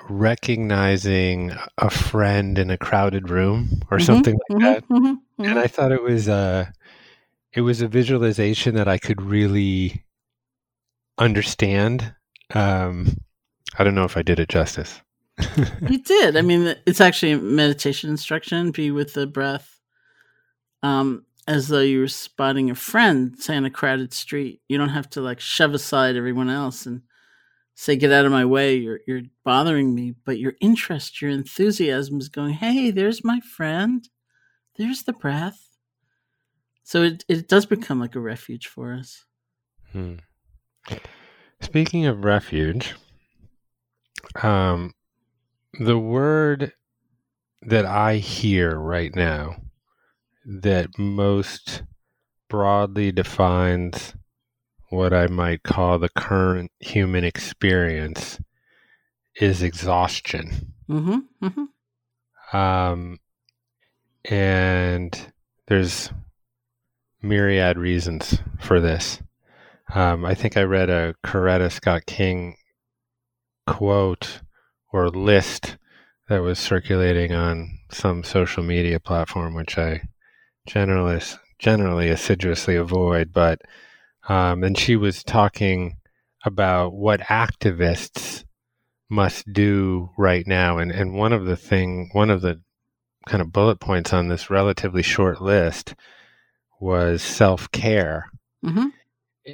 recognizing 0.09 1.53
a 1.79 1.91
friend 1.91 2.59
in 2.59 2.71
a 2.71 2.79
crowded 2.79 3.29
room 3.31 3.83
or 3.91 3.99
Mhm, 3.99 4.05
something 4.07 4.39
like 4.51 4.63
that. 4.63 4.89
Mm-hmm. 4.89 5.15
And 5.45 5.59
I 5.59 5.67
thought 5.67 5.93
it 5.93 6.03
was 6.03 6.29
a 6.29 6.73
it 7.57 7.63
was 7.63 7.81
a 7.81 7.89
visualization 7.89 8.75
that 8.75 8.87
I 8.87 8.99
could 8.99 9.23
really 9.23 10.05
understand. 11.17 12.15
Um, 12.55 13.17
I 13.79 13.83
don't 13.83 13.95
know 13.95 14.05
if 14.05 14.19
I 14.19 14.23
did 14.23 14.39
it 14.39 14.51
justice. 14.51 15.01
You 15.89 15.99
did. 16.05 16.37
I 16.37 16.43
mean, 16.43 16.77
it's 16.87 17.01
actually 17.01 17.33
a 17.33 17.39
meditation 17.39 18.11
instruction. 18.11 18.73
Be 18.73 18.91
with 18.91 19.15
the 19.15 19.27
breath, 19.27 19.81
um, 20.83 21.25
as 21.49 21.69
though 21.69 21.81
you 21.81 22.01
were 22.01 22.09
spotting 22.09 22.71
a 22.71 22.75
friend, 22.75 23.39
say 23.39 23.57
on 23.57 23.65
a 23.65 23.71
crowded 23.71 24.13
street. 24.13 24.61
You 24.69 24.77
don't 24.77 24.91
have 24.91 25.09
to 25.11 25.23
like 25.23 25.41
shove 25.41 25.73
aside 25.73 26.15
everyone 26.15 26.51
else 26.51 26.85
and 26.85 27.03
say, 27.75 27.97
"Get 27.97 28.13
out 28.13 28.27
of 28.27 28.33
my 28.33 28.45
way! 28.45 28.77
You're 28.77 29.01
you're 29.07 29.23
bothering 29.45 29.95
me." 29.95 30.15
But 30.27 30.39
your 30.39 30.55
interest, 30.61 31.23
your 31.23 31.31
enthusiasm 31.31 32.19
is 32.19 32.29
going, 32.29 32.55
"Hey, 32.55 32.91
there's 32.91 33.25
my 33.25 33.41
friend. 33.41 34.07
There's 34.77 35.05
the 35.05 35.15
breath." 35.15 35.66
So 36.87 37.03
it 37.03 37.25
it 37.29 37.49
does 37.49 37.67
become 37.67 37.99
like 37.99 38.15
a 38.15 38.21
refuge 38.21 38.69
for 38.69 38.95
us. 38.95 39.25
Hmm. 39.91 40.15
Speaking 41.61 42.07
of 42.07 42.25
refuge, 42.25 42.95
um, 44.41 44.95
the 45.81 45.99
word 45.99 46.73
that 47.63 47.85
I 47.87 48.19
hear 48.19 48.79
right 48.79 49.13
now 49.17 49.57
that 50.45 50.97
most 50.97 51.83
broadly 52.49 53.11
defines 53.11 54.15
what 54.91 55.13
I 55.13 55.27
might 55.27 55.65
call 55.65 55.99
the 55.99 56.09
current 56.09 56.71
human 56.79 57.25
experience 57.25 58.39
is 59.41 59.61
exhaustion. 59.61 60.73
Mm-hmm, 60.89 61.47
mm-hmm. 61.47 62.57
Um, 62.57 63.19
and 64.25 65.33
there's 65.67 66.11
myriad 67.27 67.77
reasons 67.77 68.39
for 68.61 68.81
this. 68.81 69.21
Um, 69.95 70.25
I 70.25 70.35
think 70.35 70.57
I 70.57 70.63
read 70.63 70.91
a 70.91 71.15
Coretta 71.25 71.71
Scott 71.71 72.07
King 72.07 72.57
quote 73.67 74.41
or 74.93 75.09
list 75.09 75.77
that 76.29 76.43
was 76.43 76.59
circulating 76.59 77.33
on 77.33 77.79
some 77.91 78.25
social 78.25 78.63
media 78.63 78.99
platform, 78.99 79.55
which 79.55 79.79
I 79.79 80.03
generally 80.67 81.21
generally 81.59 82.09
assiduously 82.09 82.77
avoid. 82.77 83.33
But 83.33 83.61
um, 84.29 84.65
and 84.65 84.77
she 84.77 84.97
was 84.97 85.23
talking 85.23 85.99
about 86.45 86.93
what 86.95 87.21
activists 87.21 88.45
must 89.09 89.53
do 89.53 90.11
right 90.19 90.47
now, 90.47 90.79
and 90.79 90.91
and 90.91 91.15
one 91.15 91.33
of 91.33 91.45
the 91.45 91.57
thing, 91.57 92.11
one 92.13 92.31
of 92.31 92.41
the 92.41 92.61
kind 93.27 93.41
of 93.41 93.53
bullet 93.53 93.81
points 93.81 94.13
on 94.13 94.29
this 94.29 94.51
relatively 94.51 95.03
short 95.03 95.41
list 95.41 95.95
was 96.81 97.23
self 97.23 97.71
care, 97.73 98.31
mm-hmm. 98.65 98.87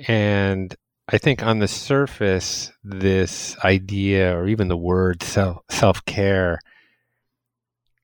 and 0.09 0.75
I 1.09 1.19
think 1.19 1.43
on 1.43 1.59
the 1.59 1.69
surface, 1.69 2.73
this 2.85 3.57
idea 3.65 4.37
or 4.37 4.47
even 4.47 4.69
the 4.69 4.77
word 4.77 5.23
self 5.23 5.63
self 5.71 6.05
care 6.05 6.59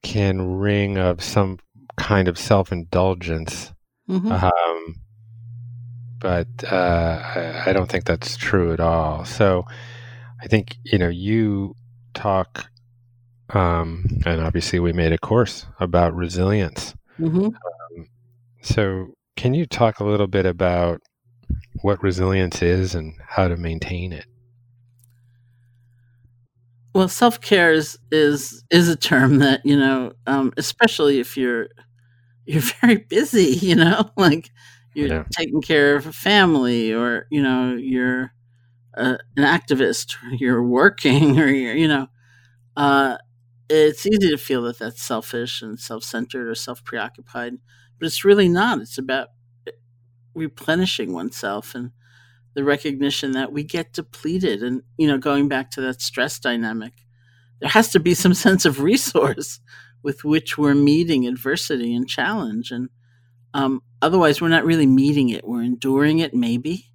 can 0.02 0.58
ring 0.58 0.98
of 0.98 1.22
some 1.22 1.58
kind 1.96 2.28
of 2.28 2.38
self 2.38 2.72
indulgence. 2.72 3.72
Mm-hmm. 4.08 4.32
Um, 4.32 4.94
but 6.18 6.48
uh, 6.64 7.22
I, 7.34 7.70
I 7.70 7.72
don't 7.72 7.90
think 7.90 8.04
that's 8.04 8.36
true 8.36 8.72
at 8.72 8.80
all. 8.80 9.24
So 9.24 9.64
I 10.42 10.46
think, 10.46 10.76
you 10.82 10.98
know, 10.98 11.08
you 11.08 11.76
talk, 12.14 12.70
um, 13.50 14.04
and 14.26 14.40
obviously 14.40 14.80
we 14.80 14.92
made 14.92 15.12
a 15.12 15.18
course 15.18 15.66
about 15.78 16.14
resilience. 16.14 16.94
Mm-hmm. 17.20 17.48
So 18.62 19.14
can 19.36 19.54
you 19.54 19.66
talk 19.66 19.98
a 19.98 20.04
little 20.04 20.28
bit 20.28 20.46
about 20.46 21.00
what 21.82 22.02
resilience 22.02 22.62
is 22.62 22.94
and 22.94 23.14
how 23.28 23.48
to 23.48 23.56
maintain 23.56 24.12
it? 24.12 24.26
Well, 26.94 27.08
self 27.08 27.40
care 27.40 27.72
is, 27.72 27.98
is 28.10 28.64
is 28.70 28.88
a 28.88 28.96
term 28.96 29.38
that 29.38 29.60
you 29.64 29.76
know, 29.78 30.12
um, 30.26 30.52
especially 30.56 31.20
if 31.20 31.36
you're 31.36 31.68
you're 32.46 32.62
very 32.82 32.98
busy, 32.98 33.44
you 33.66 33.76
know, 33.76 34.10
like 34.18 34.50
you're 34.94 35.10
Yeah. 35.10 35.24
taking 35.32 35.62
care 35.62 35.96
of 35.96 36.06
a 36.06 36.12
family, 36.12 36.92
or 36.94 37.26
you 37.30 37.42
know, 37.42 37.76
you're 37.76 38.32
uh, 38.96 39.18
an 39.36 39.44
activist, 39.44 40.16
or 40.24 40.34
you're 40.36 40.64
working, 40.64 41.40
or 41.40 41.48
you're, 41.48 41.76
you 41.76 41.88
know, 41.88 42.08
uh, 42.76 43.18
it's 43.70 44.06
easy 44.06 44.30
to 44.30 44.38
feel 44.38 44.62
that 44.62 44.78
that's 44.78 45.02
selfish 45.02 45.62
and 45.62 45.78
self-centered 45.80 46.48
or 46.48 46.54
self-preoccupied, 46.54 47.54
but 47.98 48.06
it's 48.06 48.24
really 48.24 48.48
not. 48.48 48.80
It's 48.80 48.98
about 48.98 49.28
replenishing 50.34 51.12
oneself 51.12 51.74
and 51.74 51.90
the 52.54 52.64
recognition 52.64 53.32
that 53.32 53.52
we 53.52 53.62
get 53.62 53.92
depleted 53.92 54.62
and 54.62 54.82
you 54.96 55.06
know 55.06 55.18
going 55.18 55.48
back 55.48 55.70
to 55.70 55.80
that 55.80 56.00
stress 56.00 56.38
dynamic 56.38 56.92
there 57.60 57.70
has 57.70 57.90
to 57.90 58.00
be 58.00 58.14
some 58.14 58.34
sense 58.46 58.64
of 58.64 58.80
resource 58.80 59.60
with 60.02 60.24
which 60.24 60.56
we're 60.56 60.74
meeting 60.74 61.26
adversity 61.26 61.94
and 61.94 62.08
challenge. 62.08 62.70
And 62.70 62.88
um, 63.54 63.82
otherwise 64.00 64.40
we're 64.40 64.48
not 64.48 64.64
really 64.64 64.86
meeting 64.86 65.30
it. 65.30 65.46
We're 65.46 65.62
enduring 65.62 66.20
it 66.20 66.34
maybe. 66.34 66.86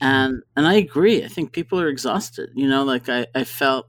And 0.00 0.42
and 0.56 0.66
i 0.66 0.74
agree. 0.74 1.24
I 1.24 1.28
think 1.28 1.52
people 1.52 1.80
are 1.80 1.88
exhausted. 1.88 2.50
You 2.54 2.68
know 2.68 2.84
like 2.84 3.08
i, 3.08 3.26
I 3.34 3.44
felt 3.44 3.88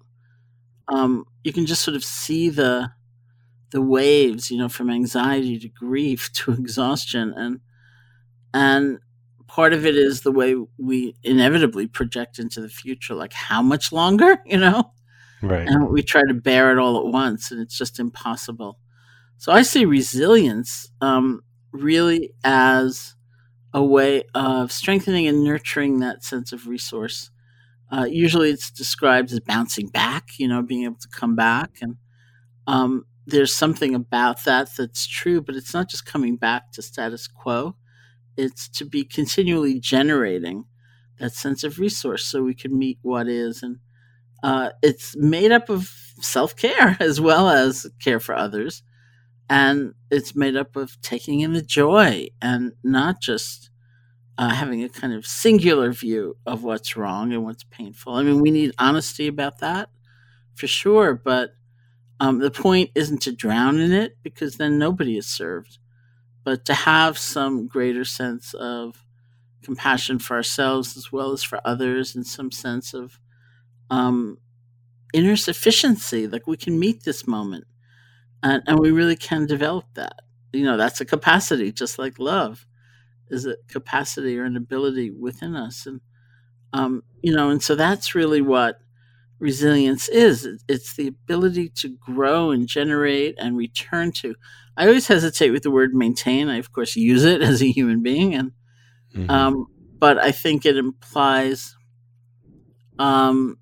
um, 0.88 1.26
you 1.44 1.54
can 1.54 1.68
just 1.68 1.84
sort 1.84 1.96
of 1.96 2.04
see 2.04 2.50
the 2.50 2.90
the 3.72 3.82
waves 3.82 4.50
you 4.50 4.58
know 4.58 4.70
from 4.70 4.90
anxiety 4.90 5.60
to 5.60 5.70
grief 5.70 6.32
to 6.34 6.52
exhaustion. 6.52 7.34
And 7.36 7.60
and 8.54 9.00
part 9.48 9.74
of 9.74 9.86
it 9.86 9.96
is 9.96 10.22
the 10.22 10.32
way 10.32 10.56
we 10.78 11.16
inevitably 11.24 11.88
project 11.88 12.40
into 12.40 12.62
the 12.62 12.70
future 12.70 13.16
like 13.16 13.34
how 13.34 13.62
much 13.62 13.92
longer 13.92 14.38
you 14.46 14.58
know? 14.58 14.94
Right. 15.42 15.66
and 15.66 15.88
we 15.90 16.04
try 16.04 16.22
to 16.28 16.34
bear 16.34 16.70
it 16.72 16.78
all 16.78 16.98
at 17.00 17.06
once 17.06 17.50
and 17.50 17.62
it's 17.62 17.78
just 17.78 18.00
impossible. 18.00 18.78
So 19.38 19.54
i 19.54 19.62
see 19.62 19.86
resilience 19.86 20.92
um, 21.00 21.42
really 21.72 22.34
as 22.44 23.16
a 23.74 23.84
way 23.84 24.24
of 24.34 24.72
strengthening 24.72 25.28
and 25.28 25.44
nurturing 25.44 26.00
that 26.00 26.24
sense 26.24 26.52
of 26.52 26.68
resource. 26.68 27.30
Uh, 27.92 28.06
usually 28.10 28.50
it's 28.50 28.70
described 28.70 29.32
as 29.32 29.40
bouncing 29.40 29.88
back 29.88 30.28
you 30.38 30.48
know 30.48 30.62
being 30.62 30.84
able 30.84 31.00
to 31.00 31.08
come 31.08 31.36
back. 31.36 31.78
And 31.82 31.96
um, 32.68 33.06
there's 33.30 33.56
something 33.56 33.96
about 33.96 34.44
that 34.46 34.70
that's 34.78 35.08
true 35.08 35.42
but 35.42 35.56
it's 35.56 35.74
not 35.74 35.90
just 35.90 36.06
coming 36.06 36.36
back 36.36 36.72
to 36.74 36.82
status 36.82 37.28
quo. 37.28 37.76
It's 38.38 38.70
to 38.70 38.86
be 38.86 39.04
continually 39.04 39.80
generating 39.80 40.66
that 41.20 41.34
sense 41.34 41.64
of 41.64 41.80
resource 41.80 42.26
so 42.26 42.44
we 42.44 42.56
can 42.56 42.78
meet 42.78 43.00
what 43.02 43.28
is. 43.28 43.64
And 43.64 43.78
uh, 44.44 44.72
it's 44.82 45.16
made 45.18 45.52
up 45.52 45.70
of 45.70 45.90
self-care 46.22 46.98
as 47.02 47.22
well 47.22 47.50
as 47.50 47.88
care 48.02 48.20
for 48.20 48.36
others. 48.36 48.84
And 49.50 49.94
it's 50.12 50.36
made 50.36 50.56
up 50.56 50.76
of 50.76 51.02
taking 51.02 51.42
in 51.42 51.54
the 51.54 51.62
joy 51.62 52.28
and 52.42 52.74
not 52.84 53.22
just 53.22 53.70
uh, 54.38 54.50
having 54.50 54.84
a 54.84 54.90
kind 54.90 55.14
of 55.14 55.26
singular 55.28 55.92
view 55.92 56.38
of 56.46 56.64
what's 56.64 56.96
wrong 56.98 57.34
and 57.34 57.44
what's 57.44 57.66
painful. 57.66 58.14
I 58.16 58.24
mean 58.24 58.40
we 58.42 58.52
need 58.52 58.74
honesty 58.80 59.28
about 59.28 59.60
that 59.60 59.90
for 60.56 60.68
sure 60.68 61.14
but 61.16 61.52
um, 62.20 62.40
the 62.40 62.52
point 62.52 62.92
isn't 62.96 63.22
to 63.24 63.32
drown 63.32 63.80
in 63.80 63.92
it 63.92 64.18
because 64.24 64.58
then 64.58 64.78
nobody 64.78 65.18
is 65.18 65.28
served 65.28 65.78
but 66.44 66.66
to 66.66 66.74
have 66.74 67.18
some 67.18 67.68
greater 67.68 68.06
sense 68.06 68.54
of 68.56 69.06
compassion 69.64 70.20
for 70.20 70.36
ourselves 70.36 70.98
as 70.98 71.12
well 71.12 71.32
as 71.32 71.44
for 71.44 71.62
others 71.66 72.16
and 72.16 72.26
some 72.26 72.52
sense 72.52 72.94
of 72.94 73.20
um, 73.90 74.38
inner 75.14 75.36
sufficiency 75.36 76.28
like 76.28 76.48
we 76.48 76.58
can 76.58 76.80
meet 76.80 77.04
this 77.04 77.28
moment 77.28 77.66
and, 78.44 78.64
and 78.68 78.80
we 78.80 78.92
really 78.92 79.16
can 79.16 79.46
develop 79.46 79.86
that. 79.96 80.22
You 80.54 80.64
know 80.64 80.78
that's 80.78 81.00
a 81.00 81.06
capacity 81.06 81.72
just 81.72 82.00
like 82.00 82.18
love 82.18 82.66
is 83.30 83.46
a 83.46 83.56
capacity 83.68 84.40
or 84.40 84.46
an 84.46 84.58
ability 84.58 85.12
within 85.12 85.56
us 85.56 85.86
and 85.86 86.02
um, 86.74 87.04
you 87.22 87.34
know 87.36 87.50
and 87.50 87.62
so 87.62 87.76
that's 87.76 88.16
really 88.16 88.42
what 88.42 88.80
resilience 89.40 90.10
is 90.10 90.48
it's 90.68 90.96
the 90.96 91.08
ability 91.08 91.70
to 91.70 91.90
grow 91.90 92.52
and 92.52 92.68
generate 92.68 93.36
and 93.40 93.58
return 93.58 94.12
to 94.12 94.36
i 94.78 94.86
always 94.88 95.08
hesitate 95.08 95.52
with 95.52 95.64
the 95.64 95.72
word 95.72 95.94
maintain 95.94 96.50
i 96.50 96.58
of 96.58 96.72
course 96.74 96.96
use 96.96 97.24
it 97.24 97.42
as 97.50 97.62
a 97.62 97.72
human 97.72 98.02
being 98.04 98.36
and 98.36 98.52
Mhm. 99.16 99.30
um, 99.32 99.66
but 100.00 100.18
i 100.20 100.32
think 100.32 100.66
it 100.66 100.78
implies 100.78 101.76
um, 102.98 103.58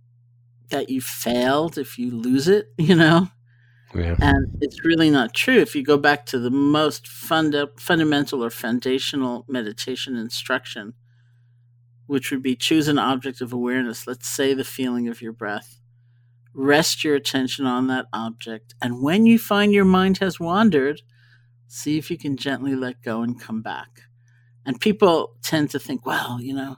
that 0.70 0.90
you 0.90 1.02
failed 1.02 1.78
if 1.78 1.98
you 1.98 2.12
lose 2.12 2.48
it 2.48 2.68
you 2.78 2.96
know 2.96 3.28
yeah. 3.96 4.16
and 4.22 4.48
it's 4.62 4.86
really 4.86 5.10
not 5.10 5.34
true 5.34 5.60
if 5.60 5.76
you 5.76 5.84
go 5.84 5.98
back 5.98 6.26
to 6.28 6.40
the 6.40 6.52
most 6.52 7.08
funda- 7.08 7.70
fundamental 7.80 8.44
or 8.44 8.50
foundational 8.50 9.46
meditation 9.48 10.16
instruction 10.18 10.94
which 12.08 12.32
would 12.32 12.42
be 12.42 12.56
choose 12.56 12.88
an 12.88 13.00
object 13.00 13.42
of 13.42 13.54
awareness 13.54 14.08
let's 14.08 14.28
say 14.28 14.54
the 14.54 14.64
feeling 14.64 15.08
of 15.08 15.22
your 15.22 15.32
breath 15.34 15.80
rest 16.54 17.04
your 17.04 17.16
attention 17.16 17.66
on 17.66 17.88
that 17.88 18.06
object 18.14 18.74
and 18.82 19.02
when 19.04 19.26
you 19.26 19.38
find 19.38 19.74
your 19.74 19.86
mind 19.86 20.18
has 20.18 20.40
wandered 20.40 21.02
see 21.68 21.98
if 21.98 22.10
you 22.10 22.18
can 22.18 22.36
gently 22.38 22.76
let 22.76 23.02
go 23.04 23.22
and 23.22 23.40
come 23.40 23.62
back 23.62 24.02
and 24.66 24.82
people 24.82 25.36
tend 25.44 25.70
to 25.70 25.80
think 25.80 26.06
well 26.06 26.40
you 26.42 26.54
know 26.54 26.78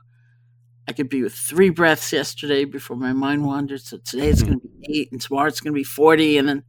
i 0.87 0.91
could 0.93 1.09
be 1.09 1.21
with 1.23 1.33
three 1.33 1.69
breaths 1.69 2.11
yesterday 2.11 2.65
before 2.65 2.97
my 2.97 3.13
mind 3.13 3.45
wandered 3.45 3.81
so 3.81 3.97
today 3.97 4.29
it's 4.29 4.43
going 4.43 4.59
to 4.59 4.67
be 4.67 4.99
eight 4.99 5.11
and 5.11 5.21
tomorrow 5.21 5.47
it's 5.47 5.61
going 5.61 5.73
to 5.73 5.79
be 5.79 5.83
40 5.83 6.37
and 6.37 6.49
then 6.49 6.63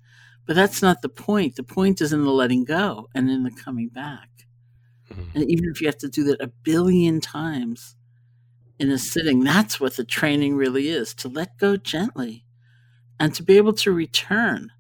but 0.47 0.57
that's 0.57 0.83
not 0.83 1.01
the 1.01 1.09
point. 1.09 1.55
The 1.55 1.63
point 1.63 2.01
is 2.01 2.13
in 2.13 2.25
the 2.25 2.31
letting 2.33 2.65
go 2.65 3.09
and 3.15 3.31
in 3.31 3.45
the 3.45 3.53
coming 3.53 3.89
back. 3.89 4.29
Mhm. 5.09 5.35
And 5.35 5.45
even 5.51 5.67
if 5.73 5.81
you 5.81 5.87
have 5.87 5.99
to 5.99 6.09
do 6.09 6.25
that 6.25 6.41
a 6.41 6.49
billion 6.49 7.21
times, 7.21 7.95
in 8.81 8.91
a 8.91 8.99
sitting, 8.99 9.45
that's 9.45 9.79
what 9.79 9.97
the 9.97 10.05
training 10.05 10.57
really 10.57 10.89
is 10.89 11.13
to 11.15 11.29
let 11.29 11.59
go 11.59 11.77
gently 11.77 12.47
and 13.21 13.35
to 13.35 13.43
be 13.43 13.59
able 13.59 13.75
to 13.75 13.93
return. 13.93 14.71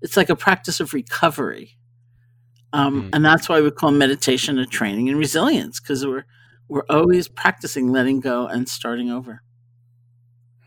It's 0.00 0.16
like 0.16 0.30
a 0.30 0.36
practice 0.36 0.80
of 0.80 0.94
recovery. 0.94 1.76
Um, 2.72 3.02
mm. 3.02 3.10
And 3.12 3.24
that's 3.24 3.48
why 3.48 3.60
we 3.60 3.70
call 3.70 3.90
meditation 3.90 4.58
a 4.58 4.64
training 4.64 5.08
in 5.08 5.16
resilience 5.16 5.78
because 5.78 6.06
we're, 6.06 6.24
we're 6.68 6.86
always 6.88 7.28
practicing 7.28 7.92
letting 7.92 8.20
go 8.20 8.46
and 8.46 8.66
starting 8.66 9.10
over. 9.10 9.42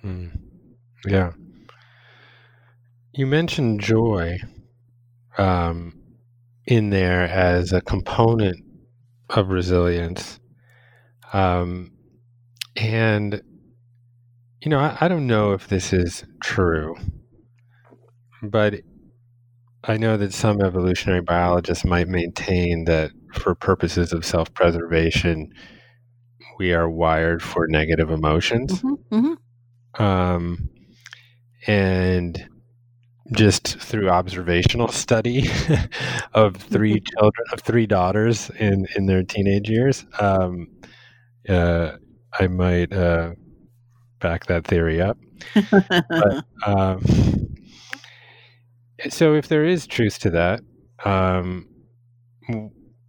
Mm. 0.03 0.39
Yeah. 1.07 1.31
You 3.13 3.25
mentioned 3.25 3.81
joy 3.81 4.37
um, 5.39 5.99
in 6.67 6.91
there 6.91 7.23
as 7.23 7.73
a 7.73 7.81
component 7.81 8.63
of 9.31 9.49
resilience. 9.49 10.39
Um, 11.33 11.96
and, 12.77 13.41
you 14.61 14.69
know, 14.69 14.79
I, 14.79 14.97
I 15.01 15.07
don't 15.07 15.27
know 15.27 15.53
if 15.53 15.67
this 15.67 15.91
is 15.91 16.23
true, 16.41 16.95
but 18.43 18.75
I 19.83 19.97
know 19.97 20.17
that 20.17 20.33
some 20.33 20.61
evolutionary 20.61 21.21
biologists 21.21 21.83
might 21.83 22.07
maintain 22.07 22.85
that 22.85 23.11
for 23.33 23.55
purposes 23.55 24.13
of 24.13 24.25
self 24.25 24.53
preservation, 24.53 25.51
we 26.57 26.73
are 26.73 26.89
wired 26.89 27.41
for 27.41 27.67
negative 27.67 28.11
emotions. 28.11 28.81
Mm-hmm, 28.81 29.15
mm-hmm. 29.15 30.03
Um, 30.03 30.69
and 31.65 32.47
just 33.31 33.79
through 33.79 34.09
observational 34.09 34.87
study 34.87 35.49
of 36.33 36.55
three 36.55 36.99
children 37.17 37.45
of 37.51 37.59
three 37.59 37.85
daughters 37.85 38.49
in 38.51 38.87
in 38.95 39.05
their 39.05 39.23
teenage 39.23 39.69
years 39.69 40.05
um, 40.19 40.67
uh, 41.49 41.91
i 42.39 42.47
might 42.47 42.91
uh, 42.93 43.31
back 44.19 44.45
that 44.47 44.65
theory 44.65 45.01
up 45.01 45.17
but, 46.09 46.45
um, 46.65 47.03
so 49.09 49.35
if 49.35 49.47
there 49.47 49.63
is 49.65 49.87
truth 49.87 50.19
to 50.19 50.29
that 50.29 50.61
um, 51.05 51.67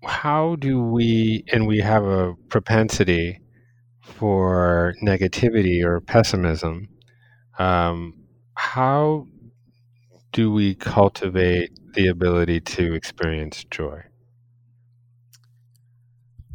how 0.05 0.57
do 0.57 0.83
we 0.83 1.45
and 1.53 1.66
we 1.66 1.79
have 1.79 2.05
a 2.05 2.35
propensity 2.49 3.41
for 4.03 4.95
negativity 5.03 5.83
or 5.83 6.01
pessimism 6.01 6.89
um, 7.59 8.14
how 8.55 9.27
do 10.33 10.53
we 10.53 10.75
cultivate 10.75 11.71
the 11.95 12.09
ability 12.09 12.61
to 12.61 12.95
experience 12.95 13.64
joy? 13.71 14.03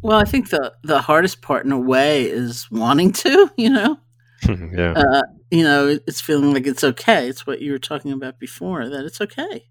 Well, 0.04 0.18
I 0.18 0.24
think 0.24 0.50
the 0.50 0.74
the 0.84 1.00
hardest 1.00 1.42
part, 1.42 1.66
in 1.66 1.72
a 1.72 1.80
way, 1.80 2.24
is 2.24 2.70
wanting 2.70 3.12
to. 3.24 3.50
You 3.58 3.70
know, 3.70 3.98
yeah. 4.48 4.94
Uh, 4.96 5.22
you 5.50 5.64
know, 5.64 5.98
it's 6.06 6.20
feeling 6.20 6.52
like 6.54 6.66
it's 6.66 6.84
okay. 6.84 7.28
It's 7.28 7.46
what 7.46 7.62
you 7.62 7.72
were 7.72 7.78
talking 7.78 8.12
about 8.12 8.38
before. 8.40 8.88
That 8.88 9.06
it's 9.06 9.20
okay. 9.20 9.66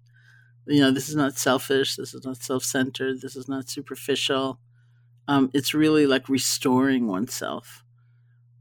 You 0.66 0.80
know, 0.82 0.92
this 0.92 1.08
is 1.08 1.16
not 1.16 1.38
selfish. 1.38 1.96
This 1.96 2.14
is 2.14 2.24
not 2.26 2.38
self 2.38 2.64
centered. 2.64 3.22
This 3.22 3.36
is 3.36 3.48
not 3.48 3.68
superficial. 3.70 4.60
Um, 5.28 5.50
it's 5.54 5.74
really 5.74 6.06
like 6.06 6.28
restoring 6.30 7.08
oneself 7.08 7.84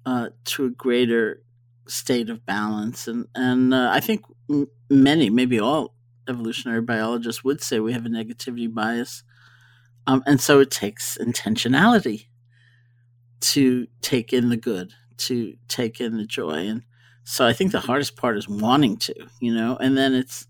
uh, 0.06 0.30
to 0.46 0.66
a 0.66 0.72
greater 0.72 1.44
state 1.88 2.30
of 2.30 2.46
balance. 2.46 3.08
And 3.08 3.28
and 3.36 3.74
uh, 3.74 3.90
I 3.92 4.02
think 4.02 4.24
m- 4.50 4.68
many, 4.90 5.30
maybe 5.30 5.60
all 5.60 5.96
evolutionary 6.30 6.82
biologists 6.82 7.44
would 7.44 7.62
say 7.64 7.80
we 7.82 7.94
have 7.94 8.06
a 8.08 8.10
negativity 8.10 8.74
bias. 8.74 9.24
Um, 10.08 10.24
and 10.26 10.40
so 10.40 10.60
it 10.60 10.72
takes 10.72 11.18
intentionality 11.18 12.28
to 13.42 13.88
take 14.02 14.34
in 14.34 14.50
the 14.50 14.58
good, 14.58 14.94
to 15.18 15.56
take 15.68 16.02
in 16.02 16.18
the 16.18 16.26
joy. 16.26 16.68
And 16.68 16.84
so 17.24 17.46
I 17.46 17.54
think 17.54 17.72
the 17.72 17.80
hardest 17.80 18.18
part 18.18 18.38
is 18.38 18.50
wanting 18.50 18.98
to, 18.98 19.16
you 19.40 19.54
know, 19.54 19.78
and 19.78 19.98
then 19.98 20.14
it's 20.14 20.48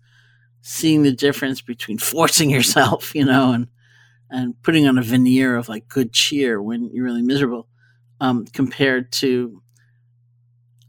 seeing 0.62 1.02
the 1.02 1.12
difference 1.12 1.60
between 1.60 1.98
forcing 2.12 2.50
yourself, 2.50 3.14
you 3.14 3.24
know, 3.24 3.52
and 3.52 3.68
and 4.30 4.60
putting 4.62 4.88
on 4.88 4.98
a 4.98 5.02
veneer 5.02 5.54
of 5.54 5.68
like 5.68 5.86
good 5.86 6.12
cheer 6.12 6.60
when 6.60 6.90
you're 6.92 7.04
really 7.04 7.22
miserable, 7.22 7.68
um, 8.20 8.44
compared 8.46 9.12
to 9.12 9.62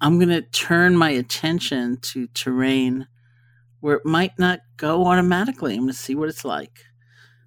I'm 0.02 0.18
going 0.18 0.30
to 0.30 0.42
turn 0.42 0.98
my 0.98 1.12
attention 1.12 1.98
to 2.02 2.28
terrain 2.28 3.08
where 3.80 3.98
it 3.98 4.06
might 4.06 4.38
not 4.40 4.60
go 4.78 5.06
automatically. 5.06 5.74
I'm 5.74 5.82
going 5.82 5.90
to 5.90 5.94
see 5.94 6.16
what 6.16 6.30
it's 6.30 6.46
like. 6.46 6.80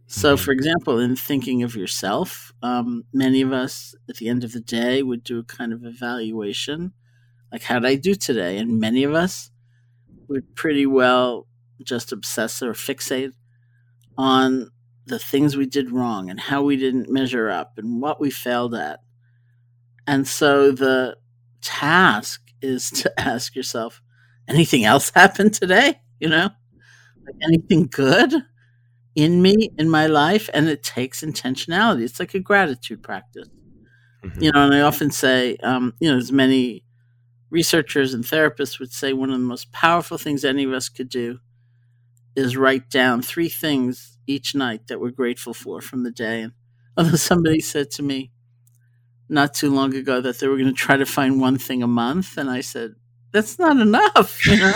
So, 0.08 0.34
mm-hmm. 0.34 0.44
for 0.44 0.50
example, 0.50 0.98
in 0.98 1.14
thinking 1.14 1.62
of 1.62 1.76
yourself, 1.76 2.52
um, 2.62 3.04
many 3.12 3.40
of 3.40 3.52
us 3.52 3.94
at 4.08 4.16
the 4.16 4.28
end 4.28 4.42
of 4.42 4.52
the 4.52 4.60
day 4.60 5.02
would 5.02 5.22
do 5.22 5.38
a 5.38 5.44
kind 5.44 5.72
of 5.72 5.84
evaluation 5.84 6.92
like, 7.52 7.62
how 7.62 7.78
did 7.78 7.88
I 7.88 7.94
do 7.94 8.14
today? 8.14 8.58
And 8.58 8.78
many 8.78 9.04
of 9.04 9.14
us 9.14 9.50
would 10.28 10.54
pretty 10.54 10.86
well 10.86 11.46
just 11.82 12.12
obsess 12.12 12.62
or 12.62 12.72
fixate 12.72 13.32
on 14.16 14.70
the 15.06 15.18
things 15.18 15.56
we 15.56 15.66
did 15.66 15.90
wrong 15.90 16.28
and 16.28 16.38
how 16.38 16.62
we 16.62 16.76
didn't 16.76 17.10
measure 17.10 17.48
up 17.48 17.74
and 17.78 18.02
what 18.02 18.20
we 18.20 18.30
failed 18.30 18.74
at. 18.74 19.00
And 20.06 20.26
so 20.26 20.70
the 20.70 21.16
task 21.62 22.42
is 22.60 22.90
to 23.02 23.20
ask 23.20 23.54
yourself, 23.54 24.02
anything 24.46 24.84
else 24.84 25.10
happened 25.14 25.54
today? 25.54 26.00
You 26.20 26.28
know, 26.28 26.50
like 27.24 27.36
anything 27.42 27.86
good 27.86 28.34
in 29.18 29.42
me, 29.42 29.70
in 29.76 29.90
my 29.90 30.06
life? 30.06 30.48
And 30.54 30.68
it 30.68 30.84
takes 30.84 31.22
intentionality. 31.22 32.02
It's 32.02 32.20
like 32.20 32.34
a 32.34 32.38
gratitude 32.38 33.02
practice. 33.02 33.48
Mm-hmm. 34.24 34.42
You 34.42 34.52
know, 34.52 34.64
and 34.64 34.74
I 34.74 34.82
often 34.82 35.10
say, 35.10 35.56
um, 35.56 35.94
you 36.00 36.10
know, 36.10 36.18
as 36.18 36.30
many 36.30 36.84
researchers 37.50 38.14
and 38.14 38.24
therapists 38.24 38.78
would 38.78 38.92
say 38.92 39.12
one 39.12 39.30
of 39.30 39.38
the 39.38 39.44
most 39.44 39.72
powerful 39.72 40.18
things 40.18 40.44
any 40.44 40.64
of 40.64 40.72
us 40.72 40.88
could 40.88 41.08
do 41.08 41.40
is 42.36 42.56
write 42.56 42.88
down 42.90 43.22
three 43.22 43.48
things 43.48 44.18
each 44.28 44.54
night 44.54 44.86
that 44.86 45.00
we're 45.00 45.10
grateful 45.10 45.54
for 45.54 45.80
from 45.80 46.04
the 46.04 46.12
day. 46.12 46.42
And 46.42 46.52
although 46.96 47.16
somebody 47.16 47.60
said 47.60 47.90
to 47.92 48.02
me, 48.02 48.30
not 49.28 49.54
too 49.54 49.74
long 49.74 49.94
ago 49.94 50.20
that 50.20 50.38
they 50.38 50.48
were 50.48 50.56
going 50.56 50.68
to 50.68 50.72
try 50.72 50.96
to 50.96 51.06
find 51.06 51.40
one 51.40 51.58
thing 51.58 51.82
a 51.82 51.88
month, 51.88 52.38
and 52.38 52.48
I 52.48 52.60
said 52.60 52.94
that's 53.32 53.58
not 53.58 53.76
enough, 53.78 54.46
you 54.46 54.56
know, 54.56 54.74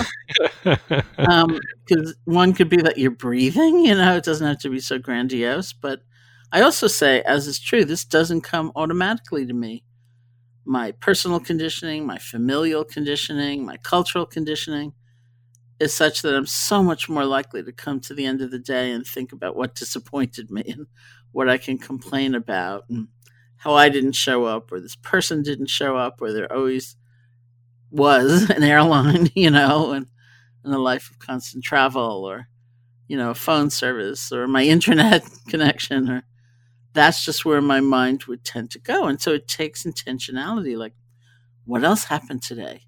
because 0.65 1.03
um, 1.19 2.15
one 2.25 2.53
could 2.53 2.69
be 2.69 2.77
that 2.79 2.99
you're 2.99 3.11
breathing, 3.11 3.85
you 3.85 3.95
know, 3.95 4.17
it 4.17 4.25
doesn't 4.25 4.47
have 4.47 4.59
to 4.59 4.71
be 4.71 4.81
so 4.81 4.99
grandiose. 4.99 5.73
But 5.73 6.03
I 6.53 6.61
also 6.63 6.87
say, 6.87 7.23
as 7.23 7.47
is 7.47 7.59
true, 7.59 7.85
this 7.85 8.05
doesn't 8.05 8.43
come 8.43 8.73
automatically 8.77 9.47
to 9.47 9.55
me. 9.55 9.85
My 10.65 10.93
personal 10.93 11.41
conditioning, 11.41 12.07
my 12.07 12.19
familial 12.19 12.85
conditioning, 12.85 13.65
my 13.65 13.79
cultural 13.79 14.27
conditioning 14.27 14.93
is 15.81 15.95
such 15.95 16.23
that 16.23 16.37
I'm 16.37 16.47
so 16.47 16.83
much 16.83 17.09
more 17.09 17.25
likely 17.25 17.63
to 17.63 17.73
come 17.73 18.01
to 18.01 18.15
the 18.15 18.27
end 18.27 18.41
of 18.43 18.51
the 18.51 18.59
day 18.59 18.93
and 18.93 19.07
think 19.07 19.33
about 19.33 19.57
what 19.57 19.75
disappointed 19.75 20.51
me 20.51 20.63
and 20.69 20.87
what 21.33 21.49
I 21.49 21.59
can 21.59 21.79
complain 21.79 22.35
about 22.35 22.85
and 22.89 23.09
how 23.57 23.75
I 23.75 23.89
didn't 23.89 24.13
show 24.13 24.45
up 24.45 24.71
or 24.71 24.81
this 24.81 24.97
person 24.97 25.43
didn't 25.43 25.71
show 25.71 25.97
up 25.97 26.21
or 26.21 26.33
there 26.33 26.53
always 26.53 26.97
was 27.93 28.51
an 28.51 28.65
airline, 28.65 29.31
you 29.35 29.51
know, 29.51 29.93
and, 29.93 30.07
and 30.65 30.75
a 30.75 30.79
life 30.79 31.11
of 31.11 31.19
constant 31.19 31.63
travel 31.63 32.25
or, 32.25 32.49
you 33.07 33.17
know, 33.17 33.35
phone 33.35 33.71
service 33.71 34.33
or 34.33 34.49
my 34.49 34.63
internet 34.77 35.25
connection 35.49 36.11
or 36.11 36.25
that's 36.95 37.25
just 37.25 37.45
where 37.45 37.61
my 37.63 37.81
mind 37.81 38.25
would 38.25 38.45
tend 38.45 38.71
to 38.71 38.79
go. 38.79 39.07
And 39.07 39.21
so 39.21 39.33
it 39.33 39.49
takes 39.49 39.85
intentionality. 39.85 40.77
Like, 40.77 40.95
what 41.65 41.85
else 41.85 42.05
happened 42.05 42.43
today? 42.43 42.83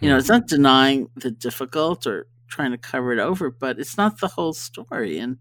You 0.00 0.08
know, 0.08 0.16
it's 0.16 0.28
not 0.28 0.46
denying 0.46 1.08
the 1.16 1.30
difficult 1.30 2.06
or 2.06 2.26
trying 2.48 2.72
to 2.72 2.78
cover 2.78 3.12
it 3.12 3.18
over, 3.18 3.50
but 3.50 3.78
it's 3.78 3.96
not 3.96 4.20
the 4.20 4.28
whole 4.28 4.52
story. 4.52 5.18
And 5.18 5.38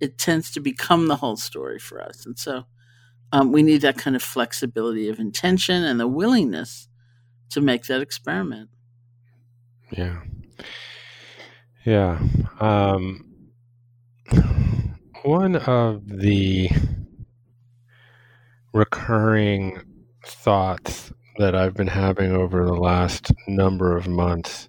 it 0.00 0.18
tends 0.18 0.50
to 0.52 0.60
become 0.60 1.08
the 1.08 1.16
whole 1.16 1.36
story 1.36 1.78
for 1.78 2.00
us. 2.00 2.26
And 2.26 2.38
so 2.38 2.64
um, 3.32 3.52
we 3.52 3.62
need 3.62 3.82
that 3.82 3.98
kind 3.98 4.16
of 4.16 4.22
flexibility 4.22 5.08
of 5.08 5.18
intention 5.18 5.84
and 5.84 5.98
the 5.98 6.08
willingness 6.08 6.88
to 7.50 7.60
make 7.60 7.84
that 7.84 8.00
experiment. 8.00 8.70
Yeah. 9.90 10.20
Yeah. 11.84 12.18
Um, 12.60 13.26
one 15.22 15.56
of 15.56 16.06
the 16.06 16.68
recurring 18.72 19.80
thoughts 20.24 21.12
that 21.38 21.54
I've 21.54 21.74
been 21.74 21.86
having 21.86 22.32
over 22.32 22.64
the 22.64 22.74
last 22.74 23.32
number 23.46 23.96
of 23.96 24.08
months, 24.08 24.68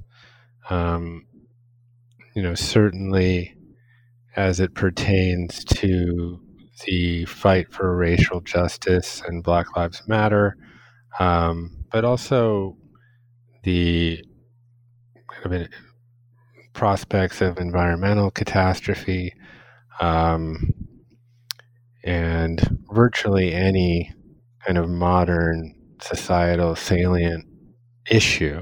um, 0.70 1.26
you 2.36 2.42
know, 2.42 2.56
certainly 2.56 3.56
as 4.36 4.60
it 4.60 4.76
pertains 4.76 5.66
to 5.66 6.40
the 6.86 7.26
fight 7.26 7.72
for 7.72 7.96
racial 7.96 8.42
justice 8.42 9.24
and 9.28 9.44
Black 9.44 9.76
Lives 9.76 10.04
Matter, 10.08 10.56
um, 11.20 11.77
but 11.92 12.06
also 12.06 12.78
the 13.64 14.24
kind 15.28 15.56
of 15.56 15.68
prospects 16.74 17.42
of 17.42 17.58
environmental 17.58 18.32
catastrophe 18.32 19.34
um, 20.00 20.74
and 22.04 22.62
virtually 22.92 23.54
any 23.54 24.14
kind 24.66 24.78
of 24.78 24.90
modern 24.90 25.74
societal 26.02 26.76
salient 26.76 27.46
issue 28.10 28.62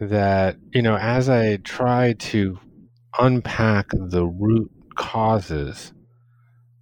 that, 0.00 0.56
you 0.72 0.82
know, 0.82 0.96
as 0.96 1.28
I 1.28 1.56
try 1.58 2.14
to 2.14 2.58
unpack 3.18 3.88
the 3.92 4.26
root 4.26 4.70
causes 4.96 5.92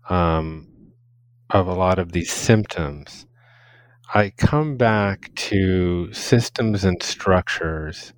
um, 0.09 0.69
of 1.51 1.67
a 1.67 1.75
lot 1.75 1.99
of 1.99 2.13
these 2.13 2.31
symptoms, 2.31 3.27
I 4.15 4.31
come 4.31 4.77
back 4.77 5.35
to 5.35 6.13
systems 6.13 6.85
and 6.85 7.03
structures 7.03 8.13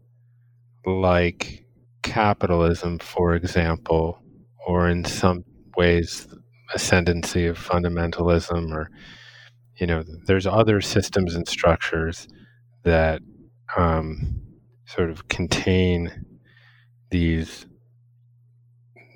like 0.87 1.65
capitalism, 2.03 2.99
for 2.99 3.35
example, 3.35 4.23
or 4.67 4.89
in 4.89 5.05
some 5.05 5.45
ways, 5.77 6.29
ascendancy 6.75 7.47
of 7.47 7.59
fundamentalism, 7.59 8.73
or, 8.73 8.91
you 9.77 9.87
know, 9.87 10.05
there's 10.27 10.47
other 10.47 10.81
systems 10.81 11.35
and 11.35 11.49
structures 11.49 12.29
that 12.85 13.21
um, 13.77 14.41
sort 14.87 15.11
of 15.11 15.29
contain 15.29 16.25
these 17.11 17.67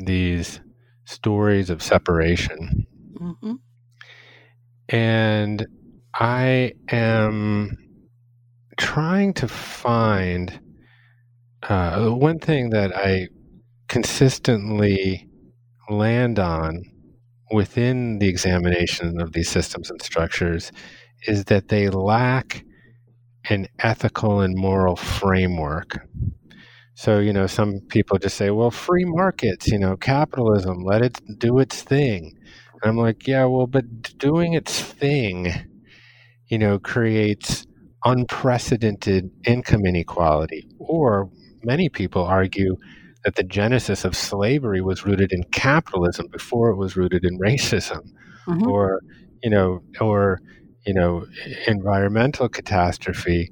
these 0.01 0.61
stories 1.05 1.71
of 1.71 1.83
separation. 1.83 2.87
hmm 3.19 3.55
And 4.89 5.67
I 6.19 6.75
am 6.91 7.77
trying 8.77 9.35
to 9.35 9.49
find 9.49 10.61
uh, 11.63 12.09
one 12.11 12.39
thing 12.39 12.71
that 12.71 12.97
I 12.97 13.29
consistently 13.89 15.29
land 15.89 16.39
on 16.39 16.85
within 17.51 18.19
the 18.19 18.29
examination 18.29 19.21
of 19.21 19.33
these 19.33 19.49
systems 19.49 19.91
and 19.91 20.01
structures 20.01 20.71
is 21.27 21.47
that 21.47 21.69
they 21.69 21.89
lack 21.89 22.65
an 23.51 23.67
ethical 23.81 24.41
and 24.41 24.57
moral 24.57 24.97
framework. 24.97 25.99
So, 26.95 27.19
you 27.19 27.33
know, 27.33 27.49
some 27.49 27.81
people 27.89 28.19
just 28.19 28.37
say, 28.37 28.51
well, 28.51 28.71
free 28.71 29.05
markets, 29.05 29.67
you 29.67 29.79
know, 29.79 29.97
capitalism, 29.97 30.85
let 30.85 31.03
it 31.03 31.21
do 31.39 31.59
its 31.59 31.83
thing. 31.83 32.39
And 32.83 32.91
I'm 32.91 32.97
like, 32.97 33.27
yeah, 33.27 33.47
well, 33.47 33.67
but 33.67 34.19
doing 34.19 34.55
its 34.55 34.81
thing, 34.81 35.53
you 36.49 36.59
know, 36.59 36.79
creates 36.79 37.67
unprecedented 38.05 39.31
income 39.47 39.87
inequality. 39.87 40.69
Or 40.79 41.31
many 41.63 41.89
people 41.89 42.25
argue 42.25 42.77
that 43.25 43.37
the 43.37 43.43
genesis 43.43 44.05
of 44.05 44.17
slavery 44.17 44.81
was 44.81 45.05
rooted 45.05 45.33
in 45.33 45.43
capitalism 45.45 46.27
before 46.31 46.71
it 46.71 46.77
was 46.77 46.97
rooted 46.97 47.25
in 47.25 47.39
racism 47.39 48.01
hmm 48.45 48.69
or 48.69 49.01
you 49.43 49.49
know 49.49 49.81
or 50.01 50.39
you 50.87 50.93
know 50.93 51.25
environmental 51.67 52.47
catastrophe 52.47 53.51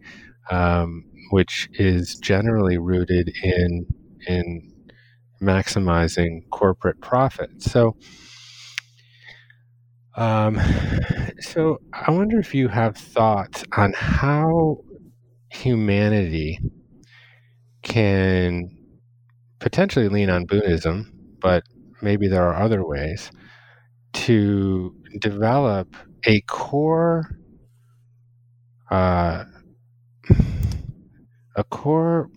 um, 0.50 1.02
which 1.30 1.68
is 1.72 2.16
generally 2.16 2.76
rooted 2.76 3.32
in 3.42 3.86
in 4.26 4.70
maximizing 5.40 6.42
corporate 6.50 7.00
profit 7.00 7.50
so 7.62 7.96
um, 10.16 10.60
so 11.40 11.78
i 11.92 12.10
wonder 12.10 12.38
if 12.38 12.54
you 12.54 12.68
have 12.68 12.96
thoughts 12.96 13.64
on 13.76 13.92
how 13.94 14.76
humanity 15.50 16.58
can 17.82 18.70
potentially 19.60 20.08
lean 20.08 20.30
on 20.30 20.44
buddhism 20.46 21.12
but 21.40 21.64
maybe 22.02 22.28
there 22.28 22.44
are 22.44 22.62
other 22.62 22.84
ways 22.86 23.30
to 24.12 24.94
develop 25.20 25.96
a 26.26 26.40
core 26.42 27.28
uh, 28.90 29.44
a 31.56 31.64
core 31.64 32.28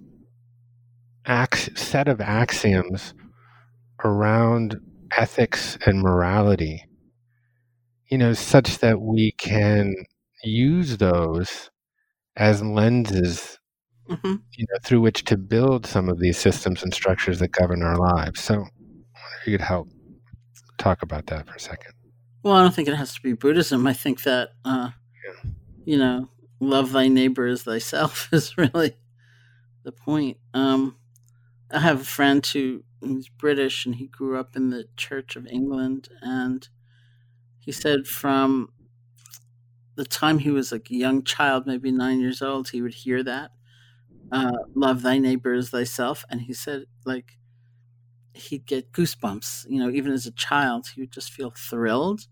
ax- 1.25 1.69
set 1.75 2.07
of 2.07 2.21
axioms 2.21 3.13
around 4.03 4.79
ethics 5.17 5.77
and 5.85 6.01
morality 6.01 6.85
you 8.09 8.17
know 8.17 8.33
such 8.33 8.79
that 8.79 9.01
we 9.01 9.31
can 9.33 9.93
use 10.43 10.97
those 10.97 11.69
as 12.37 12.61
lenses 12.63 13.59
hmm 14.09 14.35
you 14.57 14.65
know 14.69 14.79
through 14.83 15.01
which 15.01 15.23
to 15.25 15.37
build 15.37 15.85
some 15.85 16.09
of 16.09 16.19
these 16.19 16.37
systems 16.37 16.83
and 16.83 16.93
structures 16.93 17.39
that 17.39 17.51
govern 17.51 17.83
our 17.83 17.97
lives 17.97 18.41
so 18.41 18.55
I 18.55 18.57
wonder 18.57 18.71
if 19.41 19.47
you 19.47 19.53
could 19.57 19.65
help 19.65 19.89
talk 20.77 21.01
about 21.03 21.27
that 21.27 21.47
for 21.47 21.55
a 21.55 21.59
second 21.59 21.93
Well, 22.43 22.55
I 22.55 22.61
don't 22.61 22.73
think 22.75 22.87
it 22.87 22.95
has 22.95 23.13
to 23.15 23.21
be 23.21 23.33
Buddhism. 23.33 23.87
I 23.87 23.93
think 23.93 24.23
that 24.23 24.49
uh, 24.65 24.91
yeah 25.25 25.51
you 25.85 25.97
know, 25.97 26.29
love 26.59 26.91
thy 26.91 27.07
neighbor 27.07 27.47
as 27.47 27.63
thyself 27.63 28.29
is 28.33 28.57
really 28.57 28.95
the 29.83 29.91
point. 29.91 30.37
Um, 30.53 30.97
I 31.71 31.79
have 31.79 32.01
a 32.01 32.05
friend 32.05 32.45
who 32.45 32.83
he's 33.03 33.29
British 33.29 33.85
and 33.85 33.95
he 33.95 34.07
grew 34.07 34.37
up 34.39 34.55
in 34.55 34.69
the 34.69 34.85
Church 34.97 35.35
of 35.35 35.47
England, 35.47 36.09
and 36.21 36.67
he 37.65 37.71
said 37.71 38.07
from 38.07 38.69
the 39.95 40.05
time 40.05 40.39
he 40.39 40.51
was 40.51 40.71
like 40.71 40.89
a 40.91 40.95
young 40.95 41.23
child, 41.23 41.65
maybe 41.65 41.91
nine 41.91 42.19
years 42.19 42.41
old, 42.41 42.69
he 42.69 42.81
would 42.81 42.93
hear 42.93 43.23
that 43.23 43.51
uh, 44.31 44.53
"love 44.75 45.01
thy 45.03 45.17
neighbor 45.19 45.53
as 45.53 45.71
thyself," 45.71 46.25
and 46.29 46.41
he 46.41 46.53
said 46.53 46.85
like 47.05 47.37
he'd 48.33 48.65
get 48.65 48.91
goosebumps. 48.91 49.69
You 49.69 49.79
know, 49.79 49.89
even 49.89 50.11
as 50.11 50.25
a 50.25 50.31
child, 50.31 50.87
he 50.93 51.01
would 51.01 51.11
just 51.11 51.31
feel 51.31 51.51
thrilled 51.51 52.27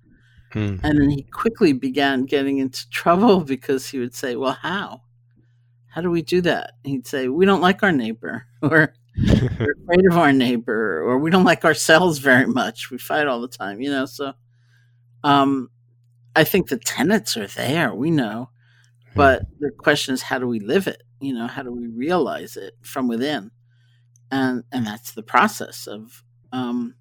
Hmm. 0.53 0.77
and 0.83 1.01
then 1.01 1.09
he 1.09 1.23
quickly 1.23 1.73
began 1.73 2.25
getting 2.25 2.59
into 2.59 2.89
trouble 2.91 3.41
because 3.41 3.87
he 3.89 3.99
would 3.99 4.15
say, 4.15 4.35
Well, 4.37 4.53
how? 4.53 5.03
How 5.87 6.01
do 6.01 6.11
we 6.11 6.21
do 6.21 6.41
that? 6.41 6.73
And 6.83 6.93
he'd 6.93 7.07
say, 7.07 7.27
We 7.29 7.45
don't 7.45 7.61
like 7.61 7.83
our 7.83 7.91
neighbor, 7.91 8.47
or 8.61 8.93
we're 9.61 9.73
afraid 9.83 10.05
of 10.11 10.17
our 10.17 10.33
neighbor, 10.33 11.01
or 11.03 11.19
we 11.19 11.31
don't 11.31 11.43
like 11.45 11.65
ourselves 11.65 12.19
very 12.19 12.47
much. 12.47 12.91
We 12.91 12.97
fight 12.97 13.27
all 13.27 13.41
the 13.41 13.47
time, 13.47 13.81
you 13.81 13.91
know? 13.91 14.05
So 14.05 14.33
um, 15.23 15.69
I 16.35 16.43
think 16.43 16.69
the 16.69 16.77
tenets 16.77 17.37
are 17.37 17.47
there, 17.47 17.93
we 17.93 18.11
know. 18.11 18.49
But 19.15 19.43
the 19.59 19.71
question 19.71 20.13
is, 20.13 20.23
how 20.23 20.39
do 20.39 20.47
we 20.47 20.59
live 20.59 20.87
it? 20.87 21.03
You 21.21 21.33
know, 21.33 21.47
how 21.47 21.63
do 21.63 21.71
we 21.71 21.87
realize 21.87 22.57
it 22.57 22.75
from 22.81 23.07
within? 23.07 23.51
And 24.31 24.63
and 24.71 24.85
that's 24.87 25.13
the 25.13 25.23
process 25.23 25.87
of 25.87 26.23
um, 26.51 26.95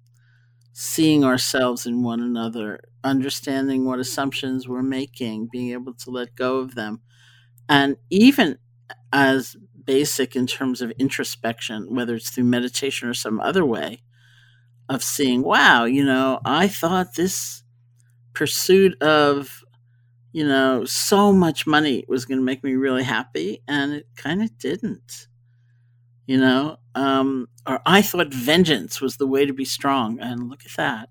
seeing 0.73 1.23
ourselves 1.23 1.85
in 1.85 2.03
one 2.03 2.21
another, 2.21 2.81
understanding 3.03 3.85
what 3.85 3.99
assumptions 3.99 4.67
we're 4.67 4.83
making, 4.83 5.49
being 5.51 5.71
able 5.71 5.93
to 5.95 6.11
let 6.11 6.35
go 6.35 6.57
of 6.57 6.75
them, 6.75 7.01
and 7.69 7.97
even 8.11 8.59
as 9.13 9.55
basic 9.85 10.35
in 10.35 10.47
terms 10.47 10.81
of 10.81 10.91
introspection, 10.99 11.93
whether 11.95 12.15
it's 12.15 12.29
through 12.31 12.45
meditation 12.45 13.09
or 13.09 13.13
some 13.13 13.39
other 13.41 13.65
way, 13.65 14.03
of 14.89 15.03
seeing, 15.03 15.43
wow, 15.43 15.85
you 15.85 16.03
know, 16.05 16.39
I 16.45 16.67
thought 16.67 17.15
this 17.15 17.62
pursuit 18.33 19.01
of 19.01 19.63
you 20.33 20.47
know, 20.47 20.83
so 20.83 21.31
much 21.31 21.67
money 21.67 22.03
was 22.07 22.25
going 22.25 22.39
to 22.39 22.43
make 22.43 22.63
me 22.63 22.73
really 22.73 23.03
happy, 23.03 23.61
and 23.67 23.93
it 23.93 24.07
kind 24.17 24.41
of 24.41 24.57
didn't. 24.57 25.27
You 26.25 26.39
know, 26.39 26.77
um, 26.95 27.47
or 27.67 27.81
I 27.85 28.01
thought 28.01 28.33
vengeance 28.33 28.99
was 28.99 29.17
the 29.17 29.27
way 29.27 29.45
to 29.45 29.53
be 29.53 29.65
strong, 29.65 30.19
and 30.19 30.49
look 30.49 30.65
at 30.65 30.75
that. 30.77 31.09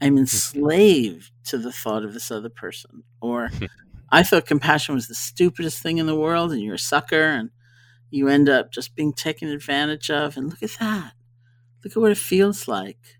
I'm 0.00 0.18
enslaved 0.18 1.30
to 1.44 1.58
the 1.58 1.72
thought 1.72 2.04
of 2.04 2.12
this 2.12 2.30
other 2.30 2.48
person. 2.50 3.04
Or 3.20 3.50
I 4.10 4.24
thought 4.24 4.46
compassion 4.46 4.94
was 4.94 5.06
the 5.08 5.14
stupidest 5.14 5.80
thing 5.80 5.98
in 5.98 6.06
the 6.06 6.16
world, 6.16 6.50
and 6.50 6.60
you're 6.60 6.74
a 6.74 6.78
sucker, 6.78 7.22
and 7.22 7.50
you 8.10 8.28
end 8.28 8.48
up 8.48 8.72
just 8.72 8.96
being 8.96 9.12
taken 9.12 9.48
advantage 9.48 10.10
of. 10.10 10.36
And 10.36 10.50
look 10.50 10.62
at 10.62 10.76
that. 10.80 11.12
Look 11.84 11.96
at 11.96 12.00
what 12.00 12.12
it 12.12 12.18
feels 12.18 12.66
like 12.66 13.18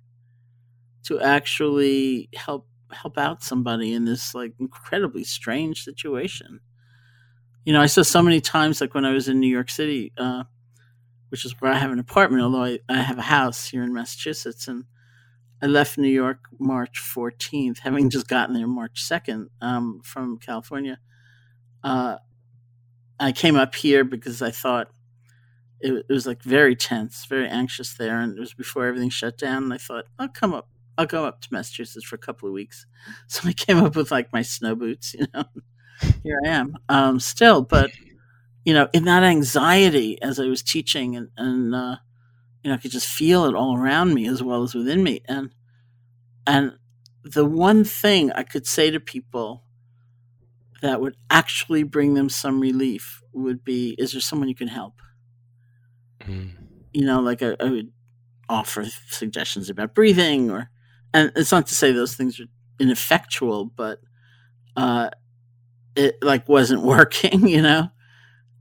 to 1.04 1.20
actually 1.20 2.28
help 2.34 2.66
help 2.92 3.18
out 3.18 3.42
somebody 3.42 3.92
in 3.92 4.04
this 4.04 4.34
like 4.34 4.52
incredibly 4.58 5.24
strange 5.24 5.84
situation. 5.84 6.60
You 7.64 7.72
know, 7.72 7.80
I 7.80 7.86
saw 7.86 8.02
so 8.02 8.22
many 8.22 8.40
times, 8.40 8.80
like 8.80 8.94
when 8.94 9.04
I 9.04 9.12
was 9.12 9.28
in 9.28 9.40
New 9.40 9.48
York 9.48 9.70
City, 9.70 10.12
uh, 10.16 10.44
which 11.30 11.44
is 11.44 11.60
where 11.60 11.72
I 11.72 11.78
have 11.78 11.90
an 11.90 11.98
apartment, 11.98 12.42
although 12.42 12.62
I, 12.62 12.78
I 12.88 12.98
have 12.98 13.18
a 13.18 13.22
house 13.22 13.68
here 13.68 13.82
in 13.82 13.92
Massachusetts, 13.92 14.68
and 14.68 14.84
I 15.60 15.66
left 15.66 15.98
New 15.98 16.08
York 16.08 16.48
March 16.58 17.00
14th, 17.02 17.80
having 17.80 18.10
just 18.10 18.28
gotten 18.28 18.54
there 18.54 18.66
March 18.66 19.02
2nd 19.02 19.48
um, 19.60 20.00
from 20.04 20.38
California. 20.38 20.98
Uh, 21.82 22.16
I 23.18 23.32
came 23.32 23.56
up 23.56 23.74
here 23.74 24.04
because 24.04 24.42
I 24.42 24.50
thought 24.50 24.88
it, 25.80 25.92
it 26.08 26.12
was 26.12 26.26
like 26.26 26.42
very 26.42 26.76
tense, 26.76 27.26
very 27.26 27.48
anxious 27.48 27.94
there, 27.94 28.20
and 28.20 28.36
it 28.36 28.40
was 28.40 28.54
before 28.54 28.86
everything 28.86 29.10
shut 29.10 29.38
down. 29.38 29.64
And 29.64 29.72
I 29.72 29.78
thought 29.78 30.04
I'll 30.18 30.28
come 30.28 30.52
up, 30.52 30.68
I'll 30.98 31.06
go 31.06 31.24
up 31.24 31.40
to 31.42 31.48
Massachusetts 31.50 32.04
for 32.04 32.16
a 32.16 32.18
couple 32.18 32.48
of 32.48 32.54
weeks. 32.54 32.86
So 33.28 33.48
I 33.48 33.52
came 33.52 33.78
up 33.78 33.96
with 33.96 34.10
like 34.10 34.32
my 34.32 34.42
snow 34.42 34.74
boots, 34.74 35.14
you 35.18 35.26
know. 35.34 35.44
Here 36.22 36.38
I 36.44 36.48
am, 36.48 36.76
um, 36.88 37.20
still, 37.20 37.62
but 37.62 37.90
you 38.64 38.74
know, 38.74 38.88
in 38.92 39.04
that 39.04 39.22
anxiety 39.22 40.20
as 40.20 40.38
I 40.38 40.44
was 40.46 40.62
teaching, 40.62 41.16
and, 41.16 41.30
and 41.38 41.74
uh, 41.74 41.96
you 42.62 42.70
know, 42.70 42.74
I 42.74 42.78
could 42.78 42.90
just 42.90 43.08
feel 43.08 43.46
it 43.46 43.54
all 43.54 43.78
around 43.78 44.12
me 44.12 44.26
as 44.28 44.42
well 44.42 44.62
as 44.62 44.74
within 44.74 45.02
me, 45.02 45.22
and 45.26 45.54
and 46.46 46.72
the 47.24 47.44
one 47.44 47.82
thing 47.84 48.30
I 48.32 48.42
could 48.42 48.66
say 48.66 48.90
to 48.90 49.00
people 49.00 49.64
that 50.82 51.00
would 51.00 51.16
actually 51.30 51.82
bring 51.82 52.14
them 52.14 52.28
some 52.28 52.60
relief 52.60 53.22
would 53.32 53.64
be 53.64 53.94
is 53.98 54.12
there 54.12 54.20
someone 54.20 54.48
you 54.48 54.54
can 54.54 54.68
help 54.68 55.00
mm. 56.20 56.50
you 56.92 57.04
know 57.04 57.20
like 57.20 57.42
I, 57.42 57.56
I, 57.58 57.64
would 57.64 57.92
offer 58.48 58.84
suggestions 59.08 59.68
about 59.68 59.94
breathing 59.94 60.50
or 60.50 60.70
and 61.16 61.32
it's 61.36 61.52
not 61.52 61.66
to 61.66 61.74
say 61.74 61.92
those 61.92 62.14
things 62.14 62.38
are 62.40 62.46
ineffectual 62.78 63.64
but 63.64 64.00
uh 64.76 65.08
it 65.94 66.16
like 66.22 66.48
wasn't 66.48 66.82
working 66.94 67.46
you 67.48 67.62
know 67.62 67.88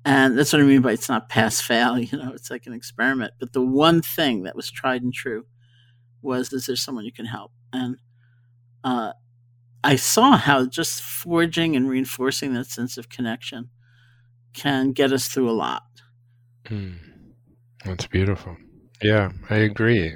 and 0.05 0.37
that's 0.37 0.53
what 0.53 0.61
i 0.61 0.65
mean 0.65 0.81
by 0.81 0.91
it's 0.91 1.09
not 1.09 1.29
pass 1.29 1.61
fail 1.61 1.99
you 1.99 2.17
know 2.17 2.31
it's 2.33 2.49
like 2.49 2.65
an 2.65 2.73
experiment 2.73 3.33
but 3.39 3.53
the 3.53 3.65
one 3.65 4.01
thing 4.01 4.43
that 4.43 4.55
was 4.55 4.71
tried 4.71 5.03
and 5.03 5.13
true 5.13 5.45
was 6.21 6.51
is 6.53 6.65
there 6.65 6.75
someone 6.75 7.05
you 7.05 7.13
can 7.13 7.25
help 7.25 7.51
and 7.73 7.97
uh 8.83 9.11
I 9.85 9.97
saw 9.97 10.35
how 10.35 10.65
just 10.65 11.03
forging 11.03 11.75
and 11.75 11.87
reinforcing 11.87 12.55
that 12.55 12.65
sense 12.65 12.97
of 12.97 13.07
connection 13.07 13.69
can 14.53 14.93
get 14.93 15.13
us 15.13 15.27
through 15.27 15.47
a 15.47 15.53
lot. 15.53 15.83
Mm. 16.65 16.97
That's 17.85 18.07
beautiful. 18.07 18.57
Yeah, 19.03 19.31
I 19.51 19.57
agree. 19.57 20.15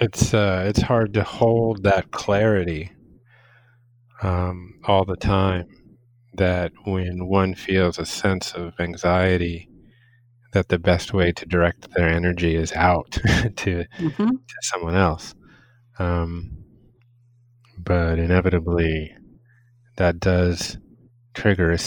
It's 0.00 0.32
uh, 0.32 0.64
it's 0.66 0.80
hard 0.80 1.12
to 1.14 1.22
hold 1.22 1.82
that 1.82 2.10
clarity 2.10 2.90
um, 4.22 4.80
all 4.84 5.04
the 5.04 5.16
time. 5.16 5.68
That 6.34 6.72
when 6.84 7.26
one 7.26 7.54
feels 7.54 7.98
a 7.98 8.06
sense 8.06 8.52
of 8.52 8.72
anxiety, 8.80 9.68
that 10.52 10.68
the 10.68 10.78
best 10.78 11.12
way 11.12 11.32
to 11.32 11.44
direct 11.44 11.92
their 11.94 12.08
energy 12.08 12.56
is 12.56 12.72
out 12.72 13.10
to 13.12 13.20
mm-hmm. 13.20 14.28
to 14.28 14.54
someone 14.62 14.96
else. 14.96 15.34
Um, 15.98 16.64
but 17.76 18.18
inevitably 18.18 19.14
that 19.96 20.18
does 20.18 20.78
trigger 21.34 21.72
a, 21.72 21.78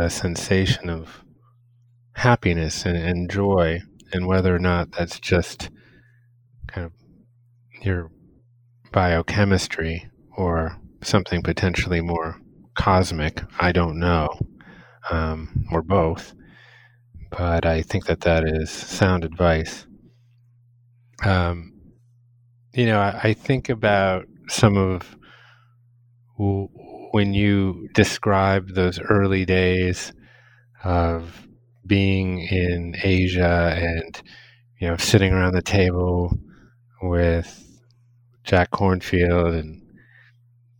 a 0.00 0.08
sensation 0.08 0.88
of 0.88 1.24
happiness 2.12 2.84
and, 2.86 2.96
and, 2.96 3.30
joy 3.30 3.80
and 4.12 4.26
whether 4.26 4.54
or 4.54 4.58
not 4.58 4.92
that's 4.92 5.18
just 5.20 5.70
your 7.86 8.10
biochemistry 8.92 10.10
or 10.36 10.76
something 11.02 11.42
potentially 11.42 12.00
more 12.00 12.40
cosmic 12.74 13.42
i 13.60 13.72
don't 13.72 13.98
know 13.98 14.28
um, 15.10 15.64
or 15.72 15.82
both 15.82 16.34
but 17.30 17.64
i 17.64 17.80
think 17.82 18.06
that 18.06 18.20
that 18.20 18.44
is 18.46 18.70
sound 18.70 19.24
advice. 19.24 19.86
Um, 21.24 21.72
you 22.74 22.86
know 22.86 23.00
I, 23.00 23.20
I 23.22 23.32
think 23.32 23.68
about 23.70 24.26
some 24.48 24.76
of 24.76 25.16
when 26.36 27.32
you 27.32 27.88
describe 27.94 28.68
those 28.74 29.00
early 29.00 29.46
days 29.46 30.12
of 30.84 31.48
being 31.86 32.40
in 32.40 32.94
Asia 33.02 33.74
and 33.76 34.22
you 34.80 34.88
know 34.88 34.96
sitting 34.96 35.32
around 35.32 35.54
the 35.54 35.62
table 35.62 36.36
with 37.02 37.65
Jack 38.46 38.70
Kornfield 38.70 39.58
and 39.58 39.82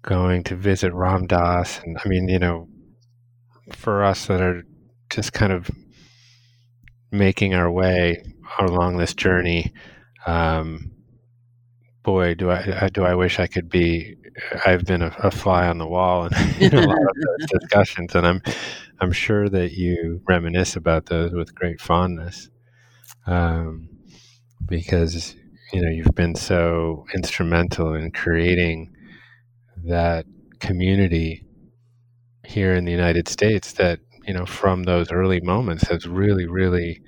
going 0.02 0.44
to 0.44 0.56
visit 0.56 0.94
Ram 0.94 1.26
Dass. 1.26 1.80
And 1.84 1.98
I 2.02 2.08
mean 2.08 2.28
you 2.28 2.38
know 2.38 2.68
for 3.72 4.04
us 4.04 4.26
that 4.26 4.40
are 4.40 4.62
just 5.10 5.32
kind 5.32 5.52
of 5.52 5.70
making 7.10 7.54
our 7.54 7.70
way 7.70 8.22
along 8.58 8.96
this 8.96 9.14
journey 9.14 9.72
um, 10.26 10.92
boy 12.02 12.34
do 12.34 12.50
I 12.50 12.88
do 12.92 13.04
I 13.04 13.14
wish 13.14 13.38
I 13.38 13.46
could 13.46 13.68
be 13.68 14.16
I've 14.64 14.84
been 14.84 15.02
a, 15.02 15.14
a, 15.18 15.30
fly 15.30 15.66
on 15.66 15.78
the 15.78 15.86
wall 15.86 16.26
in, 16.26 16.32
in 16.60 16.74
a 16.74 16.86
lot 16.86 16.98
of 16.98 17.16
those 17.38 17.60
discussions, 17.60 18.14
and 18.14 18.26
I'm 18.26 18.42
I'm 19.00 19.12
sure 19.12 19.48
that 19.48 19.72
you 19.72 20.20
reminisce 20.28 20.76
about 20.76 21.06
those 21.06 21.32
with 21.32 21.54
great 21.54 21.80
fondness, 21.80 22.50
um, 23.26 23.88
because 24.64 25.34
you 25.72 25.80
know 25.82 25.88
you've 25.90 26.14
been 26.14 26.34
so 26.34 27.04
instrumental 27.14 27.94
in 27.94 28.10
creating 28.10 28.92
that 29.84 30.26
community 30.60 31.44
here 32.44 32.74
in 32.74 32.84
the 32.84 32.92
United 32.92 33.28
States 33.28 33.72
that 33.74 34.00
you 34.26 34.34
know 34.34 34.46
from 34.46 34.84
those 34.84 35.10
early 35.12 35.40
moments 35.40 35.88
has 35.88 36.06
really 36.06 36.46
really 36.46 37.00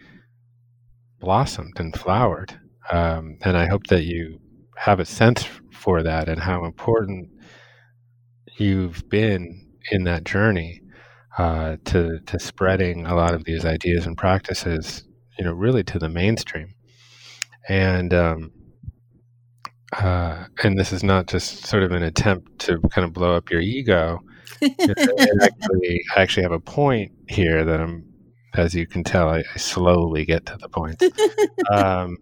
blossomed 1.20 1.78
and 1.78 1.94
flowered, 1.96 2.58
um, 2.92 3.38
and 3.42 3.56
I 3.56 3.66
hope 3.66 3.86
that 3.88 4.04
you 4.04 4.40
have 4.76 5.00
a 5.00 5.04
sense 5.04 5.44
for 5.72 6.02
that 6.02 6.28
and 6.28 6.40
how 6.40 6.64
important 6.64 7.28
you've 8.58 9.08
been 9.08 9.66
in 9.90 10.04
that 10.04 10.24
journey 10.24 10.80
uh, 11.38 11.76
to 11.86 12.20
to 12.20 12.38
spreading 12.38 13.06
a 13.06 13.14
lot 13.14 13.34
of 13.34 13.44
these 13.44 13.64
ideas 13.64 14.06
and 14.06 14.16
practices, 14.16 15.04
you 15.38 15.44
know, 15.44 15.52
really 15.52 15.84
to 15.84 15.98
the 15.98 16.08
mainstream. 16.08 16.74
And 17.68 18.14
um, 18.14 18.52
uh, 19.92 20.44
and 20.62 20.78
this 20.78 20.92
is 20.92 21.02
not 21.02 21.26
just 21.26 21.66
sort 21.66 21.82
of 21.82 21.92
an 21.92 22.02
attempt 22.02 22.58
to 22.60 22.80
kind 22.90 23.04
of 23.04 23.12
blow 23.12 23.36
up 23.36 23.50
your 23.50 23.60
ego. 23.60 24.20
actually, 24.62 26.02
I 26.16 26.20
actually 26.22 26.42
have 26.42 26.52
a 26.52 26.60
point 26.60 27.12
here 27.28 27.64
that 27.64 27.80
I'm, 27.80 28.04
as 28.54 28.74
you 28.74 28.86
can 28.86 29.04
tell, 29.04 29.28
I, 29.28 29.44
I 29.54 29.58
slowly 29.58 30.24
get 30.24 30.46
to 30.46 30.56
the 30.58 30.68
point. 30.68 31.02
Um, 31.70 32.16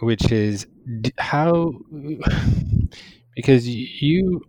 which 0.00 0.30
is 0.30 0.66
how 1.18 1.72
because 3.34 3.68
you 3.68 4.40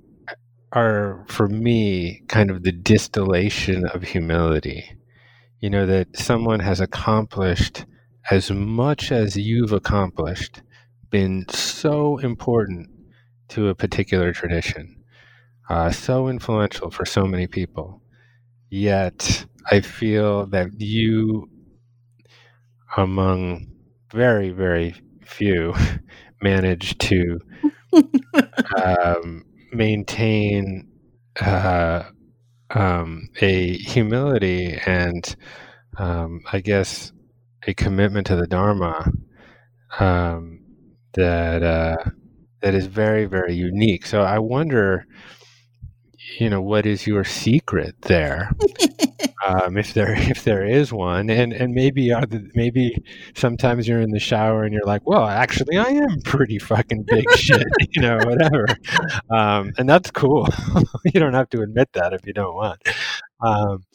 are 0.74 1.26
for 1.28 1.48
me 1.48 2.22
kind 2.28 2.52
of 2.52 2.64
the 2.64 2.72
distillation 2.72 3.86
of 3.88 4.04
humility 4.04 4.96
you 5.60 5.70
know 5.70 5.86
that 5.86 6.16
someone 6.16 6.60
has 6.60 6.80
accomplished 6.80 7.86
as 8.32 8.52
much 8.52 9.12
as 9.12 9.36
you've 9.36 9.72
accomplished 9.72 10.62
been 11.10 11.46
so 11.50 12.18
important 12.20 12.90
to 13.50 13.70
a 13.70 13.76
particular 13.76 14.32
tradition 14.32 14.96
uh, 15.70 15.92
so 15.92 16.28
influential 16.28 16.90
for 16.90 17.06
so 17.06 17.26
many 17.26 17.48
people 17.48 18.02
yet 18.70 19.46
i 19.72 19.80
feel 19.82 20.46
that 20.48 20.70
you 20.80 21.50
among 22.98 23.68
very 24.12 24.50
very 24.50 24.94
few 25.26 25.74
manage 26.42 26.98
to 26.98 27.40
um, 28.78 29.46
maintain 29.72 30.88
uh, 31.42 32.04
um, 32.72 33.30
a 33.42 33.78
humility 33.78 34.80
and 34.86 35.36
um, 35.98 36.42
I 36.52 36.60
guess 36.62 37.12
a 37.70 37.74
commitment 37.74 38.26
to 38.28 38.36
the 38.36 38.48
Dharma 38.48 39.12
um, 40.00 40.60
that 41.14 41.64
uh, 41.64 42.10
that 42.62 42.74
is 42.74 42.88
very 42.88 43.26
very 43.26 43.54
unique. 43.54 44.06
So 44.06 44.22
I 44.22 44.40
wonder, 44.40 45.06
you 46.40 46.50
know, 46.50 46.62
what 46.62 46.86
is 46.86 47.06
your 47.06 47.24
secret 47.24 47.96
there? 48.02 48.52
um, 49.46 49.78
if 49.78 49.94
there 49.94 50.14
if 50.18 50.44
there 50.44 50.66
is 50.66 50.92
one, 50.92 51.30
and 51.30 51.54
and 51.54 51.74
maybe 51.74 52.12
uh, 52.12 52.26
maybe 52.56 53.04
sometimes 53.36 53.88
you're 53.88 54.02
in 54.02 54.12
the 54.12 54.20
shower 54.20 54.64
and 54.64 54.74
you're 54.74 54.86
like, 54.86 55.06
well, 55.06 55.28
actually, 55.28 55.78
I 55.78 55.90
am 55.90 56.22
pretty 56.24 56.58
fucking 56.58 57.04
big 57.08 57.30
shit, 57.36 57.68
you 57.92 58.02
know, 58.02 58.18
whatever, 58.18 58.66
um, 59.30 59.72
and 59.78 59.88
that's 59.88 60.10
cool. 60.10 60.48
you 61.06 61.20
don't 61.20 61.36
have 61.36 61.50
to 61.50 61.62
admit 61.62 61.90
that 61.94 62.14
if 62.14 62.26
you 62.26 62.34
don't 62.34 62.56
want, 62.56 62.82
um, 63.42 63.86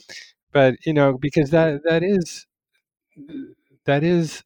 but 0.53 0.75
you 0.87 0.93
know, 0.93 1.18
because 1.18 1.51
that 1.51 1.83
that 1.85 2.05
is 2.05 2.47
that 3.87 4.03
is, 4.03 4.43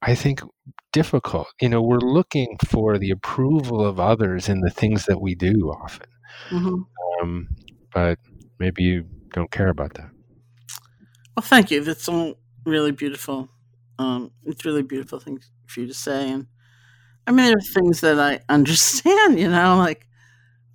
I 0.00 0.14
think, 0.14 0.40
difficult. 0.92 1.48
You 1.60 1.68
know, 1.68 1.82
we're 1.82 1.98
looking 1.98 2.56
for 2.66 2.98
the 2.98 3.10
approval 3.10 3.84
of 3.84 3.98
others 3.98 4.48
in 4.48 4.60
the 4.60 4.70
things 4.70 5.06
that 5.06 5.20
we 5.20 5.34
do 5.34 5.72
often, 5.82 6.08
mm-hmm. 6.50 7.22
um, 7.22 7.48
but 7.92 8.18
maybe 8.58 8.82
you 8.82 9.04
don't 9.32 9.50
care 9.50 9.68
about 9.68 9.94
that. 9.94 10.10
Well, 11.36 11.42
thank 11.42 11.70
you. 11.70 11.82
That's 11.82 12.08
all 12.08 12.34
really 12.64 12.92
beautiful. 12.92 13.48
Um, 13.98 14.30
it's 14.44 14.64
really 14.64 14.82
beautiful 14.82 15.18
thing 15.18 15.40
for 15.66 15.80
you 15.80 15.86
to 15.86 15.94
say, 15.94 16.30
and 16.30 16.46
I 17.26 17.30
mean, 17.30 17.46
there 17.46 17.56
are 17.56 17.60
things 17.60 18.00
that 18.00 18.18
I 18.18 18.40
understand. 18.48 19.38
You 19.38 19.50
know, 19.50 19.76
like 19.78 20.06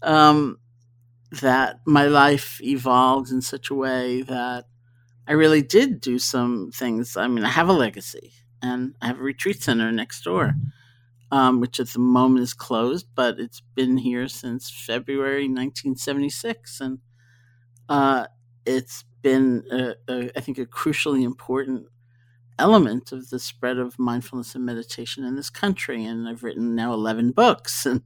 um, 0.01 0.59
that 1.31 1.79
my 1.85 2.05
life 2.05 2.59
evolved 2.61 3.31
in 3.31 3.41
such 3.41 3.69
a 3.69 3.75
way 3.75 4.21
that 4.23 4.65
I 5.28 5.34
really 5.34 5.61
did 5.61 6.01
do 6.01 6.19
some 6.19 6.71
things. 6.71 7.17
I 7.17 7.28
mean, 7.28 7.43
I 7.43 7.49
have 7.49 7.69
a 7.69 7.73
legacy, 7.73 8.34
and 8.61 8.95
I 9.01 9.07
have 9.07 9.19
a 9.19 9.23
retreat 9.23 9.61
center 9.61 9.91
next 9.91 10.23
door, 10.23 10.55
um, 11.32 11.59
which 11.59 11.80
at 11.80 11.89
the 11.89 11.99
moment 11.99 12.43
is 12.43 12.53
closed, 12.53 13.07
but 13.15 13.39
it's 13.39 13.61
been 13.75 13.97
here 13.97 14.28
since 14.28 14.71
February 14.71 15.47
1976, 15.47 16.80
and 16.82 16.99
uh, 17.89 18.28
it's 18.65 19.03
been, 19.21 19.63
a, 19.71 19.95
a, 20.07 20.38
I 20.38 20.41
think, 20.41 20.57
a 20.57 20.65
crucially 20.65 21.23
important 21.23 21.88
element 22.59 23.11
of 23.11 23.30
the 23.30 23.39
spread 23.39 23.78
of 23.78 23.99
mindfulness 23.99 24.55
and 24.55 24.65
meditation 24.65 25.23
in 25.23 25.36
this 25.36 25.49
country. 25.49 26.03
And 26.05 26.28
I've 26.28 26.43
written 26.43 26.75
now 26.75 26.93
11 26.93 27.32
books. 27.32 27.86
And, 27.97 28.03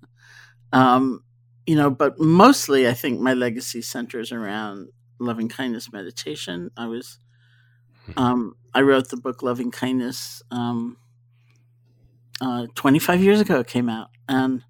um, 0.74 1.24
you 1.66 1.76
know, 1.76 1.90
but 1.90 2.18
mostly 2.18 2.88
I 2.88 2.94
think 2.94 3.20
my 3.20 3.34
legacy 3.34 3.82
centers 3.82 4.32
around 4.32 4.88
loving 5.22 5.50
kindness 5.50 5.92
meditation. 5.92 6.72
I 6.76 6.88
was 6.88 7.20
um, 8.18 8.56
I 8.74 8.82
wrote 8.82 9.10
the 9.10 9.18
book 9.18 9.44
Loving 9.44 9.72
Kindness 9.72 10.42
um, 10.52 10.98
uh, 12.42 12.68
25 12.76 13.22
years 13.22 13.40
ago. 13.40 13.60
It 13.60 13.68
came 13.68 13.90
out, 13.90 14.10
and 14.28 14.64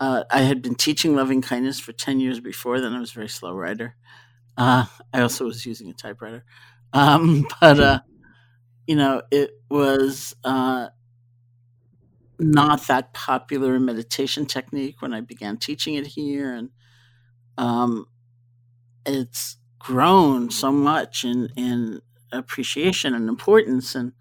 uh, 0.00 0.24
I 0.30 0.42
had 0.42 0.62
been 0.62 0.74
teaching 0.74 1.14
loving 1.14 1.42
kindness 1.42 1.78
for 1.78 1.92
10 1.92 2.20
years 2.20 2.40
before 2.40 2.80
then. 2.80 2.94
I 2.94 3.00
was 3.00 3.10
a 3.12 3.14
very 3.14 3.28
slow 3.28 3.52
writer. 3.52 3.96
Uh, 4.56 4.86
I 5.12 5.20
also 5.20 5.44
was 5.44 5.66
using 5.66 5.90
a 5.90 5.94
typewriter. 5.94 6.44
Um, 6.92 7.46
but, 7.60 7.78
uh, 7.78 8.00
you 8.86 8.96
know, 8.96 9.22
it 9.30 9.50
was 9.70 10.34
uh, 10.42 10.88
not 12.38 12.86
that 12.88 13.12
popular 13.12 13.76
a 13.76 13.80
meditation 13.80 14.46
technique 14.46 15.02
when 15.02 15.12
I 15.12 15.20
began 15.20 15.58
teaching 15.58 15.94
it 15.94 16.06
here. 16.06 16.54
And 16.54 16.70
um, 17.58 18.06
it's 19.04 19.58
grown 19.80 20.50
so 20.50 20.72
much 20.72 21.24
in, 21.24 21.50
in 21.56 22.02
appreciation 22.32 23.14
and 23.14 23.28
importance. 23.28 23.96
And 23.96 24.12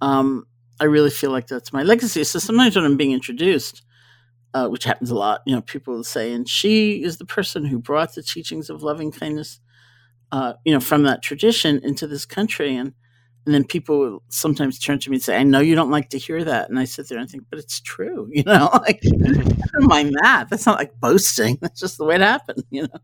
um, 0.00 0.46
I 0.80 0.84
really 0.84 1.10
feel 1.10 1.30
like 1.30 1.46
that's 1.48 1.72
my 1.72 1.82
legacy. 1.82 2.24
So 2.24 2.38
sometimes 2.38 2.76
when 2.76 2.84
I'm 2.84 2.96
being 2.96 3.12
introduced, 3.12 3.82
uh, 4.54 4.68
which 4.68 4.84
happens 4.84 5.10
a 5.10 5.16
lot, 5.16 5.42
you 5.46 5.54
know, 5.54 5.62
people 5.62 5.94
will 5.94 6.04
say, 6.04 6.32
and 6.32 6.48
she 6.48 7.02
is 7.02 7.18
the 7.18 7.24
person 7.26 7.64
who 7.66 7.78
brought 7.78 8.14
the 8.14 8.22
teachings 8.22 8.70
of 8.70 8.82
loving 8.82 9.12
kindness, 9.12 9.60
uh, 10.32 10.54
you 10.64 10.72
know, 10.72 10.80
from 10.80 11.04
that 11.04 11.22
tradition 11.22 11.80
into 11.84 12.06
this 12.06 12.26
country. 12.26 12.76
And 12.76 12.94
and 13.46 13.54
then 13.54 13.64
people 13.64 13.98
will 13.98 14.22
sometimes 14.30 14.78
turn 14.78 14.98
to 15.00 15.10
me 15.10 15.16
and 15.16 15.22
say, 15.22 15.36
I 15.36 15.42
know 15.42 15.60
you 15.60 15.74
don't 15.74 15.90
like 15.90 16.08
to 16.10 16.18
hear 16.18 16.42
that. 16.44 16.70
And 16.70 16.78
I 16.78 16.84
sit 16.84 17.08
there 17.08 17.18
and 17.18 17.28
think, 17.28 17.44
but 17.50 17.58
it's 17.58 17.80
true, 17.80 18.28
you 18.32 18.42
know, 18.44 18.70
like 18.72 19.00
I 19.26 19.32
don't 19.74 19.88
mind 19.88 20.14
that. 20.22 20.48
That's 20.50 20.66
not 20.66 20.78
like 20.78 20.98
boasting. 21.00 21.58
That's 21.60 21.80
just 21.80 21.98
the 21.98 22.04
way 22.04 22.16
it 22.16 22.22
happened, 22.22 22.64
you 22.70 22.82
know. 22.82 23.00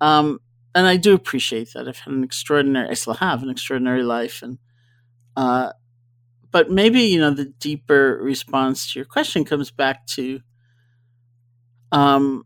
Um, 0.00 0.40
and 0.74 0.86
I 0.86 0.96
do 0.96 1.14
appreciate 1.14 1.72
that. 1.74 1.88
I've 1.88 1.98
had 1.98 2.12
an 2.14 2.24
extraordinary, 2.24 2.88
I 2.90 2.94
still 2.94 3.14
have 3.14 3.42
an 3.42 3.50
extraordinary 3.50 4.02
life, 4.02 4.42
and 4.42 4.58
uh, 5.36 5.72
but 6.50 6.70
maybe 6.70 7.00
you 7.02 7.20
know 7.20 7.32
the 7.32 7.46
deeper 7.46 8.18
response 8.22 8.92
to 8.92 8.98
your 8.98 9.06
question 9.06 9.44
comes 9.44 9.70
back 9.70 10.06
to 10.08 10.40
um, 11.92 12.44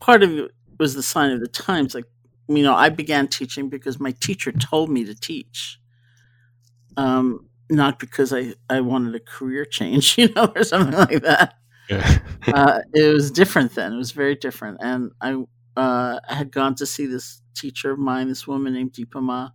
part 0.00 0.22
of 0.22 0.30
it 0.32 0.50
was 0.78 0.94
the 0.94 1.02
sign 1.02 1.30
of 1.32 1.40
the 1.40 1.48
times. 1.48 1.94
Like 1.94 2.06
you 2.48 2.62
know, 2.62 2.74
I 2.74 2.88
began 2.88 3.28
teaching 3.28 3.68
because 3.68 4.00
my 4.00 4.12
teacher 4.20 4.52
told 4.52 4.90
me 4.90 5.04
to 5.04 5.14
teach, 5.14 5.78
um, 6.96 7.46
not 7.70 7.98
because 7.98 8.32
I 8.32 8.54
I 8.68 8.80
wanted 8.80 9.14
a 9.14 9.20
career 9.20 9.64
change, 9.64 10.16
you 10.18 10.28
know, 10.34 10.52
or 10.54 10.64
something 10.64 10.98
like 10.98 11.22
that. 11.22 11.54
Yeah. 11.88 12.18
uh, 12.46 12.80
it 12.94 13.12
was 13.12 13.30
different 13.30 13.74
then. 13.74 13.92
It 13.92 13.96
was 13.96 14.12
very 14.12 14.34
different, 14.36 14.78
and 14.80 15.12
I 15.20 15.42
uh, 15.76 16.20
I 16.28 16.34
had 16.34 16.50
gone 16.52 16.74
to 16.76 16.86
see 16.86 17.06
this 17.06 17.42
teacher 17.54 17.92
of 17.92 17.98
mine, 17.98 18.28
this 18.28 18.46
woman 18.46 18.74
named 18.74 18.92
Dipa 18.92 19.22
Ma, 19.22 19.50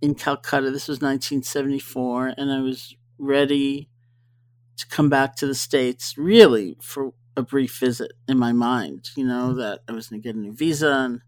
in 0.00 0.14
Calcutta. 0.14 0.70
This 0.70 0.88
was 0.88 0.96
1974, 0.96 2.34
and 2.36 2.52
I 2.52 2.60
was 2.60 2.96
ready 3.18 3.88
to 4.76 4.86
come 4.88 5.08
back 5.08 5.36
to 5.36 5.46
the 5.46 5.54
States, 5.54 6.16
really 6.16 6.76
for 6.80 7.12
a 7.36 7.42
brief 7.42 7.78
visit 7.78 8.12
in 8.28 8.38
my 8.38 8.52
mind. 8.52 9.10
You 9.16 9.26
know, 9.26 9.54
that 9.54 9.80
I 9.88 9.92
was 9.92 10.08
going 10.08 10.22
to 10.22 10.26
get 10.28 10.36
a 10.36 10.38
new 10.38 10.52
visa 10.52 10.92
and 10.92 11.20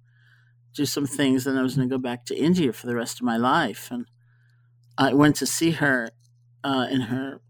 do 0.75 0.87
some 0.87 1.07
things, 1.07 1.47
and 1.47 1.59
I 1.59 1.62
was 1.62 1.77
going 1.77 1.89
to 1.89 1.95
go 1.95 2.01
back 2.01 2.25
to 2.27 2.37
India 2.37 2.73
for 2.73 2.87
the 2.87 2.97
rest 2.97 3.21
of 3.21 3.27
my 3.27 3.37
life. 3.37 3.89
And 3.91 4.07
I 4.97 5.14
went 5.14 5.37
to 5.37 5.47
see 5.47 5.73
her 5.73 6.11
uh, 6.64 6.87
in 6.91 7.03
her 7.03 7.41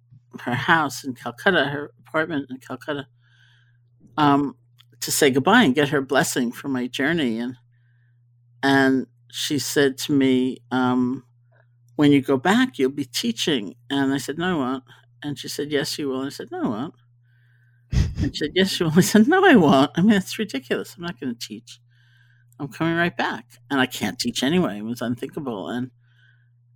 her 0.40 0.54
house 0.54 1.04
in 1.04 1.14
Calcutta, 1.14 1.66
her 1.66 1.92
apartment 2.06 2.46
in 2.50 2.58
Calcutta. 2.58 3.06
Um, 4.16 4.56
to 5.00 5.10
say 5.12 5.30
goodbye 5.30 5.64
and 5.64 5.74
get 5.74 5.90
her 5.90 6.00
blessing 6.02 6.52
for 6.52 6.68
my 6.68 6.86
journey. 6.86 7.38
And 7.38 7.56
and 8.62 9.06
she 9.30 9.58
said 9.58 9.98
to 9.98 10.12
me, 10.12 10.58
um, 10.70 11.24
"When 11.96 12.12
you 12.12 12.22
go 12.22 12.36
back, 12.38 12.78
you'll 12.78 12.90
be 12.90 13.04
teaching." 13.06 13.74
And 13.90 14.14
I 14.14 14.18
said, 14.18 14.38
"No, 14.38 14.62
I 14.62 14.70
won't." 14.72 14.84
And 15.22 15.38
she 15.38 15.48
said, 15.48 15.72
"Yes, 15.72 15.98
you 15.98 16.08
will." 16.08 16.20
And 16.20 16.28
I 16.28 16.30
said, 16.30 16.50
"No, 16.52 16.62
I 16.64 16.68
won't." 16.68 16.94
And 18.22 18.34
she 18.34 18.44
said, 18.44 18.52
"Yes, 18.54 18.78
you 18.78 18.86
will." 18.86 18.92
I 18.98 19.00
said, 19.02 19.28
"No, 19.28 19.44
I 19.44 19.56
won't. 19.56 19.90
I 19.96 20.02
mean, 20.02 20.12
it's 20.12 20.38
ridiculous. 20.38 20.94
I'm 20.96 21.02
not 21.04 21.18
going 21.20 21.34
to 21.34 21.38
teach. 21.46 21.80
I'm 22.60 22.68
coming 22.68 22.96
right 22.96 23.16
back, 23.16 23.46
and 23.70 23.80
I 23.80 23.86
can't 23.86 24.18
teach 24.18 24.42
anyway. 24.42 24.78
It 24.78 24.84
was 24.84 25.02
unthinkable." 25.02 25.68
And 25.70 25.90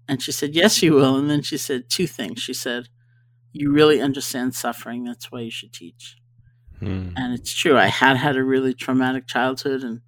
and 0.09 0.23
she 0.23 0.33
said, 0.33 0.55
"Yes, 0.55 0.83
you 0.83 0.95
will." 0.95 1.17
And 1.19 1.31
then 1.31 1.43
she 1.43 1.59
said 1.59 1.91
two 1.91 2.07
things. 2.09 2.41
She 2.43 2.55
said, 2.55 2.89
"You 3.53 3.73
really 3.73 4.01
understand 4.03 4.55
suffering. 4.55 5.05
That's 5.05 5.33
why 5.33 5.41
you 5.43 5.51
should 5.53 5.73
teach." 5.75 6.17
Mm. 6.83 7.13
And 7.17 7.35
it's 7.35 7.53
true. 7.53 7.77
I 7.79 7.87
had 7.87 8.17
had 8.17 8.37
a 8.37 8.43
really 8.43 8.75
traumatic 8.75 9.27
childhood, 9.27 9.83
and 9.83 10.01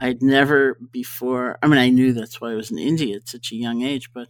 I'd 0.00 0.22
never 0.22 0.78
before. 0.90 1.58
I 1.62 1.66
mean, 1.66 1.78
I 1.78 1.88
knew 1.90 2.12
that's 2.12 2.40
why 2.40 2.52
I 2.52 2.56
was 2.56 2.70
in 2.70 2.78
India 2.78 3.16
at 3.16 3.28
such 3.28 3.52
a 3.52 3.56
young 3.56 3.82
age, 3.82 4.10
but 4.12 4.28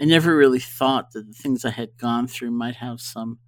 I 0.00 0.04
never 0.04 0.36
really 0.36 0.60
thought 0.60 1.12
that 1.12 1.26
the 1.26 1.34
things 1.34 1.64
I 1.64 1.70
had 1.70 1.96
gone 1.96 2.26
through 2.26 2.50
might 2.50 2.76
have 2.76 3.00
some 3.00 3.38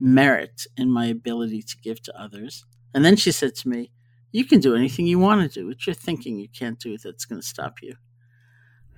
merit 0.00 0.66
in 0.76 0.90
my 0.90 1.06
ability 1.06 1.62
to 1.62 1.76
give 1.78 2.02
to 2.02 2.20
others. 2.20 2.64
And 2.94 3.04
then 3.04 3.16
she 3.16 3.32
said 3.32 3.54
to 3.56 3.68
me, 3.68 3.90
You 4.32 4.44
can 4.44 4.60
do 4.60 4.74
anything 4.74 5.06
you 5.06 5.18
want 5.18 5.50
to 5.50 5.60
do. 5.60 5.70
It's 5.70 5.86
your 5.86 5.94
thinking 5.94 6.38
you 6.38 6.48
can't 6.48 6.78
do 6.78 6.96
that's 6.98 7.24
going 7.24 7.40
to 7.40 7.46
stop 7.46 7.82
you. 7.82 7.94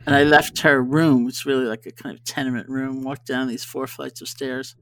And 0.06 0.14
I 0.14 0.24
left 0.24 0.60
her 0.60 0.82
room, 0.82 1.28
it's 1.28 1.44
really 1.44 1.66
like 1.66 1.84
a 1.86 1.90
kind 1.92 2.16
of 2.16 2.24
tenement 2.24 2.68
room, 2.68 3.02
walked 3.02 3.26
down 3.26 3.48
these 3.48 3.64
four 3.64 3.86
flights 3.86 4.22
of 4.22 4.28
stairs, 4.28 4.74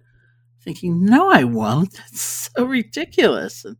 thinking, 0.60 1.04
no, 1.04 1.30
I 1.30 1.44
won't. 1.44 1.92
That's 1.96 2.20
so 2.20 2.64
ridiculous. 2.64 3.64
And 3.64 3.76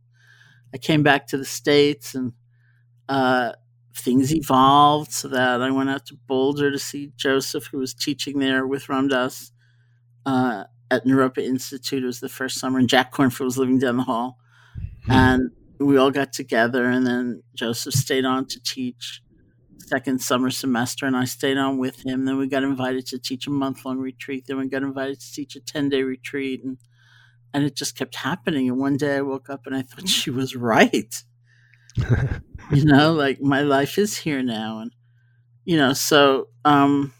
I 0.73 0.77
came 0.77 1.03
back 1.03 1.27
to 1.27 1.37
the 1.37 1.45
States 1.45 2.15
and 2.15 2.33
uh, 3.07 3.53
things 3.95 4.33
evolved 4.33 5.11
so 5.11 5.27
that 5.29 5.61
I 5.61 5.71
went 5.71 5.89
out 5.89 6.05
to 6.07 6.17
Boulder 6.27 6.71
to 6.71 6.79
see 6.79 7.11
Joseph, 7.15 7.67
who 7.67 7.79
was 7.79 7.93
teaching 7.93 8.39
there 8.39 8.65
with 8.65 8.89
Ram 8.89 9.07
Dass 9.07 9.51
uh, 10.25 10.65
at 10.91 11.05
Naropa 11.05 11.39
Institute. 11.39 12.03
It 12.03 12.07
was 12.07 12.19
the 12.19 12.29
first 12.29 12.59
summer, 12.59 12.79
and 12.79 12.89
Jack 12.89 13.13
Kornfield 13.13 13.45
was 13.45 13.57
living 13.57 13.79
down 13.79 13.97
the 13.97 14.03
hall. 14.03 14.37
Mm-hmm. 15.03 15.11
And 15.11 15.51
we 15.79 15.97
all 15.97 16.11
got 16.11 16.33
together, 16.33 16.85
and 16.85 17.05
then 17.05 17.43
Joseph 17.55 17.93
stayed 17.93 18.25
on 18.25 18.45
to 18.47 18.59
teach 18.61 19.21
second 19.89 20.21
summer 20.21 20.51
semester, 20.51 21.05
and 21.05 21.17
I 21.17 21.25
stayed 21.25 21.57
on 21.57 21.77
with 21.77 22.05
him. 22.05 22.25
Then 22.25 22.37
we 22.37 22.47
got 22.47 22.63
invited 22.63 23.05
to 23.07 23.19
teach 23.19 23.47
a 23.47 23.51
month 23.51 23.85
long 23.85 23.97
retreat. 23.99 24.45
Then 24.47 24.57
we 24.57 24.67
got 24.69 24.83
invited 24.83 25.19
to 25.19 25.33
teach 25.33 25.55
a 25.55 25.59
ten 25.61 25.89
day 25.89 26.03
retreat, 26.03 26.63
and 26.63 26.77
and 27.53 27.63
it 27.63 27.75
just 27.75 27.97
kept 27.97 28.15
happening. 28.15 28.69
And 28.69 28.79
one 28.79 28.97
day 28.97 29.17
I 29.17 29.21
woke 29.21 29.49
up 29.49 29.65
and 29.65 29.75
I 29.75 29.81
thought 29.81 30.07
she 30.07 30.29
was 30.31 30.55
right. 30.55 31.23
you 32.71 32.85
know, 32.85 33.13
like 33.13 33.41
my 33.41 33.61
life 33.61 33.97
is 33.97 34.17
here 34.17 34.43
now, 34.43 34.79
and 34.79 34.95
you 35.65 35.77
know, 35.77 35.93
so 35.93 36.49
um, 36.65 37.13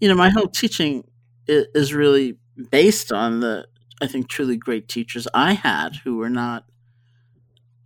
you 0.00 0.08
know, 0.08 0.14
my 0.14 0.30
whole 0.30 0.48
teaching 0.48 1.04
is, 1.46 1.66
is 1.74 1.94
really 1.94 2.38
based 2.70 3.12
on 3.12 3.40
the 3.40 3.66
I 4.02 4.06
think 4.06 4.28
truly 4.28 4.56
great 4.56 4.88
teachers 4.88 5.28
I 5.34 5.52
had 5.52 5.96
who 6.04 6.16
were 6.16 6.30
not 6.30 6.64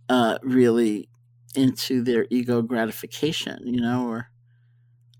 uh, 0.09 0.37
really 0.43 1.09
into 1.55 2.03
their 2.03 2.27
ego 2.29 2.61
gratification, 2.61 3.65
you 3.65 3.81
know, 3.81 4.07
or 4.07 4.29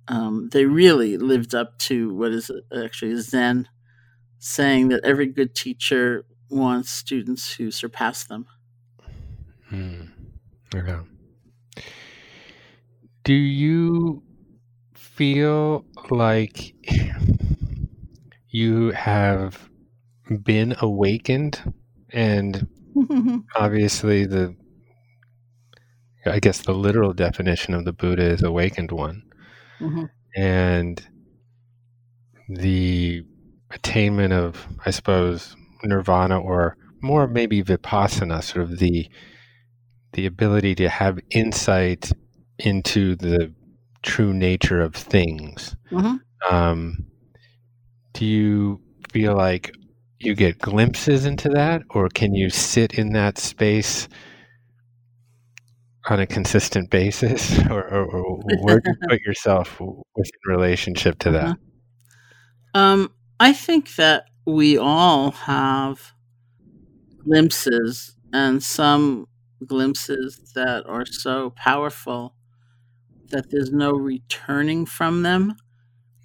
um, 0.07 0.49
they 0.51 0.65
really 0.65 1.17
lived 1.17 1.55
up 1.55 1.77
to 1.79 2.13
what 2.13 2.31
is 2.31 2.51
actually 2.75 3.15
Zen 3.17 3.67
saying 4.39 4.89
that 4.89 5.03
every 5.03 5.27
good 5.27 5.55
teacher 5.55 6.25
wants 6.49 6.91
students 6.91 7.53
who 7.53 7.71
surpass 7.71 8.25
them. 8.25 8.45
Hmm. 9.69 10.01
Okay. 10.73 10.97
Do 13.23 13.33
you 13.33 14.21
feel 14.93 15.85
like 16.11 16.75
you 18.49 18.91
have 18.91 19.69
been 20.43 20.75
awakened 20.79 21.73
and 22.11 22.67
obviously 23.55 24.25
the 24.25 24.55
I 26.25 26.39
guess 26.39 26.61
the 26.61 26.73
literal 26.73 27.13
definition 27.13 27.73
of 27.73 27.85
the 27.85 27.93
Buddha 27.93 28.23
is 28.23 28.43
awakened 28.43 28.91
one. 28.91 29.23
Mm-hmm. 29.79 30.05
And 30.35 31.07
the 32.49 33.23
attainment 33.71 34.33
of, 34.33 34.67
I 34.85 34.91
suppose, 34.91 35.55
nirvana 35.83 36.39
or 36.39 36.77
more 37.01 37.27
maybe 37.27 37.63
vipassana, 37.63 38.43
sort 38.43 38.63
of 38.63 38.79
the 38.79 39.07
the 40.13 40.25
ability 40.25 40.75
to 40.75 40.87
have 40.87 41.19
insight 41.29 42.09
into 42.59 43.15
the 43.17 43.53
true 44.01 44.33
nature 44.33 44.79
of 44.79 44.95
things. 44.95 45.75
Mm-hmm. 45.91 46.15
Um, 46.49 47.05
do 48.13 48.25
you 48.25 48.81
feel 49.11 49.35
like 49.35 49.71
you 50.19 50.33
get 50.33 50.59
glimpses 50.59 51.25
into 51.25 51.49
that, 51.49 51.81
or 51.89 52.07
can 52.09 52.33
you 52.33 52.49
sit 52.49 52.93
in 52.93 53.11
that 53.13 53.37
space 53.37 54.07
on 56.09 56.19
a 56.19 56.27
consistent 56.27 56.89
basis, 56.89 57.59
or, 57.69 57.83
or, 57.83 58.05
or 58.05 58.39
where 58.61 58.79
do 58.79 58.91
you 58.91 59.07
put 59.09 59.21
yourself 59.25 59.79
in 59.79 60.01
relationship 60.47 61.19
to 61.19 61.31
that? 61.31 61.45
Uh-huh. 61.45 62.79
Um, 62.79 63.11
I 63.39 63.53
think 63.53 63.95
that 63.95 64.25
we 64.45 64.77
all 64.77 65.31
have 65.31 66.13
glimpses, 67.23 68.15
and 68.33 68.61
some 68.61 69.27
glimpses 69.65 70.51
that 70.53 70.85
are 70.85 71.05
so 71.05 71.53
powerful 71.55 72.35
that 73.29 73.49
there's 73.49 73.71
no 73.71 73.91
returning 73.91 74.85
from 74.85 75.23
them, 75.23 75.55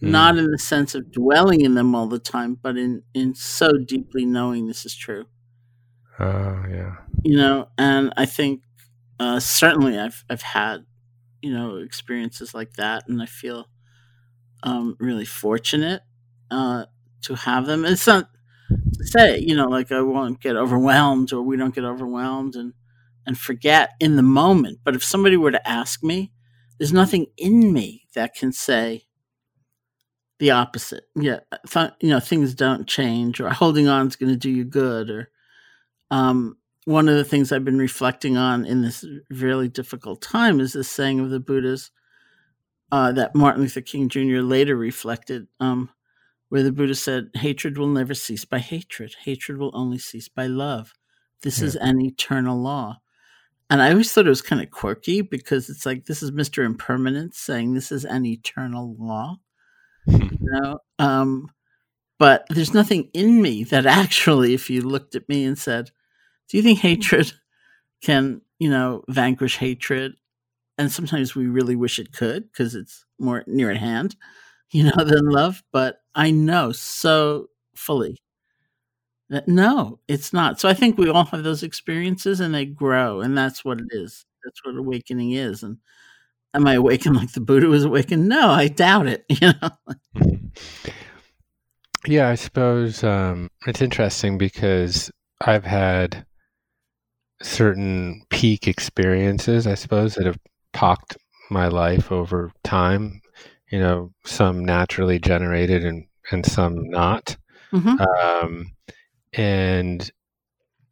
mm. 0.02 0.08
not 0.08 0.36
in 0.36 0.50
the 0.50 0.58
sense 0.58 0.94
of 0.94 1.10
dwelling 1.10 1.62
in 1.62 1.74
them 1.74 1.94
all 1.94 2.06
the 2.06 2.18
time, 2.18 2.58
but 2.60 2.76
in 2.76 3.02
in 3.14 3.34
so 3.34 3.72
deeply 3.78 4.24
knowing 4.24 4.66
this 4.66 4.84
is 4.84 4.94
true. 4.94 5.26
Oh 6.18 6.26
uh, 6.26 6.66
yeah. 6.68 6.96
You 7.22 7.36
know, 7.36 7.68
and 7.78 8.12
I 8.16 8.26
think 8.26 8.62
uh, 9.20 9.40
certainly 9.40 9.98
I've 10.00 10.24
I've 10.30 10.42
had 10.42 10.86
you 11.42 11.52
know 11.52 11.78
experiences 11.78 12.54
like 12.54 12.74
that, 12.74 13.04
and 13.08 13.22
I 13.22 13.26
feel 13.26 13.68
um, 14.62 14.96
really 15.00 15.24
fortunate 15.24 16.02
uh, 16.50 16.86
to 17.22 17.34
have 17.34 17.66
them. 17.66 17.84
It's 17.84 18.06
not 18.06 18.28
to 18.98 19.04
say 19.06 19.38
you 19.38 19.56
know 19.56 19.68
like 19.68 19.92
I 19.92 20.02
won't 20.02 20.40
get 20.40 20.56
overwhelmed 20.56 21.32
or 21.32 21.42
we 21.42 21.56
don't 21.56 21.74
get 21.74 21.84
overwhelmed 21.84 22.56
and 22.56 22.74
and 23.26 23.38
forget 23.38 23.90
in 24.00 24.16
the 24.16 24.22
moment. 24.22 24.80
But 24.84 24.96
if 24.96 25.04
somebody 25.04 25.36
were 25.36 25.52
to 25.52 25.68
ask 25.68 26.02
me, 26.04 26.32
there's 26.78 26.92
nothing 26.92 27.26
in 27.38 27.72
me 27.72 28.06
that 28.14 28.34
can 28.34 28.52
say 28.52 29.04
the 30.38 30.50
opposite. 30.50 31.04
Yeah, 31.14 31.40
th- 31.68 31.90
you 32.00 32.08
know 32.10 32.20
things 32.20 32.54
don't 32.54 32.86
change, 32.88 33.40
or 33.40 33.50
holding 33.50 33.88
on 33.88 34.06
is 34.06 34.16
going 34.16 34.32
to 34.32 34.38
do 34.38 34.50
you 34.50 34.64
good, 34.64 35.10
or 35.10 35.30
um, 36.10 36.58
one 36.84 37.08
of 37.08 37.16
the 37.16 37.24
things 37.24 37.52
I've 37.52 37.64
been 37.64 37.78
reflecting 37.78 38.36
on 38.36 38.64
in 38.64 38.82
this 38.82 39.04
really 39.30 39.68
difficult 39.68 40.22
time 40.22 40.60
is 40.60 40.72
this 40.72 40.90
saying 40.90 41.20
of 41.20 41.30
the 41.30 41.40
Buddha's 41.40 41.90
uh, 42.92 43.12
that 43.12 43.34
Martin 43.34 43.62
Luther 43.62 43.80
King 43.80 44.08
Jr. 44.08 44.40
later 44.40 44.76
reflected, 44.76 45.46
um, 45.60 45.90
where 46.48 46.62
the 46.62 46.72
Buddha 46.72 46.94
said, 46.94 47.30
Hatred 47.34 47.78
will 47.78 47.86
never 47.86 48.14
cease 48.14 48.44
by 48.44 48.58
hatred. 48.58 49.14
Hatred 49.22 49.58
will 49.58 49.70
only 49.74 49.98
cease 49.98 50.28
by 50.28 50.46
love. 50.46 50.94
This 51.42 51.60
yeah. 51.60 51.66
is 51.66 51.76
an 51.76 52.00
eternal 52.00 52.60
law. 52.60 53.00
And 53.68 53.80
I 53.80 53.90
always 53.90 54.12
thought 54.12 54.26
it 54.26 54.30
was 54.30 54.42
kind 54.42 54.60
of 54.60 54.72
quirky 54.72 55.20
because 55.20 55.70
it's 55.70 55.86
like, 55.86 56.06
this 56.06 56.22
is 56.24 56.32
Mr. 56.32 56.64
Impermanence 56.64 57.38
saying 57.38 57.72
this 57.72 57.92
is 57.92 58.04
an 58.04 58.26
eternal 58.26 58.96
law. 58.98 59.36
you 60.06 60.38
know? 60.40 60.78
Um, 60.98 61.52
but 62.18 62.46
there's 62.50 62.74
nothing 62.74 63.10
in 63.14 63.40
me 63.40 63.62
that 63.64 63.86
actually, 63.86 64.54
if 64.54 64.68
you 64.68 64.82
looked 64.82 65.14
at 65.14 65.28
me 65.28 65.44
and 65.44 65.56
said, 65.56 65.92
Do 66.50 66.56
you 66.56 66.62
think 66.62 66.80
hatred 66.80 67.32
can, 68.02 68.42
you 68.58 68.70
know, 68.70 69.04
vanquish 69.08 69.56
hatred? 69.56 70.14
and 70.80 70.90
sometimes 70.90 71.34
we 71.34 71.46
really 71.46 71.76
wish 71.76 71.98
it 71.98 72.10
could 72.10 72.50
because 72.50 72.74
it's 72.74 73.04
more 73.18 73.44
near 73.46 73.70
at 73.70 73.76
hand, 73.76 74.16
you 74.70 74.84
know, 74.84 74.92
than 75.04 75.26
love. 75.26 75.62
But 75.72 76.00
I 76.14 76.30
know 76.30 76.72
so 76.72 77.48
fully 77.76 78.16
that 79.28 79.46
no, 79.46 80.00
it's 80.08 80.32
not. 80.32 80.58
So 80.58 80.70
I 80.70 80.74
think 80.74 80.96
we 80.96 81.10
all 81.10 81.26
have 81.26 81.42
those 81.42 81.62
experiences 81.62 82.40
and 82.40 82.54
they 82.54 82.64
grow, 82.64 83.20
and 83.20 83.36
that's 83.36 83.62
what 83.62 83.78
it 83.78 83.88
is. 83.90 84.24
That's 84.42 84.64
what 84.64 84.74
awakening 84.74 85.32
is. 85.32 85.62
And 85.62 85.76
am 86.54 86.66
I 86.66 86.74
awakened 86.74 87.14
like 87.14 87.32
the 87.32 87.42
Buddha 87.42 87.66
was 87.66 87.84
awakened? 87.84 88.26
No, 88.26 88.48
I 88.48 88.68
doubt 88.68 89.06
it. 89.06 89.26
You 89.40 89.52
know. 89.60 89.70
Yeah, 92.06 92.30
I 92.30 92.34
suppose 92.34 93.04
um, 93.04 93.50
it's 93.66 93.82
interesting 93.82 94.38
because 94.38 95.10
I've 95.42 95.66
had 95.66 96.24
certain 97.42 98.22
peak 98.30 98.68
experiences, 98.68 99.66
I 99.66 99.74
suppose, 99.74 100.14
that 100.14 100.26
have 100.26 100.38
talked 100.72 101.16
my 101.50 101.68
life 101.68 102.12
over 102.12 102.52
time. 102.64 103.20
You 103.70 103.78
know, 103.78 104.12
some 104.24 104.64
naturally 104.64 105.18
generated 105.18 105.84
and 105.84 106.06
and 106.30 106.44
some 106.44 106.90
not. 106.90 107.36
Mm-hmm. 107.72 108.00
Um, 108.00 108.72
and 109.32 110.10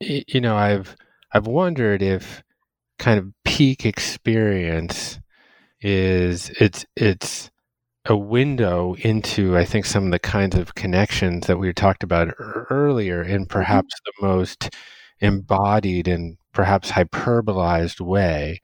you 0.00 0.40
know, 0.40 0.56
I've 0.56 0.96
I've 1.32 1.46
wondered 1.46 2.02
if 2.02 2.42
kind 2.98 3.18
of 3.18 3.32
peak 3.44 3.84
experience 3.84 5.18
is 5.80 6.50
it's 6.60 6.84
it's 6.96 7.50
a 8.06 8.16
window 8.16 8.94
into 8.94 9.56
I 9.56 9.64
think 9.64 9.84
some 9.84 10.06
of 10.06 10.10
the 10.10 10.18
kinds 10.18 10.56
of 10.56 10.74
connections 10.74 11.46
that 11.46 11.58
we 11.58 11.72
talked 11.72 12.02
about 12.02 12.34
earlier 12.38 13.22
in 13.22 13.42
mm-hmm. 13.42 13.52
perhaps 13.52 13.94
mm-hmm. 13.94 14.26
the 14.26 14.28
most 14.28 14.70
embodied 15.20 16.08
and 16.08 16.36
perhaps 16.52 16.90
hyperbolized 16.90 18.00
way, 18.00 18.60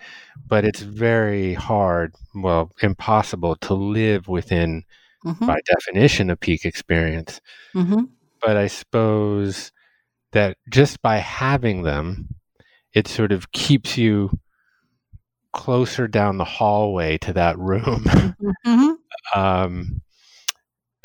but 0.46 0.64
it's 0.64 0.80
very 0.80 1.54
hard, 1.54 2.14
well, 2.34 2.72
impossible 2.82 3.56
to 3.56 3.74
live 3.74 4.28
within, 4.28 4.84
mm-hmm. 5.24 5.46
by 5.46 5.60
definition, 5.66 6.30
a 6.30 6.36
peak 6.36 6.64
experience. 6.64 7.40
Mm-hmm. 7.74 8.04
But 8.42 8.56
I 8.56 8.66
suppose 8.66 9.72
that 10.32 10.56
just 10.68 11.00
by 11.02 11.18
having 11.18 11.82
them, 11.82 12.28
it 12.92 13.08
sort 13.08 13.32
of 13.32 13.52
keeps 13.52 13.96
you 13.96 14.30
closer 15.52 16.08
down 16.08 16.36
the 16.36 16.44
hallway 16.44 17.16
to 17.18 17.32
that 17.32 17.58
room. 17.58 18.04
Mm-hmm. 18.04 18.90
um, 19.38 20.02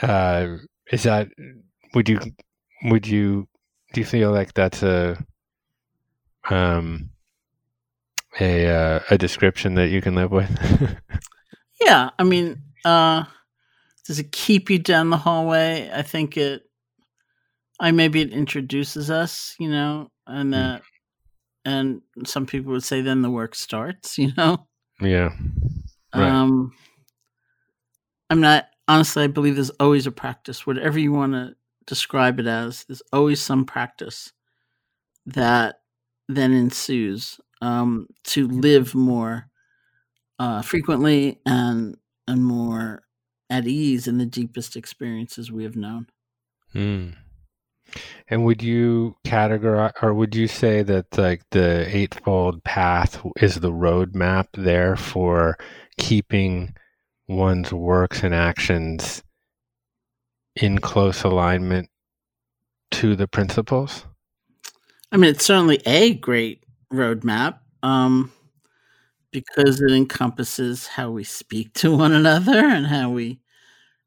uh, 0.01 0.57
is 0.91 1.03
that 1.03 1.27
would 1.93 2.09
you 2.09 2.19
would 2.85 3.07
you 3.07 3.47
do 3.93 4.01
you 4.01 4.05
feel 4.05 4.31
like 4.31 4.53
that's 4.53 4.84
a 4.84 5.23
um, 6.51 7.09
a 8.39 8.67
uh, 8.67 8.99
a 9.09 9.17
description 9.17 9.76
that 9.76 9.89
you 9.89 10.01
can 10.01 10.15
live 10.15 10.31
with? 10.31 10.49
yeah, 11.81 12.09
I 12.17 12.23
mean, 12.23 12.61
uh, 12.85 13.23
does 14.05 14.19
it 14.19 14.31
keep 14.31 14.69
you 14.69 14.80
down 14.80 15.09
the 15.09 15.17
hallway? 15.17 15.89
I 15.93 16.01
think 16.01 16.38
it. 16.38 16.63
I 17.80 17.91
maybe 17.91 18.21
it 18.21 18.34
introduces 18.34 19.09
us, 19.09 19.55
you 19.59 19.69
know, 19.69 20.09
and 20.27 20.47
hmm. 20.47 20.51
that, 20.51 20.81
and 21.63 22.01
some 22.26 22.45
people 22.45 22.73
would 22.73 22.84
say 22.84 23.01
then 23.01 23.21
the 23.21 23.31
work 23.31 23.55
starts, 23.55 24.17
you 24.17 24.31
know. 24.38 24.67
Yeah. 25.01 25.30
Right. 26.13 26.30
Um, 26.30 26.73
I'm 28.30 28.41
not 28.41 28.67
honestly. 28.88 29.23
I 29.23 29.27
believe 29.27 29.55
there's 29.55 29.69
always 29.71 30.07
a 30.07 30.11
practice, 30.11 30.67
whatever 30.67 30.99
you 30.99 31.11
want 31.11 31.34
to 31.34 31.55
describe 31.85 32.39
it 32.39 32.47
as. 32.47 32.84
There's 32.85 33.01
always 33.13 33.41
some 33.41 33.65
practice 33.65 34.31
that 35.26 35.80
then 36.30 36.53
ensues 36.53 37.41
um, 37.61 38.07
to 38.23 38.47
live 38.47 38.95
more 38.95 39.49
uh, 40.38 40.61
frequently 40.61 41.41
and 41.45 41.97
and 42.27 42.45
more 42.45 43.01
at 43.49 43.68
ease 43.68 44.07
in 44.07 44.19
the 44.19 44.26
deepest 44.26 44.77
experiences 44.77 45.51
we 45.51 45.64
have 45.64 45.76
known. 45.76 46.07
Hmm. 46.72 47.10
And 48.27 48.45
would 48.45 48.61
you 48.61 49.15
categorize, 49.26 49.93
or 50.03 50.14
would 50.14 50.35
you 50.35 50.47
say 50.47 50.84
that 50.84 51.18
like 51.18 51.41
the 51.49 51.88
eightfold 51.93 52.64
path 52.64 53.19
is 53.41 53.56
the 53.56 53.72
roadmap 53.72 54.45
there 54.53 54.95
for 54.95 55.57
keeping 55.97 56.76
one's 57.27 57.73
works 57.73 58.22
and 58.22 58.35
actions 58.35 59.23
in 60.56 60.77
close 60.77 61.23
alignment 61.23 61.89
to 62.91 63.15
the 63.15 63.27
principles? 63.27 64.06
I 65.11 65.18
mean, 65.18 65.31
it's 65.31 65.45
certainly 65.45 65.81
a 65.86 66.14
great 66.14 66.64
roadmap 66.94 67.60
um, 67.84 68.31
because 69.31 69.81
it 69.81 69.91
encompasses 69.91 70.88
how 70.88 71.11
we 71.11 71.23
speak 71.23 71.73
to 71.76 71.95
one 71.95 72.14
another 72.14 72.65
and 72.65 72.88
how 72.88 73.10
we 73.11 73.40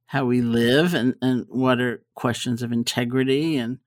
how 0.06 0.24
we 0.26 0.42
live 0.42 0.94
and, 0.94 1.14
and 1.22 1.46
what 1.48 1.80
are 1.80 2.02
questions 2.14 2.62
of 2.62 2.72
integrity 2.72 3.56
and 3.56 3.78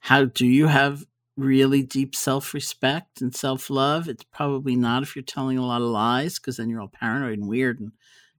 how 0.00 0.24
do 0.26 0.46
you 0.46 0.66
have 0.68 1.04
really 1.36 1.82
deep 1.82 2.14
self-respect 2.14 3.20
and 3.22 3.34
self-love? 3.34 4.08
It's 4.08 4.24
probably 4.24 4.76
not 4.76 5.02
if 5.02 5.16
you're 5.16 5.24
telling 5.24 5.58
a 5.58 5.66
lot 5.66 5.82
of 5.82 5.88
lies 5.88 6.38
because 6.38 6.58
then 6.58 6.70
you're 6.70 6.80
all 6.80 6.88
paranoid 6.88 7.38
and 7.38 7.48
weird 7.48 7.80
and 7.80 7.92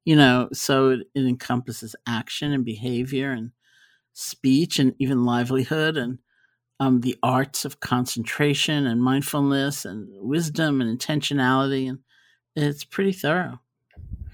you 0.05 0.15
know 0.15 0.49
so 0.53 0.91
it, 0.91 1.01
it 1.15 1.25
encompasses 1.25 1.95
action 2.07 2.53
and 2.53 2.65
behavior 2.65 3.31
and 3.31 3.51
speech 4.13 4.79
and 4.79 4.95
even 4.99 5.25
livelihood 5.25 5.97
and 5.97 6.19
um, 6.79 7.01
the 7.01 7.17
arts 7.23 7.65
of 7.65 7.79
concentration 7.79 8.85
and 8.85 9.01
mindfulness 9.01 9.85
and 9.85 10.07
wisdom 10.11 10.81
and 10.81 10.99
intentionality, 10.99 11.87
and 11.87 11.99
it's 12.55 12.83
pretty 12.83 13.11
thorough. 13.11 13.59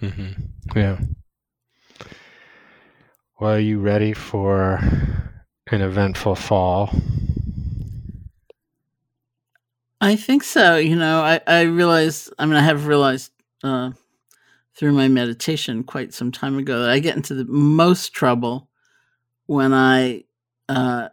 Mm-hmm. 0.01 0.31
Yeah. 0.75 0.99
Well, 3.39 3.55
are 3.55 3.59
you 3.59 3.79
ready 3.79 4.13
for 4.13 4.79
an 5.67 5.81
eventful 5.81 6.35
fall? 6.35 6.91
I 9.99 10.15
think 10.15 10.43
so. 10.43 10.77
You 10.77 10.95
know, 10.95 11.21
I, 11.21 11.41
I 11.45 11.61
realize, 11.61 12.29
I 12.39 12.45
mean, 12.45 12.55
I 12.55 12.61
have 12.61 12.87
realized 12.87 13.31
uh, 13.63 13.91
through 14.75 14.93
my 14.93 15.07
meditation 15.07 15.83
quite 15.83 16.13
some 16.13 16.31
time 16.31 16.57
ago 16.57 16.81
that 16.81 16.89
I 16.89 16.99
get 16.99 17.15
into 17.15 17.35
the 17.35 17.45
most 17.45 18.13
trouble 18.13 18.67
when 19.45 19.73
I 19.73 20.23
uh, 20.67 21.09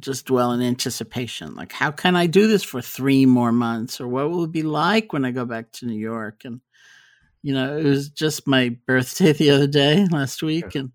just 0.00 0.26
dwell 0.26 0.52
in 0.52 0.60
anticipation. 0.60 1.54
Like, 1.54 1.72
how 1.72 1.90
can 1.90 2.16
I 2.16 2.26
do 2.26 2.46
this 2.46 2.62
for 2.62 2.82
three 2.82 3.26
more 3.26 3.52
months? 3.52 4.00
Or 4.00 4.08
what 4.08 4.30
will 4.30 4.44
it 4.44 4.52
be 4.52 4.62
like 4.62 5.12
when 5.12 5.24
I 5.24 5.30
go 5.30 5.44
back 5.44 5.72
to 5.72 5.86
New 5.86 5.98
York? 5.98 6.44
And, 6.44 6.60
you 7.42 7.54
know, 7.54 7.76
it 7.76 7.84
was 7.84 8.10
just 8.10 8.46
my 8.46 8.76
birthday 8.86 9.32
the 9.34 9.50
other 9.50 9.66
day, 9.66 10.06
last 10.10 10.42
week. 10.42 10.74
And 10.74 10.92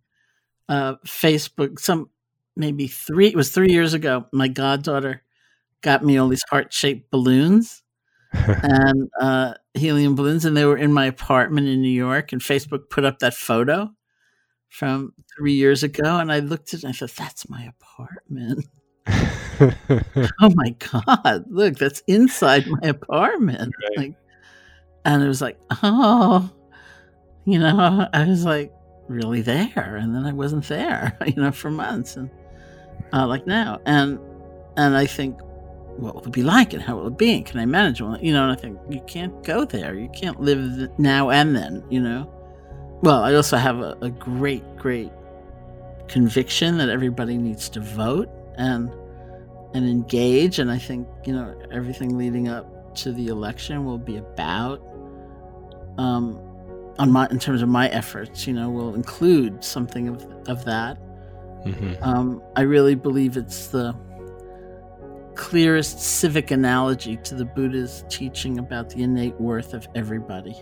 uh, 0.69 0.95
Facebook, 1.05 1.79
some 1.79 2.09
maybe 2.55 2.87
three, 2.87 3.27
it 3.27 3.35
was 3.35 3.51
three 3.51 3.71
years 3.71 3.93
ago, 3.93 4.25
my 4.31 4.47
goddaughter 4.47 5.23
got 5.81 6.05
me 6.05 6.17
all 6.17 6.27
these 6.27 6.45
heart 6.49 6.71
shaped 6.71 7.09
balloons. 7.11 7.81
and 8.33 9.09
uh, 9.19 9.53
helium 9.73 10.15
balloons, 10.15 10.45
and 10.45 10.55
they 10.55 10.63
were 10.63 10.77
in 10.77 10.93
my 10.93 11.05
apartment 11.05 11.67
in 11.67 11.81
New 11.81 11.89
York. 11.89 12.31
And 12.31 12.41
Facebook 12.41 12.89
put 12.89 13.03
up 13.03 13.19
that 13.19 13.33
photo 13.33 13.91
from 14.69 15.13
three 15.35 15.53
years 15.53 15.83
ago, 15.83 16.17
and 16.17 16.31
I 16.31 16.39
looked 16.39 16.73
at 16.73 16.79
it 16.79 16.83
and 16.85 16.93
I 16.93 16.97
thought, 16.97 17.15
"That's 17.17 17.49
my 17.49 17.63
apartment." 17.63 18.65
oh 19.09 20.51
my 20.55 20.75
god! 20.91 21.45
Look, 21.49 21.75
that's 21.77 22.01
inside 22.07 22.67
my 22.67 22.89
apartment. 22.89 23.73
Right. 23.81 23.97
Like, 23.97 24.13
and 25.05 25.23
it 25.23 25.27
was 25.27 25.41
like, 25.41 25.59
oh, 25.83 26.49
you 27.45 27.59
know, 27.59 28.07
I 28.13 28.25
was 28.27 28.45
like 28.45 28.71
really 29.07 29.41
there, 29.41 29.97
and 29.99 30.15
then 30.15 30.25
I 30.25 30.31
wasn't 30.33 30.67
there, 30.67 31.17
you 31.25 31.35
know, 31.35 31.51
for 31.51 31.71
months, 31.71 32.15
and 32.15 32.29
uh, 33.13 33.27
like 33.27 33.47
now, 33.47 33.79
and 33.85 34.19
and 34.77 34.95
I 34.95 35.05
think 35.05 35.39
what 35.97 36.15
will 36.15 36.23
it 36.23 36.31
be 36.31 36.43
like 36.43 36.73
and 36.73 36.81
how 36.81 36.95
will 36.95 37.07
it 37.07 37.17
be 37.17 37.35
and 37.35 37.45
can 37.45 37.59
I 37.59 37.65
manage 37.65 38.01
well 38.01 38.17
you 38.21 38.31
know 38.31 38.43
and 38.43 38.51
I 38.51 38.55
think 38.55 38.79
you 38.89 39.01
can't 39.07 39.43
go 39.43 39.65
there 39.65 39.93
you 39.93 40.09
can't 40.09 40.39
live 40.39 40.89
now 40.97 41.29
and 41.29 41.53
then 41.55 41.83
you 41.89 41.99
know 41.99 42.31
well 43.01 43.21
I 43.23 43.35
also 43.35 43.57
have 43.57 43.79
a, 43.79 43.97
a 44.01 44.09
great 44.09 44.63
great 44.77 45.11
conviction 46.07 46.77
that 46.77 46.89
everybody 46.89 47.37
needs 47.37 47.69
to 47.69 47.81
vote 47.81 48.29
and 48.57 48.91
and 49.73 49.87
engage 49.87 50.59
and 50.59 50.71
I 50.71 50.77
think 50.77 51.07
you 51.25 51.33
know 51.33 51.57
everything 51.71 52.17
leading 52.17 52.47
up 52.47 52.95
to 52.95 53.11
the 53.11 53.27
election 53.27 53.85
will 53.85 53.97
be 53.97 54.17
about 54.17 54.81
um 55.97 56.39
on 56.99 57.11
my 57.11 57.27
in 57.29 57.39
terms 57.39 57.61
of 57.61 57.69
my 57.69 57.87
efforts 57.89 58.45
you 58.45 58.53
know 58.53 58.69
will 58.69 58.95
include 58.95 59.63
something 59.63 60.09
of 60.09 60.25
of 60.47 60.65
that 60.65 60.97
mm-hmm. 61.65 62.03
um 62.03 62.41
I 62.55 62.61
really 62.61 62.95
believe 62.95 63.37
it's 63.37 63.67
the 63.67 63.95
clearest 65.35 65.99
civic 65.99 66.51
analogy 66.51 67.17
to 67.17 67.35
the 67.35 67.45
Buddha's 67.45 68.05
teaching 68.09 68.59
about 68.59 68.89
the 68.89 69.03
innate 69.03 69.39
worth 69.41 69.73
of 69.73 69.87
everybody, 69.95 70.53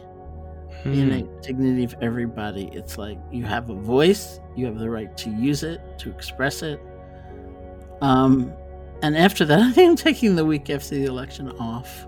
hmm. 0.84 0.92
the 0.92 1.02
innate 1.02 1.42
dignity 1.42 1.84
of 1.84 1.96
everybody. 2.02 2.70
It's 2.74 2.98
like 2.98 3.18
you 3.32 3.44
have 3.44 3.70
a 3.70 3.76
voice, 3.76 4.40
you 4.56 4.66
have 4.66 4.80
the 4.80 4.90
right 4.90 5.16
to 5.18 5.30
use 5.32 5.64
it, 5.64 5.82
to 6.00 6.10
express 6.10 6.62
it. 6.62 6.80
Um, 8.02 8.54
and 9.02 9.18
after 9.18 9.46
that, 9.46 9.60
I 9.60 9.72
think 9.72 9.90
I'm 9.90 9.96
taking 9.96 10.36
the 10.36 10.46
week 10.46 10.70
after 10.70 10.96
the 10.96 11.06
election 11.06 11.52
off. 11.60 12.06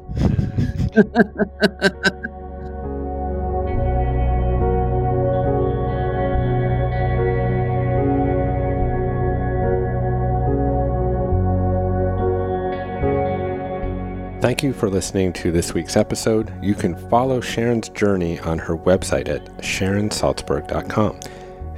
Thank 14.41 14.63
you 14.63 14.73
for 14.73 14.89
listening 14.89 15.33
to 15.33 15.51
this 15.51 15.75
week's 15.75 15.95
episode. 15.95 16.51
You 16.63 16.73
can 16.73 16.97
follow 17.09 17.41
Sharon's 17.41 17.89
journey 17.89 18.39
on 18.39 18.57
her 18.57 18.75
website 18.75 19.29
at 19.29 19.45
sharonsalzberg.com 19.59 21.19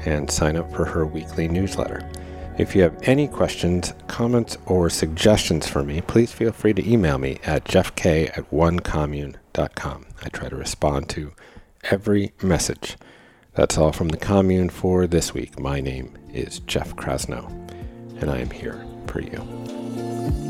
and 0.05 0.31
sign 0.31 0.55
up 0.55 0.71
for 0.71 0.85
her 0.85 1.05
weekly 1.05 1.49
newsletter. 1.49 2.09
If 2.55 2.75
you 2.75 2.83
have 2.83 2.95
any 3.01 3.27
questions, 3.27 3.93
comments, 4.07 4.57
or 4.67 4.87
suggestions 4.89 5.67
for 5.67 5.83
me, 5.83 6.01
please 6.01 6.31
feel 6.31 6.51
free 6.51 6.73
to 6.73 6.87
email 6.87 7.17
me 7.17 7.39
at 7.43 7.65
jeffk 7.65 8.29
at 8.37 8.49
onecommune.com. 8.51 10.05
I 10.21 10.29
try 10.29 10.49
to 10.49 10.55
respond 10.55 11.09
to 11.09 11.33
every 11.85 12.33
message. 12.43 12.95
That's 13.55 13.77
all 13.77 13.91
from 13.91 14.09
the 14.09 14.17
commune 14.17 14.69
for 14.69 15.07
this 15.07 15.33
week. 15.33 15.59
My 15.59 15.81
name 15.81 16.15
is 16.31 16.59
Jeff 16.59 16.95
Krasno, 16.95 17.49
and 18.21 18.29
I 18.29 18.37
am 18.37 18.51
here 18.51 18.85
for 19.07 19.21
you. 19.21 20.42